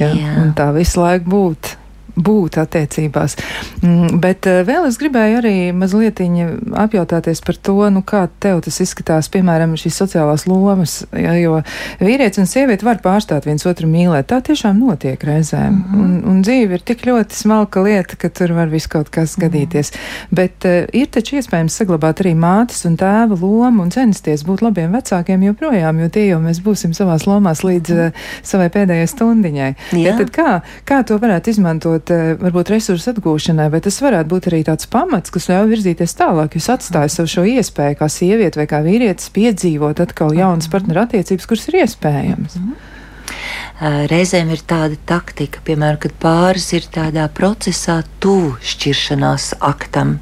Ja? 0.00 0.10
Jā. 0.12 0.34
Un 0.42 0.52
tā 0.58 0.68
visu 0.76 1.00
laiku 1.00 1.32
būt 1.32 1.76
būt 2.16 2.58
attiecībās. 2.60 3.36
Mm, 3.82 4.18
bet 4.22 4.46
eh, 4.50 4.60
vēl 4.66 4.86
es 4.88 4.98
gribēju 5.00 5.38
arī 5.40 5.54
mazliet 5.76 6.20
apjautāties 6.22 7.40
par 7.44 7.56
to, 7.56 7.78
nu, 7.90 8.02
kā 8.06 8.26
tev 8.42 8.60
tas 8.64 8.78
izskatās, 8.84 9.30
piemēram, 9.32 9.74
šīs 9.80 10.00
sociālās 10.02 10.44
lomas, 10.50 11.02
ja, 11.16 11.32
jo 11.40 11.62
vīrietis 12.02 12.42
un 12.42 12.50
sieviete 12.50 12.86
var 12.86 13.00
pārstāt 13.04 13.46
viens 13.48 13.64
otru 13.68 13.88
mīlēt. 13.90 14.28
Tā 14.32 14.42
tiešām 14.44 14.78
notiek 14.78 15.24
reizēm. 15.24 15.72
Mm 15.72 15.84
-hmm. 15.84 16.04
un, 16.04 16.22
un 16.30 16.42
dzīve 16.42 16.78
ir 16.78 16.84
tik 16.84 17.06
ļoti 17.06 17.34
smalka 17.36 17.82
lieta, 17.82 18.16
ka 18.16 18.28
tur 18.28 18.52
var 18.52 18.68
viss 18.68 18.86
kaut 18.86 19.08
kas 19.10 19.36
gadīties. 19.38 19.92
Mm 19.92 19.96
-hmm. 19.96 20.26
Bet 20.30 20.64
uh, 20.64 20.84
ir 20.92 21.06
taču 21.06 21.36
iespējams 21.36 21.76
saglabāt 21.80 22.20
arī 22.20 22.34
mātes 22.36 22.84
un 22.86 22.96
tēva 22.96 23.40
lomu 23.40 23.82
un 23.82 23.90
censties 23.90 24.44
būt 24.44 24.62
labiem 24.62 24.92
vecākiem 24.92 25.42
joprojām, 25.42 26.00
jo 26.00 26.08
tie 26.08 26.26
jau 26.28 26.40
mēs 26.40 26.62
būsim 26.62 26.92
savās 26.92 27.26
lomās 27.26 27.64
līdz 27.64 27.90
uh, 27.90 28.12
savai 28.42 28.68
pēdējai 28.68 29.06
stundiņai. 29.06 29.74
Ja, 29.92 30.16
tad 30.16 30.30
kā, 30.30 30.60
kā 30.84 31.02
to 31.02 31.18
varētu 31.18 31.50
izmantot? 31.50 32.01
Izmantot 32.02 32.10
eh, 32.10 32.36
varbūt 32.40 32.70
resursu 32.70 33.12
atgūšanai, 33.12 33.70
vai 33.70 33.80
tas 33.80 34.00
varētu 34.00 34.28
būt 34.28 34.48
arī 34.50 34.62
tāds 34.64 34.86
pamats, 34.86 35.30
kas 35.30 35.48
ļauj 35.48 35.68
virzīties 35.70 36.16
tālāk. 36.16 36.56
Jūs 36.56 36.70
atstājat 36.70 37.12
sev 37.12 37.26
šo 37.26 37.44
iespēju, 37.44 37.98
kā 37.98 38.08
sieviete 38.08 38.58
vai 38.58 38.66
kā 38.66 38.82
vīrietis, 38.82 39.30
piedzīvot 39.32 40.00
atkal 40.00 40.34
jaunas 40.34 40.68
partnerattiecības, 40.68 41.46
kuras 41.46 41.68
ir 41.68 41.82
iespējamas. 41.82 42.56
Mm 42.56 42.72
-hmm. 42.72 44.08
Reizēm 44.08 44.50
ir 44.50 44.60
tāda 44.66 44.96
taktika, 45.06 45.58
piemēram, 45.64 45.98
kad 45.98 46.12
pāris 46.20 46.72
ir 46.72 46.82
tādā 46.82 47.28
procesā, 47.28 48.02
tuvu 48.20 48.56
šķiršanās 48.62 49.54
aktam, 49.60 50.20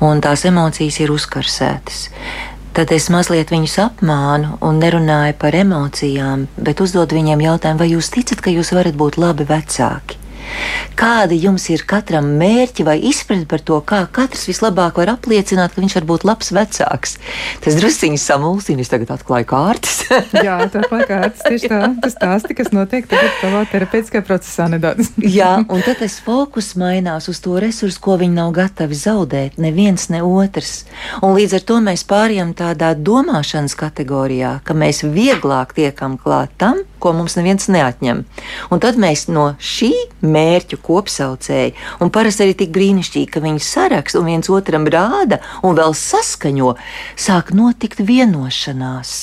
un 0.00 0.20
tās 0.20 0.44
emocijas 0.44 1.00
ir 1.00 1.10
uzkarsētas. 1.10 2.08
Tad 2.72 2.92
es 2.92 3.10
mazliet 3.10 3.50
viņus 3.50 3.78
apmānu 3.78 4.56
un 4.60 4.78
nerunāju 4.78 5.34
par 5.38 5.54
emocijām, 5.54 6.46
bet 6.56 6.80
uzdodu 6.80 7.14
viņiem 7.14 7.40
jautājumu, 7.40 7.78
vai 7.78 7.90
jūs 7.90 8.10
ticat, 8.10 8.40
ka 8.40 8.50
jūs 8.50 8.72
varat 8.72 8.94
būt 8.94 9.18
labi 9.18 9.44
vecāki? 9.44 10.20
Kāda 10.98 11.36
jums 11.36 11.66
ir 11.72 11.84
katram 11.88 12.28
mērķi 12.40 12.84
vai 12.86 12.96
izpratne 13.10 13.46
par 13.48 13.62
to, 13.64 13.78
kā 13.86 14.02
katrs 14.12 14.46
vislabāk 14.50 14.98
var 15.00 15.14
apliecināt, 15.14 15.74
ka 15.74 15.82
viņš 15.82 15.96
var 16.00 16.06
būt 16.10 16.26
labs 16.28 16.52
vecāks. 16.54 17.16
Tas 17.64 17.78
drusciņš 17.78 18.24
samulsina, 18.24 18.84
es 18.84 18.92
tagad 18.92 19.14
atklāju 19.16 19.48
kārtas. 19.50 20.02
Jā, 20.46 20.58
tā 20.72 20.84
kā 20.88 21.00
kārtas 21.08 21.44
tieši 21.46 21.70
tā, 21.72 21.80
tas 22.02 22.16
stāsti, 22.16 22.56
kas 22.58 22.72
notiek 22.74 23.08
tagad 23.10 23.32
tavā 23.40 23.64
terapeitiskajā 23.72 24.24
procesā 24.26 24.68
nedaudz. 24.72 25.12
Jā, 25.38 25.52
un 25.64 25.84
tad 25.86 26.02
tas 26.02 26.18
fokus 26.24 26.74
mainās 26.80 27.30
uz 27.32 27.40
to 27.44 27.56
resursu, 27.62 28.02
ko 28.04 28.18
viņi 28.20 28.36
nav 28.36 28.52
gatavi 28.56 28.98
zaudēt, 28.98 29.58
neviens 29.62 30.08
ne 30.12 30.22
otrs. 30.26 30.84
Un 31.24 31.36
līdz 31.38 31.60
ar 31.60 31.66
to 31.72 31.80
mēs 31.84 32.04
pārējām 32.10 32.54
tādā 32.58 32.92
domāšanas 32.98 33.76
kategorijā, 33.78 34.58
ka 34.66 34.76
mēs 34.76 35.04
vieglāk 35.06 35.74
tiekam 35.76 36.18
klāt 36.20 36.52
tam, 36.60 36.84
ko 37.02 37.14
mums 37.16 37.36
neviens 37.38 37.68
neatņem. 37.72 38.22
Un 38.70 38.82
tad 38.82 39.00
mēs 39.00 39.26
no 39.32 39.50
šī 39.56 39.90
mērķu 40.20 40.80
kopsaucēji, 40.84 41.74
un 42.00 42.12
parasti 42.14 42.46
arī 42.46 42.56
tik 42.62 42.72
brīnišķīgi, 42.76 43.32
ka 43.32 43.44
viņi 43.44 43.64
saraksta 43.64 44.22
un 44.22 44.30
viens 44.30 44.52
otram 44.52 44.88
rāda 44.90 45.40
un 45.66 45.76
vēl 45.80 45.96
saskaņo, 45.96 46.74
sāk 47.18 47.54
notikt 47.56 48.04
vienošanās 48.04 49.18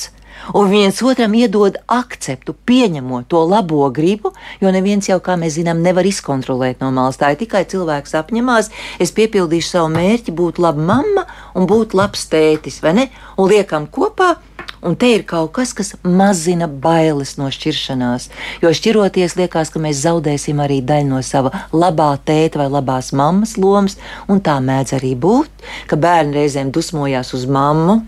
un 0.54 0.70
viens 0.70 1.02
otram 1.02 1.34
iedod 1.36 1.78
akceptu, 1.86 2.54
pieņemot 2.66 3.28
to 3.28 3.42
labo 3.44 3.88
gribu, 3.94 4.32
jo 4.62 4.72
neviens 4.72 5.08
jau, 5.08 5.18
kā 5.20 5.36
mēs 5.40 5.58
zinām, 5.58 5.82
nevar 5.84 6.06
izkontrolēt 6.08 6.82
no 6.82 6.90
malas. 6.94 7.18
Tā 7.20 7.32
ir 7.34 7.40
tikai 7.42 7.64
cilvēks 7.68 8.16
apņemās, 8.18 8.70
es 9.02 9.14
piepildīšu 9.16 9.74
savu 9.74 9.92
mērķi, 9.96 10.34
būt 10.34 10.60
laba 10.62 10.84
mamma 10.92 11.26
un 11.54 11.68
būt 11.68 11.96
labs 11.98 12.28
tētis, 12.32 12.80
vai 12.84 12.94
ne? 13.00 13.08
Un 13.36 13.50
liekam 13.52 13.88
kopā, 13.92 14.36
Un 14.82 14.94
te 14.94 15.08
ir 15.10 15.24
kaut 15.26 15.50
kas, 15.56 15.72
kas 15.74 15.94
mazina 16.06 16.68
bailes 16.70 17.34
no 17.38 17.48
šķiršanās. 17.50 18.28
Jo 18.62 18.70
šķiroties, 18.74 19.34
liekas, 19.38 19.72
ka 19.74 19.82
mēs 19.82 20.04
zaudēsim 20.04 20.60
arī 20.62 20.78
daļu 20.86 21.10
no 21.10 21.22
sava 21.26 21.64
labā 21.74 22.12
tēta 22.22 22.62
vai 22.62 22.68
labās 22.70 23.10
mammas 23.16 23.56
lomas, 23.58 23.98
un 24.30 24.42
tā 24.44 24.58
mēdz 24.62 24.94
arī 25.00 25.14
būt, 25.18 25.66
ka 25.90 25.98
bērni 25.98 26.38
reizēm 26.38 26.70
dusmojās 26.74 27.34
uz 27.34 27.48
mammu. 27.50 28.00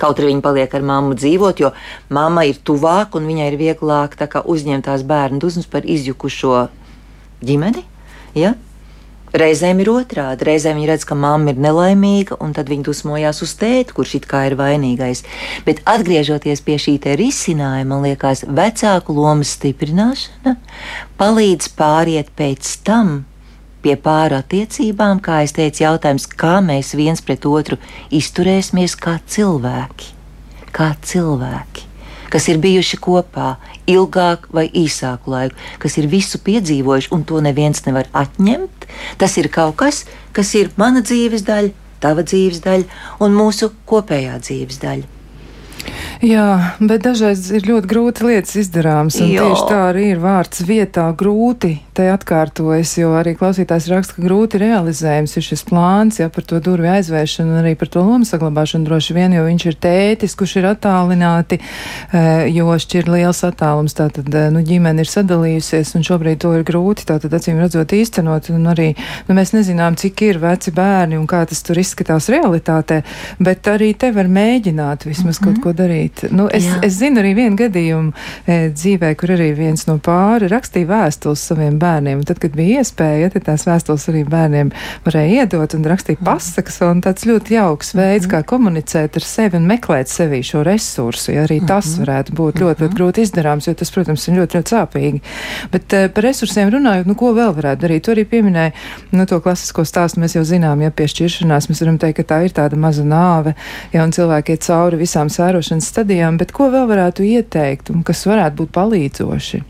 Kaut 0.00 0.20
arī 0.20 0.30
viņa 0.30 0.44
paliek 0.44 0.74
ar 0.76 0.84
mammu 0.92 1.16
dzīvot, 1.16 1.60
jo 1.60 1.72
mamma 2.12 2.46
ir 2.48 2.60
tuvāk 2.64 3.16
un 3.16 3.28
viņai 3.28 3.50
ir 3.50 3.58
vieglāk 3.60 4.16
uzņemt 4.40 4.88
tās 4.88 5.04
bērnu 5.04 5.40
dusmas 5.40 5.68
par 5.68 5.84
izjukušo 5.84 6.68
ģimeni. 7.44 7.84
Ja? 8.36 8.54
Reizēm 9.30 9.78
ir 9.84 9.90
otrādi. 9.92 10.46
Reizēm 10.48 10.80
viņi 10.80 10.88
redz, 10.90 11.06
ka 11.06 11.14
mamma 11.14 11.52
ir 11.52 11.60
nelaimīga, 11.62 12.38
un 12.42 12.54
tad 12.56 12.70
viņi 12.72 12.86
dusmojās 12.88 13.42
uz 13.46 13.54
tēti, 13.60 13.94
kurš 13.94 14.16
it 14.18 14.28
kā 14.30 14.42
ir 14.48 14.56
vainīgais. 14.58 15.22
Bet 15.66 15.82
atgriežoties 15.88 16.62
pie 16.66 16.78
šī 16.82 16.98
risinājuma, 17.20 17.88
man 17.94 18.06
liekas, 18.08 18.44
vecāku 18.46 19.14
lomas 19.14 19.54
stiprināšana 19.56 20.56
palīdz 21.20 21.70
pāriet 21.78 22.32
pēc 22.36 22.72
tam 22.86 23.20
pie 23.80 23.94
pāra 23.96 24.42
attiecībām, 24.42 25.22
kā 25.24 25.42
es 25.46 25.54
teicu, 25.56 25.84
jautājums, 25.86 26.26
kā 26.26 26.58
mēs 26.64 26.94
viens 26.98 27.22
pret 27.24 27.46
otru 27.46 27.78
izturēsimies 28.10 28.98
kā 28.98 29.20
cilvēki. 29.26 30.16
Kā 30.74 30.92
cilvēki 31.02 31.89
kas 32.30 32.48
ir 32.48 32.60
bijuši 32.62 32.98
kopā 33.02 33.54
ilgāk 33.90 34.48
vai 34.54 34.68
īsāku 34.70 35.34
laiku, 35.34 35.56
kas 35.82 35.98
ir 36.00 36.08
visu 36.10 36.40
piedzīvojuši, 36.46 37.12
un 37.14 37.24
to 37.28 37.42
neviens 37.44 37.84
nevar 37.86 38.10
atņemt. 38.16 38.88
Tas 39.20 39.36
ir 39.40 39.50
kaut 39.52 39.78
kas, 39.82 40.04
kas 40.36 40.54
ir 40.58 40.72
mana 40.80 41.04
dzīves 41.04 41.46
daļa, 41.46 41.74
tava 42.00 42.24
dzīves 42.26 42.62
daļa 42.64 43.02
un 43.24 43.36
mūsu 43.36 43.72
kopējā 43.90 44.38
dzīves 44.42 44.80
daļa. 44.82 45.19
Jā, 46.20 46.76
bet 46.84 47.00
dažreiz 47.06 47.46
ir 47.56 47.64
ļoti 47.64 47.88
grūti 47.88 48.26
lietas 48.28 48.56
izdarāmas, 48.60 49.16
un 49.24 49.30
jo. 49.32 49.46
tieši 49.46 49.68
tā 49.70 49.78
arī 49.88 50.10
ir 50.12 50.18
vārds 50.20 50.60
vietā 50.68 51.06
grūti. 51.16 51.78
Te 51.96 52.10
atkārtojas, 52.12 52.92
jo 53.00 53.14
arī 53.16 53.32
klausītājs 53.36 53.88
raksta, 53.88 54.16
ka 54.16 54.24
grūti 54.24 54.60
realizējams 54.60 55.36
ir 55.36 55.46
šis 55.46 55.64
plāns, 55.68 56.20
ja 56.20 56.28
par 56.32 56.44
to 56.48 56.60
durvju 56.64 56.90
aizvēršanu 56.92 57.54
un 57.54 57.60
arī 57.62 57.72
par 57.80 57.88
to 57.92 58.04
lomu 58.04 58.28
saglabāšanu 58.28 58.88
droši 58.88 59.16
vien, 59.16 59.32
jo 59.36 59.46
viņš 59.46 59.66
ir 59.70 59.78
tētis, 59.80 60.36
kurš 60.36 60.58
ir 60.60 60.68
attālināti, 60.70 61.60
eh, 62.12 62.46
jo 62.52 62.68
šķir 62.84 63.08
liels 63.08 63.40
attālums, 63.48 63.96
tātad, 63.96 64.28
eh, 64.28 64.50
nu, 64.52 64.60
ģimene 64.64 65.00
ir 65.00 65.08
sadalījusies, 65.08 65.94
un 65.96 66.04
šobrīd 66.04 66.40
to 66.44 66.52
ir 66.56 66.64
grūti, 66.68 67.08
tātad, 67.08 67.32
acīm 67.32 67.60
redzot, 67.60 67.96
īstenot, 67.96 68.52
un 68.52 68.68
arī, 68.72 68.92
nu, 69.28 69.36
mēs 69.40 69.56
nezinām, 69.56 69.96
cik 69.96 70.22
ir 70.28 70.40
veci 70.44 70.70
bērni 70.70 71.16
un 71.16 71.26
kā 71.26 71.46
tas 71.48 71.64
tur 71.64 71.80
izskatās 71.80 72.28
realitātē, 72.32 73.02
bet 73.40 73.72
arī 73.72 73.92
te 73.96 74.12
var 74.12 74.28
mēģināt 74.28 75.08
vismaz 75.08 75.40
mm 75.40 75.48
-hmm. 75.48 75.62
kaut 75.62 75.62
ko 75.64 75.69
darīt 75.76 75.90
darīt. 75.90 76.24
Nu, 76.32 76.48
es, 76.52 76.66
Jā. 76.66 76.78
es 76.86 76.98
zinu 77.00 77.20
arī 77.22 77.34
vienu 77.36 77.58
gadījumu 77.58 78.12
e, 78.46 78.70
dzīvē, 78.74 79.12
kur 79.18 79.34
arī 79.34 79.50
viens 79.56 79.86
no 79.88 79.98
pāri 80.02 80.48
rakstīja 80.50 80.88
vēstules 80.88 81.42
saviem 81.50 81.78
bērniem. 81.80 82.22
Tad, 82.26 82.40
kad 82.42 82.54
bija 82.56 82.80
iespēja, 82.80 83.26
ja, 83.26 83.30
tad 83.34 83.46
tās 83.48 83.66
vēstules 83.68 84.06
arī 84.12 84.24
bērniem 84.28 84.72
varēja 85.06 85.44
iedot 85.44 85.74
un 85.76 85.86
rakstīt 85.90 86.22
pasakas. 86.24 86.80
Un 86.90 87.02
tāds 87.04 87.26
ļoti 87.28 87.56
jauks 87.56 87.94
veids, 87.94 88.26
mm 88.26 88.30
-hmm. 88.30 88.34
kā 88.34 88.50
komunicēt 88.54 89.16
ar 89.16 89.26
sevi 89.26 89.56
un 89.56 89.68
meklēt 89.68 90.08
sevī 90.08 90.42
šo 90.46 90.62
resursu. 90.66 91.32
Ja, 91.32 91.44
arī 91.46 91.60
tas 91.66 91.86
mm 91.86 91.92
-hmm. 91.92 92.06
varētu 92.06 92.32
būt 92.32 92.54
ļoti, 92.54 92.62
ļoti, 92.62 92.82
ļoti 92.82 92.96
grūti 92.96 93.22
izdarāms, 93.22 93.68
jo 93.68 93.74
tas, 93.74 93.90
protams, 93.90 94.28
ir 94.28 94.34
ļoti, 94.34 94.56
ļoti 94.58 94.74
sāpīgi. 94.74 95.20
Bet 95.72 95.92
e, 95.92 96.08
par 96.08 96.24
resursiem 96.24 96.70
runājot, 96.70 97.06
nu, 97.06 97.14
ko 97.14 97.32
vēl 97.32 97.54
varētu 97.54 97.80
darīt? 97.82 98.00
Tu 98.04 98.10
arī 98.12 98.24
pieminēji 98.24 98.72
nu, 99.12 99.26
to 99.26 99.40
klasisko 99.40 99.84
stāstu. 99.84 100.20
Mēs 100.20 100.34
jau 100.34 100.44
zinām, 100.44 100.80
ja 100.82 100.90
piešķiršanās 100.90 101.68
mēs 101.68 101.80
varam 101.80 101.98
teikt, 101.98 102.16
ka 102.16 102.22
tā 102.22 102.44
ir 102.44 102.50
tāda 102.52 102.76
maza 102.76 103.04
nāve, 103.04 103.54
ja 103.92 104.04
un 104.04 104.12
cilvēki 104.12 104.52
iet 104.52 104.62
cauri 104.62 104.96
visām 104.96 105.30
sērošanas 105.60 105.88
stadijām, 105.92 106.38
bet 106.38 106.52
ko 106.52 106.70
vēl 106.70 106.88
varētu 106.88 107.22
ieteikt 107.22 107.90
un 107.90 108.02
kas 108.02 108.24
varētu 108.26 108.56
būt 108.62 108.72
palīdzoši? 108.72 109.62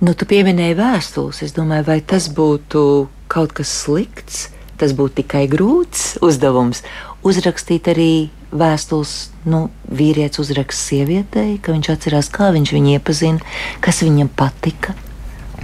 Nu, 0.00 0.14
tu 0.14 0.24
pieminēji 0.24 0.76
vēstules. 0.76 1.42
Es 1.42 1.52
domāju, 1.52 1.86
vai 1.86 2.00
tas 2.00 2.28
būtu 2.28 3.08
kaut 3.28 3.52
kas 3.52 3.68
slikts, 3.68 4.50
tas 4.78 4.92
būtu 4.92 5.22
tikai 5.22 5.46
grūts 5.48 6.18
uzdevums. 6.20 6.82
Uzrakstīt 7.22 7.88
arī 7.92 8.30
vēstules, 8.52 9.30
nu, 9.44 9.70
vīrietis 9.88 10.40
uzraksta 10.40 10.80
sievietei, 10.80 11.58
ka 11.60 11.72
viņš 11.72 11.92
atcerās, 11.92 12.30
kā 12.32 12.50
viņš 12.52 12.72
viņu 12.76 12.96
iepazina, 12.96 13.40
kas 13.80 14.00
viņam 14.02 14.32
patika, 14.36 14.96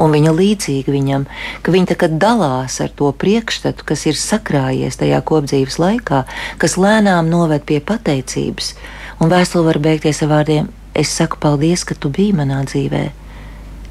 un 0.02 0.12
viņa 0.12 0.32
līdzīga 0.36 0.92
viņam, 0.92 1.26
ka 1.62 1.74
viņa 1.74 1.90
tagad 1.94 2.16
dalās 2.22 2.78
ar 2.84 2.92
to 2.96 3.10
priekšstatu, 3.16 3.86
kas 3.88 4.06
ir 4.10 4.18
sakrājies 4.20 5.00
tajā 5.00 5.20
kopdzīves 5.26 5.78
laikā, 5.82 6.24
kas 6.60 6.76
lēnām 6.80 7.30
noved 7.32 7.64
pie 7.68 7.80
pateicības. 7.80 8.74
Un 9.20 9.32
vēstule 9.32 9.70
var 9.70 9.80
beigties 9.80 10.22
ar 10.24 10.32
vārdiem: 10.34 10.68
Es 10.96 11.12
saku 11.12 11.40
paldies, 11.40 11.84
ka 11.84 11.94
tu 11.94 12.10
biji 12.12 12.36
manā 12.36 12.62
dzīvē. 12.68 13.04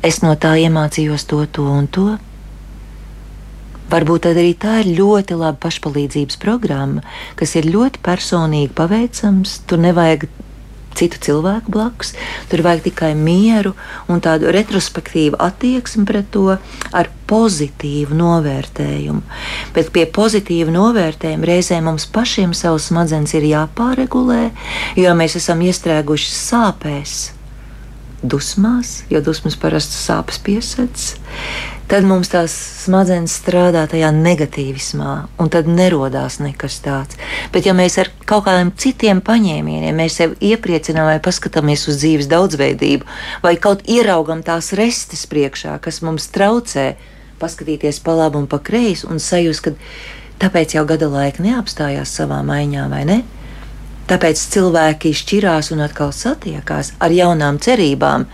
Es 0.06 0.22
no 0.22 0.36
tā 0.38 0.56
iemācījos 0.62 1.26
to, 1.30 1.44
to 1.50 1.66
un 1.66 1.88
to. 1.90 2.08
Varbūt 3.90 4.26
arī 4.32 4.54
tā 4.58 4.80
ir 4.82 4.96
ļoti 4.98 5.38
laba 5.38 5.60
pašpalīdzības 5.62 6.40
programma, 6.42 7.04
kas 7.38 7.54
ir 7.58 7.70
ļoti 7.70 8.02
personīgi 8.06 8.74
paveicams. 8.78 9.60
Tur 9.70 9.82
nevajag 9.82 10.26
citu 10.98 11.20
cilvēku 11.28 11.72
blakus. 11.72 12.14
Tur 12.52 12.64
vajag 12.66 12.86
tikai 12.90 13.12
mieru 13.20 13.76
un 14.12 14.24
tādu 14.24 14.52
retrospektīvu 14.56 15.40
attieksmi 15.42 16.06
pret 16.08 16.32
to 16.34 16.58
ar 16.96 17.12
pozitīvu 17.30 18.16
novērtējumu. 18.16 19.24
Bet 19.76 19.92
pie 19.96 20.06
pozitīva 20.10 20.74
novērtējuma 20.74 21.50
reizēm 21.52 21.90
mums 21.90 22.08
pašiem 22.10 22.54
savus 22.58 22.90
smadzenes 22.92 23.34
ir 23.38 23.48
jāpāregulē, 23.50 24.50
jo 25.00 25.16
mēs 25.18 25.40
esam 25.42 25.64
iestrēguši 25.66 26.32
sāpēs, 26.36 27.18
dusmās, 28.32 28.98
jo 29.12 29.22
dusmas 29.24 29.58
parasti 29.60 29.98
sāpes 30.00 30.42
piesaistās 30.44 31.16
tad 31.88 32.06
mums 32.08 32.32
tās 32.34 32.54
smadzenes 32.86 33.34
strādā 33.40 33.86
tajā 33.90 34.10
negatīvismā, 34.16 35.14
un 35.42 35.52
tad 35.54 35.70
nerodās 35.70 36.40
nekas 36.42 36.80
tāds. 36.86 37.20
Bet, 37.54 37.68
ja 37.70 37.76
mēs 37.78 38.00
ar 38.02 38.10
kaut 38.30 38.48
kādiem 38.48 38.72
citiem 38.80 39.22
paņēmieniem, 39.26 40.02
sev 40.10 40.36
iepriecinām 40.42 41.10
vai 41.12 41.20
paskatāmies 41.24 41.86
uz 41.92 42.02
dzīves 42.02 42.30
daudzveidību, 42.32 43.08
vai 43.46 43.56
kaut 43.62 43.86
ieraugam 43.90 44.42
tās 44.46 44.74
restes 44.78 45.26
priekšā, 45.30 45.78
kas 45.84 46.02
mums 46.06 46.28
traucē, 46.34 46.94
paskatīties 47.42 48.02
pa 48.02 48.18
labi 48.18 48.42
un 48.42 48.50
pa 48.50 48.62
kreisi 48.64 49.06
un 49.10 49.22
sajust, 49.22 49.68
ka 49.68 49.76
tāpēc 50.42 50.78
jau 50.78 50.86
gada 50.90 51.10
laika 51.12 51.44
neapstājās 51.46 52.18
savā 52.18 52.42
maiņā, 52.48 52.90
vai 52.90 53.06
ne? 53.06 53.22
Tāpēc 54.06 54.42
cilvēki 54.54 55.16
šķirās 55.18 55.72
un 55.74 55.80
atkal 55.82 56.12
satiekās 56.14 56.92
ar 57.02 57.14
jaunām 57.14 57.58
cerībām. 57.58 58.28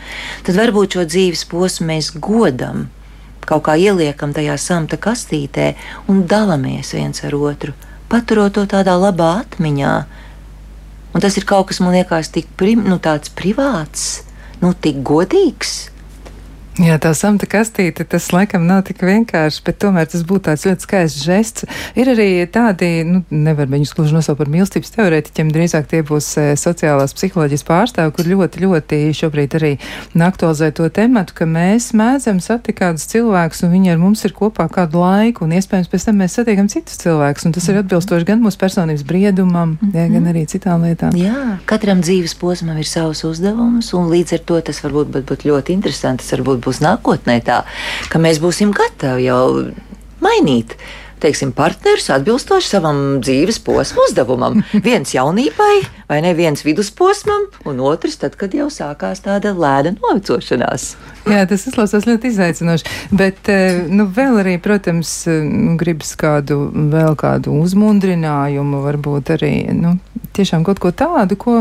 Tad 0.43 0.57
varbūt 0.59 0.97
šo 0.97 1.05
dzīves 1.07 1.45
posmu 1.47 1.88
mēs 1.93 2.09
godam, 2.19 2.89
kaut 3.47 3.63
kā 3.69 3.78
ieliekam 3.80 4.36
tajā 4.36 4.57
samta 4.59 4.99
kastītē 4.99 5.69
un 6.11 6.26
dalāmies 6.28 6.91
viens 6.97 7.24
ar 7.24 7.38
otru, 7.39 7.76
paturot 8.11 8.57
to 8.57 8.65
tādā 8.67 8.97
labā 8.99 9.32
atmiņā. 9.45 9.93
Un 11.11 11.24
tas 11.24 11.36
ir 11.39 11.47
kaut 11.47 11.69
kas, 11.72 11.80
man 11.84 11.95
liekas, 11.95 12.32
tik 12.36 12.51
prim, 12.59 12.84
nu, 12.88 12.99
privāts, 13.36 14.24
nu, 14.59 14.74
tik 14.74 14.99
godīgs. 15.07 15.91
Jā, 16.80 16.95
tā 17.03 17.09
samta 17.11 17.49
kastīte, 17.51 18.05
tas 18.07 18.30
laikam 18.32 18.63
nav 18.63 18.86
tik 18.88 19.01
vienkārši, 19.03 19.59
bet 19.65 19.76
tomēr 19.84 20.05
tas 20.07 20.22
būtu 20.24 20.45
tāds 20.45 20.63
ļoti 20.63 20.86
skaists 20.86 21.24
žests. 21.28 21.65
Ir 21.99 22.07
arī 22.13 22.28
tādi, 22.47 23.03
nu, 23.03 23.19
nevar 23.28 23.67
viņus 23.67 23.91
gluži 23.97 24.15
nosaukt 24.15 24.39
par 24.39 24.51
mīlestības 24.53 24.93
teorētiķiem, 24.95 25.49
drīzāk 25.51 25.89
tie 25.91 25.99
būs 26.07 26.30
e, 26.39 26.45
sociālās 26.55 27.11
psiholoģijas 27.17 27.65
pārstāvi, 27.67 28.13
kur 28.15 28.30
ļoti, 28.32 28.63
ļoti 28.63 28.99
šobrīd 29.19 29.57
arī 29.59 29.72
aktualizē 30.15 30.69
to 30.78 30.88
tematu, 30.95 31.36
ka 31.36 31.49
mēs 31.49 31.89
mēdzam 31.97 32.39
satikt 32.39 32.80
kādus 32.80 33.09
cilvēkus, 33.11 33.65
un 33.67 33.76
viņi 33.76 33.91
ar 33.91 33.99
mums 33.99 34.24
ir 34.24 34.36
kopā 34.38 34.69
kādu 34.72 35.03
laiku, 35.03 35.43
un 35.43 35.57
iespējams 35.59 35.91
pēc 35.91 36.07
tam 36.07 36.24
mēs 36.24 36.39
satiekam 36.39 36.72
citus 36.72 37.03
cilvēkus, 37.03 37.49
un 37.49 37.57
tas 37.57 37.67
ir 37.67 37.82
atbilstoši 37.82 38.30
gan 38.32 38.39
mūsu 38.45 38.61
personības 38.63 39.03
briedumam, 39.11 39.76
mm 39.76 39.91
-hmm. 39.91 39.99
jā, 39.99 40.07
gan 40.15 40.32
arī 40.32 40.45
citām 40.47 40.88
lietām. 40.88 41.19
Jā, 41.19 41.59
katram 41.67 41.99
dzīves 41.99 42.38
posmam 42.39 42.80
ir 42.80 42.88
savs 42.88 43.26
uzdevums, 43.28 43.91
un 43.93 44.07
līdz 44.07 44.39
ar 44.39 44.47
to 44.47 44.61
tas 44.72 44.80
varbūt 44.88 45.19
būt 45.19 45.47
ļoti 45.51 45.76
interesanti. 45.76 46.24
Tas 46.24 46.39
varbūt 46.39 46.61
būs 46.64 46.82
nākotnē 46.86 47.39
tā, 47.45 47.64
ka 48.12 48.22
mēs 48.22 48.41
būsim 48.43 48.74
gatavi 48.76 49.30
jau 49.30 49.45
mainīt 50.22 50.78
teiksim, 51.22 51.51
partneris 51.55 52.09
atbilstoši 52.14 52.70
savam 52.74 53.01
dzīves 53.22 53.59
posmu 53.66 54.05
uzdevumam. 54.07 54.62
viens 54.88 55.14
jaunībai, 55.14 55.76
vai 56.09 56.20
ne 56.26 56.34
viens 56.38 56.66
vidusposmam, 56.66 57.47
un 57.70 57.82
otrs 57.86 58.18
tad, 58.22 58.38
kad 58.39 58.55
jau 58.57 58.70
sākās 58.74 59.24
tāda 59.26 59.53
lēna 59.57 59.95
novecošanās. 59.99 60.88
Jā, 61.30 61.45
tas 61.49 61.68
izklausās 61.70 62.07
ļoti 62.09 62.32
izaicinoši. 62.34 62.95
Bet, 63.14 63.45
eh, 63.53 63.84
nu, 63.89 64.07
vēl 64.09 64.41
arī, 64.41 64.55
protams, 64.62 65.14
eh, 65.30 65.43
nu, 65.45 65.76
gribas 65.80 66.16
kādu, 66.18 66.64
vēl 66.74 67.14
kādu 67.20 67.53
uzmundrinājumu, 67.62 68.82
varbūt 68.88 69.36
arī, 69.38 69.53
nu, 69.78 69.97
tiešām 70.36 70.65
kaut 70.67 70.82
ko 70.82 70.91
tādu, 70.95 71.38
ko, 71.39 71.55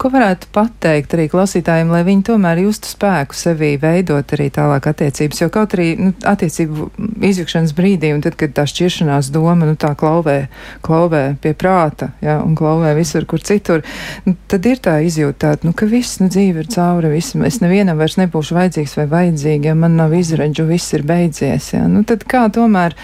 ko 0.00 0.10
varētu 0.12 0.50
pateikt 0.54 1.14
arī 1.16 1.28
klausītājiem, 1.32 1.90
lai 1.92 2.02
viņi 2.06 2.26
tomēr 2.30 2.62
justu 2.64 2.90
spēku 2.90 3.36
sevī 3.36 3.74
veidot 3.80 4.34
arī 4.36 4.50
tālāk 4.54 4.90
attiecības. 4.92 5.42
Jo 5.42 5.50
kaut 5.52 5.76
arī, 5.76 5.88
nu, 5.98 6.14
attiecību 6.26 6.90
izjukšanas 7.30 7.74
brīdī, 7.76 8.12
un 8.14 8.24
tad, 8.24 8.36
kad 8.40 8.54
tā 8.56 8.66
šķiršanās 8.70 9.32
doma, 9.34 9.68
nu, 9.68 9.76
tā 9.80 9.92
klauvē, 9.98 10.38
klauvē 10.86 11.24
pie 11.42 11.54
prāta, 11.58 12.12
jā, 12.24 12.38
un 12.44 12.56
klauvē 12.58 12.94
visur, 12.98 13.26
kur 13.28 13.42
citur, 13.44 13.84
nu, 14.26 14.36
tad 14.50 14.66
ir 14.68 14.82
tā 14.82 14.98
izjūta 15.06 15.50
tāda, 15.50 15.68
nu, 15.68 15.74
ka 15.76 15.88
viss, 15.88 16.20
nu, 16.20 16.28
dzīve 16.32 16.64
ir 16.64 16.70
cauri, 16.72 17.12
viss, 17.14 17.36
es 17.48 17.60
nevienam 17.62 18.00
vairs 18.00 18.18
nebūšu 18.20 18.56
vajadzīgs 18.56 18.96
vai 18.98 19.06
vajadzīgi, 19.10 19.70
ja 19.70 19.76
man 19.78 19.96
nav 19.98 20.14
izredzu, 20.16 20.66
viss 20.68 20.94
ir 20.96 21.04
beidzies. 21.08 21.72
Ja? 21.74 21.86
Nu, 21.90 22.02
tad 22.08 22.26
kā 22.28 22.44
tomēr 22.52 22.96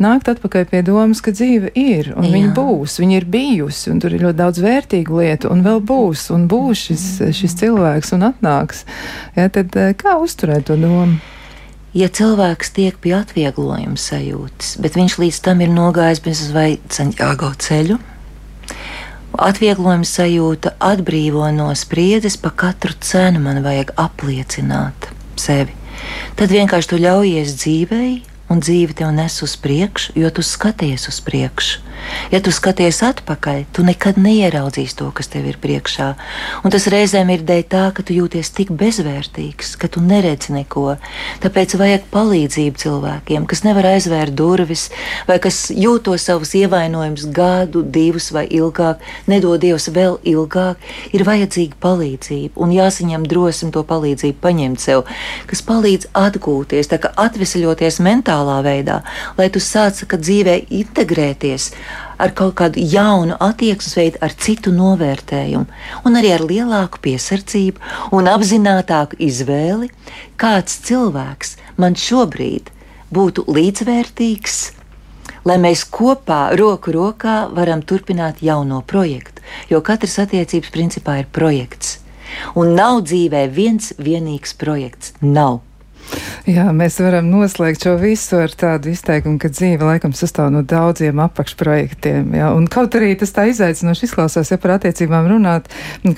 nākt 0.00 0.30
atpakaļ 0.32 0.66
pie 0.70 0.82
domas, 0.86 1.22
ka 1.24 1.34
dzīve 1.34 1.72
ir 1.78 2.12
un 2.14 2.28
Jā. 2.28 2.32
viņa 2.36 2.52
būs, 2.56 2.98
viņa 3.02 3.18
ir 3.18 3.26
bijusi 3.30 3.92
un 3.92 4.00
tur 4.02 4.14
ir 4.16 4.24
ļoti 4.24 4.38
daudz 4.38 4.59
vērtīgu 4.64 5.20
lietu 5.20 5.50
un 5.52 5.64
vēl 5.66 5.82
būs 5.84 6.28
un 6.34 6.46
būs 6.50 6.86
šis, 6.88 7.04
šis 7.36 7.58
cilvēks 7.62 8.14
un 8.16 8.30
atnāks. 8.30 8.86
Ja? 9.36 9.48
Tad 9.48 9.76
eh, 9.76 9.92
kā 9.98 10.16
uzturēt 10.22 10.68
to 10.70 10.78
domu? 10.80 11.20
ja 11.96 12.06
cilvēks 12.06 12.70
tiek 12.76 12.98
pie 13.02 13.14
atvieglojuma 13.18 13.98
sajūtas, 13.98 14.76
bet 14.82 14.96
viņš 14.98 15.18
līdz 15.22 15.40
tam 15.46 15.62
ir 15.64 15.72
nogājis 15.74 16.22
bez 16.22 16.42
vai 16.54 16.78
Santiago 16.92 17.50
ceļu, 17.58 17.98
atvieglojuma 19.40 20.06
sajūta 20.06 20.76
atbrīvo 20.90 21.48
no 21.54 21.70
spriedzes, 21.78 22.38
pa 22.40 22.52
katru 22.54 22.94
cenu 23.02 23.42
man 23.42 23.62
vajag 23.66 23.94
apliecināt 23.98 25.10
sevi. 25.40 25.74
Tad 26.38 26.52
vienkārši 26.54 26.92
tu 26.92 26.98
ļaujies 27.00 27.56
dzīvei, 27.58 28.12
un 28.50 28.62
dzīve 28.64 28.96
tev 28.98 29.14
nes 29.14 29.38
uz 29.46 29.54
priekšu, 29.62 30.16
jo 30.18 30.30
tu 30.34 30.42
skaties 30.42 31.08
uz 31.08 31.22
priekšu. 31.24 31.86
Ja 32.30 32.38
tu 32.40 32.52
skaties 32.54 33.00
atpakaļ, 33.04 33.64
tu 33.74 33.82
nekad 33.84 34.18
neieraudzīsi 34.20 34.96
to, 35.00 35.08
kas 35.14 35.28
tev 35.30 35.48
ir 35.50 35.58
priekšā. 35.60 36.06
Un 36.64 36.72
tas 36.72 36.86
reizēm 36.90 37.32
ir 37.34 37.44
dēļ 37.46 37.62
tā, 37.70 37.82
ka 37.94 38.04
tu 38.06 38.14
jūties 38.16 38.52
tik 38.56 38.70
bezvērtīgs, 38.78 39.74
ka 39.80 39.90
tu 39.92 40.02
neredzi 40.04 40.54
neko. 40.54 40.96
Tāpēc 41.42 41.74
vajag 41.80 42.06
palīdzību 42.14 42.80
cilvēkiem, 42.82 43.46
kas 43.50 43.64
nevar 43.66 43.90
aizvērt 43.92 44.36
durvis, 44.38 44.88
vai 45.28 45.36
kas 45.42 45.68
jūto 45.74 46.16
savus 46.18 46.54
ievainojumus 46.58 47.26
gadu, 47.36 47.82
divus 47.82 48.30
vai 48.34 48.46
ilgāk, 48.48 49.02
nedod 49.30 49.60
Dievs 49.60 49.90
vēl 49.92 50.16
ilgāk. 50.24 50.80
Ir 51.12 51.26
vajadzīga 51.28 51.76
palīdzība, 51.82 52.54
un 52.56 52.72
jāsaņem 52.74 53.26
drosme 53.28 53.74
to 53.74 53.84
palīdzību 53.86 54.40
paņemt 54.40 54.80
sev, 54.80 55.04
kas 55.50 55.64
palīdz 55.66 56.10
atgūties, 56.16 56.88
tā 56.90 57.00
kā 57.02 57.12
atvesaļoties 57.26 58.00
mentālā 58.40 58.60
veidā, 58.64 59.02
lai 59.36 59.48
tu 59.50 59.60
sāc 59.60 60.04
dzīvē 60.04 60.66
integrēties 60.70 61.72
ar 62.18 62.32
kaut 62.34 62.54
kādu 62.56 62.80
jaunu 62.80 63.36
attieksmes 63.40 63.96
veidu, 63.96 64.18
ar 64.20 64.32
citu 64.36 64.72
novērtējumu, 64.72 65.66
un 66.04 66.16
arī 66.16 66.32
ar 66.34 66.40
lielāku 66.40 67.00
piesardzību 67.00 67.80
un 68.12 68.28
apzinātāku 68.28 69.16
izvēli, 69.18 69.90
kāds 70.36 70.80
cilvēks 70.84 71.56
man 71.78 71.96
šobrīd 71.96 72.70
būtu 73.10 73.46
līdzvērtīgs, 73.48 74.58
lai 75.44 75.56
mēs 75.58 75.86
kopā, 75.88 76.52
roku 76.56 76.92
rokā, 76.92 77.48
varam 77.52 77.82
turpināt 77.82 78.42
jauno 78.42 78.82
projektu. 78.82 79.40
Jo 79.70 79.80
katrs 79.80 80.18
attiecības 80.20 80.70
principā 80.70 81.20
ir 81.22 81.26
projekts. 81.32 81.98
Un 82.54 82.76
nav 82.76 83.00
dzīvē 83.08 83.48
viens 83.50 83.90
vienīgs 83.98 84.54
projekts. 84.54 85.16
Nav. 85.20 85.64
Jā, 86.48 86.64
mēs 86.74 86.96
varam 87.02 87.28
noslēgt 87.30 87.84
šo 87.84 87.92
visu 88.00 88.38
ar 88.40 88.52
tādu 88.56 88.90
izteikumu, 88.90 89.38
ka 89.38 89.50
dzīve 89.52 89.86
laikam 89.86 90.14
sastāv 90.16 90.48
no 90.54 90.62
daudziem 90.66 91.20
apakšprojektiem. 91.22 92.32
Jā, 92.34 92.48
un 92.56 92.64
kaut 92.70 92.96
arī 92.98 93.12
tas 93.20 93.30
tā 93.36 93.44
izaicinoši 93.50 94.06
izklausās, 94.08 94.50
ja 94.50 94.58
par 94.60 94.78
attiecībām 94.78 95.28
runāt, 95.30 95.68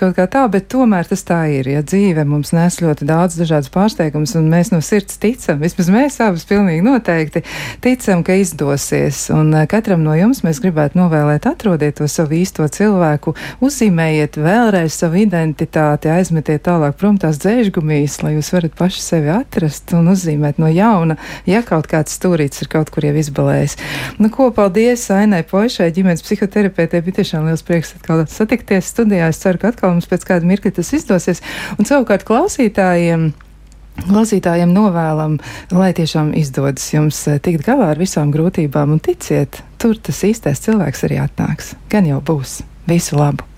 kaut 0.01 0.15
kā 0.17 0.29
tā, 0.31 0.45
bet 0.53 0.69
tomēr 0.73 1.09
tas 1.11 1.25
tā 1.29 1.41
ir. 1.53 1.69
Ja 1.69 1.83
dzīve 1.85 2.25
mums 2.29 2.55
nes 2.57 2.79
ļoti 2.81 3.09
daudz 3.09 3.37
dažādas 3.41 3.73
pārsteigumus, 3.75 4.37
un 4.39 4.49
mēs 4.53 4.73
no 4.73 4.81
sirds 4.85 5.19
ticam, 5.21 5.61
vismaz 5.63 5.91
mēs 5.93 6.21
abas 6.25 6.47
pilnīgi 6.49 6.87
noteikti 6.87 7.45
ticam, 7.85 8.23
ka 8.25 8.39
izdosies. 8.41 9.27
Un 9.35 9.53
eh, 9.59 9.67
katram 9.71 10.07
no 10.07 10.17
jums 10.17 10.45
mēs 10.47 10.63
gribētu 10.63 11.01
novēlēt, 11.01 11.51
atrodiet 11.51 11.99
to 12.01 12.09
savu 12.09 12.39
īsto 12.39 12.65
cilvēku, 12.73 13.35
uzzīmējiet 13.65 14.39
vēlreiz 14.41 14.97
savu 15.03 15.21
identitāti, 15.27 16.13
aizmetiet 16.15 16.65
tālāk 16.71 16.97
prom 17.01 17.19
tās 17.21 17.43
dzēžgumijas, 17.43 18.21
lai 18.23 18.37
jūs 18.39 18.53
varat 18.55 18.79
paši 18.79 19.03
sevi 19.03 19.33
atrast 19.35 19.82
un 19.97 20.11
uzzīmēt 20.13 20.61
no 20.63 20.71
jauna, 20.71 21.17
ja 21.49 21.63
kaut 21.67 21.89
kāds 21.91 22.15
stūrīts 22.19 22.63
ir 22.63 22.71
kaut 22.73 22.93
kur 22.95 23.07
jau 23.07 23.15
izbalējis. 23.19 23.77
Nu, 24.23 24.31
ko 24.33 24.51
paldies 24.55 25.05
Ainai 25.15 25.43
Poišai, 25.49 25.91
ģimenes 25.97 26.25
psihoterapeitē, 26.25 27.03
bija 27.05 27.21
tiešām 27.21 27.49
liels 27.51 27.65
prieks 27.67 27.95
atkal 27.99 28.25
satikties 28.31 28.91
studijā. 28.95 29.31
Es 29.33 29.43
ceru, 29.43 29.61
ka 29.63 29.73
atkal 29.73 29.97
mums 29.97 30.11
pēc 30.11 30.27
kāda 30.29 30.49
mirkļa 30.49 30.77
tas 30.79 30.93
izdosies. 30.97 31.43
Un 31.79 31.89
savukārt 31.89 32.27
klausītājiem. 32.29 33.33
Klausītājiem 34.07 34.71
novēlam, 34.73 35.37
lai 35.77 35.91
tiešām 35.93 36.33
izdodas 36.41 36.87
jums 36.95 37.21
eh, 37.29 37.37
tikt 37.45 37.67
galā 37.67 37.91
ar 37.93 38.01
visām 38.01 38.33
grūtībām, 38.33 38.97
un 38.97 39.05
ticiet, 39.05 39.61
tur 39.77 40.01
tas 40.01 40.25
īstais 40.25 40.65
cilvēks 40.65 41.07
arī 41.11 41.21
atnāks. 41.27 41.75
Gan 41.93 42.09
jau 42.09 42.25
būs. 42.25 42.63
Visu 42.89 43.21
labu! 43.21 43.52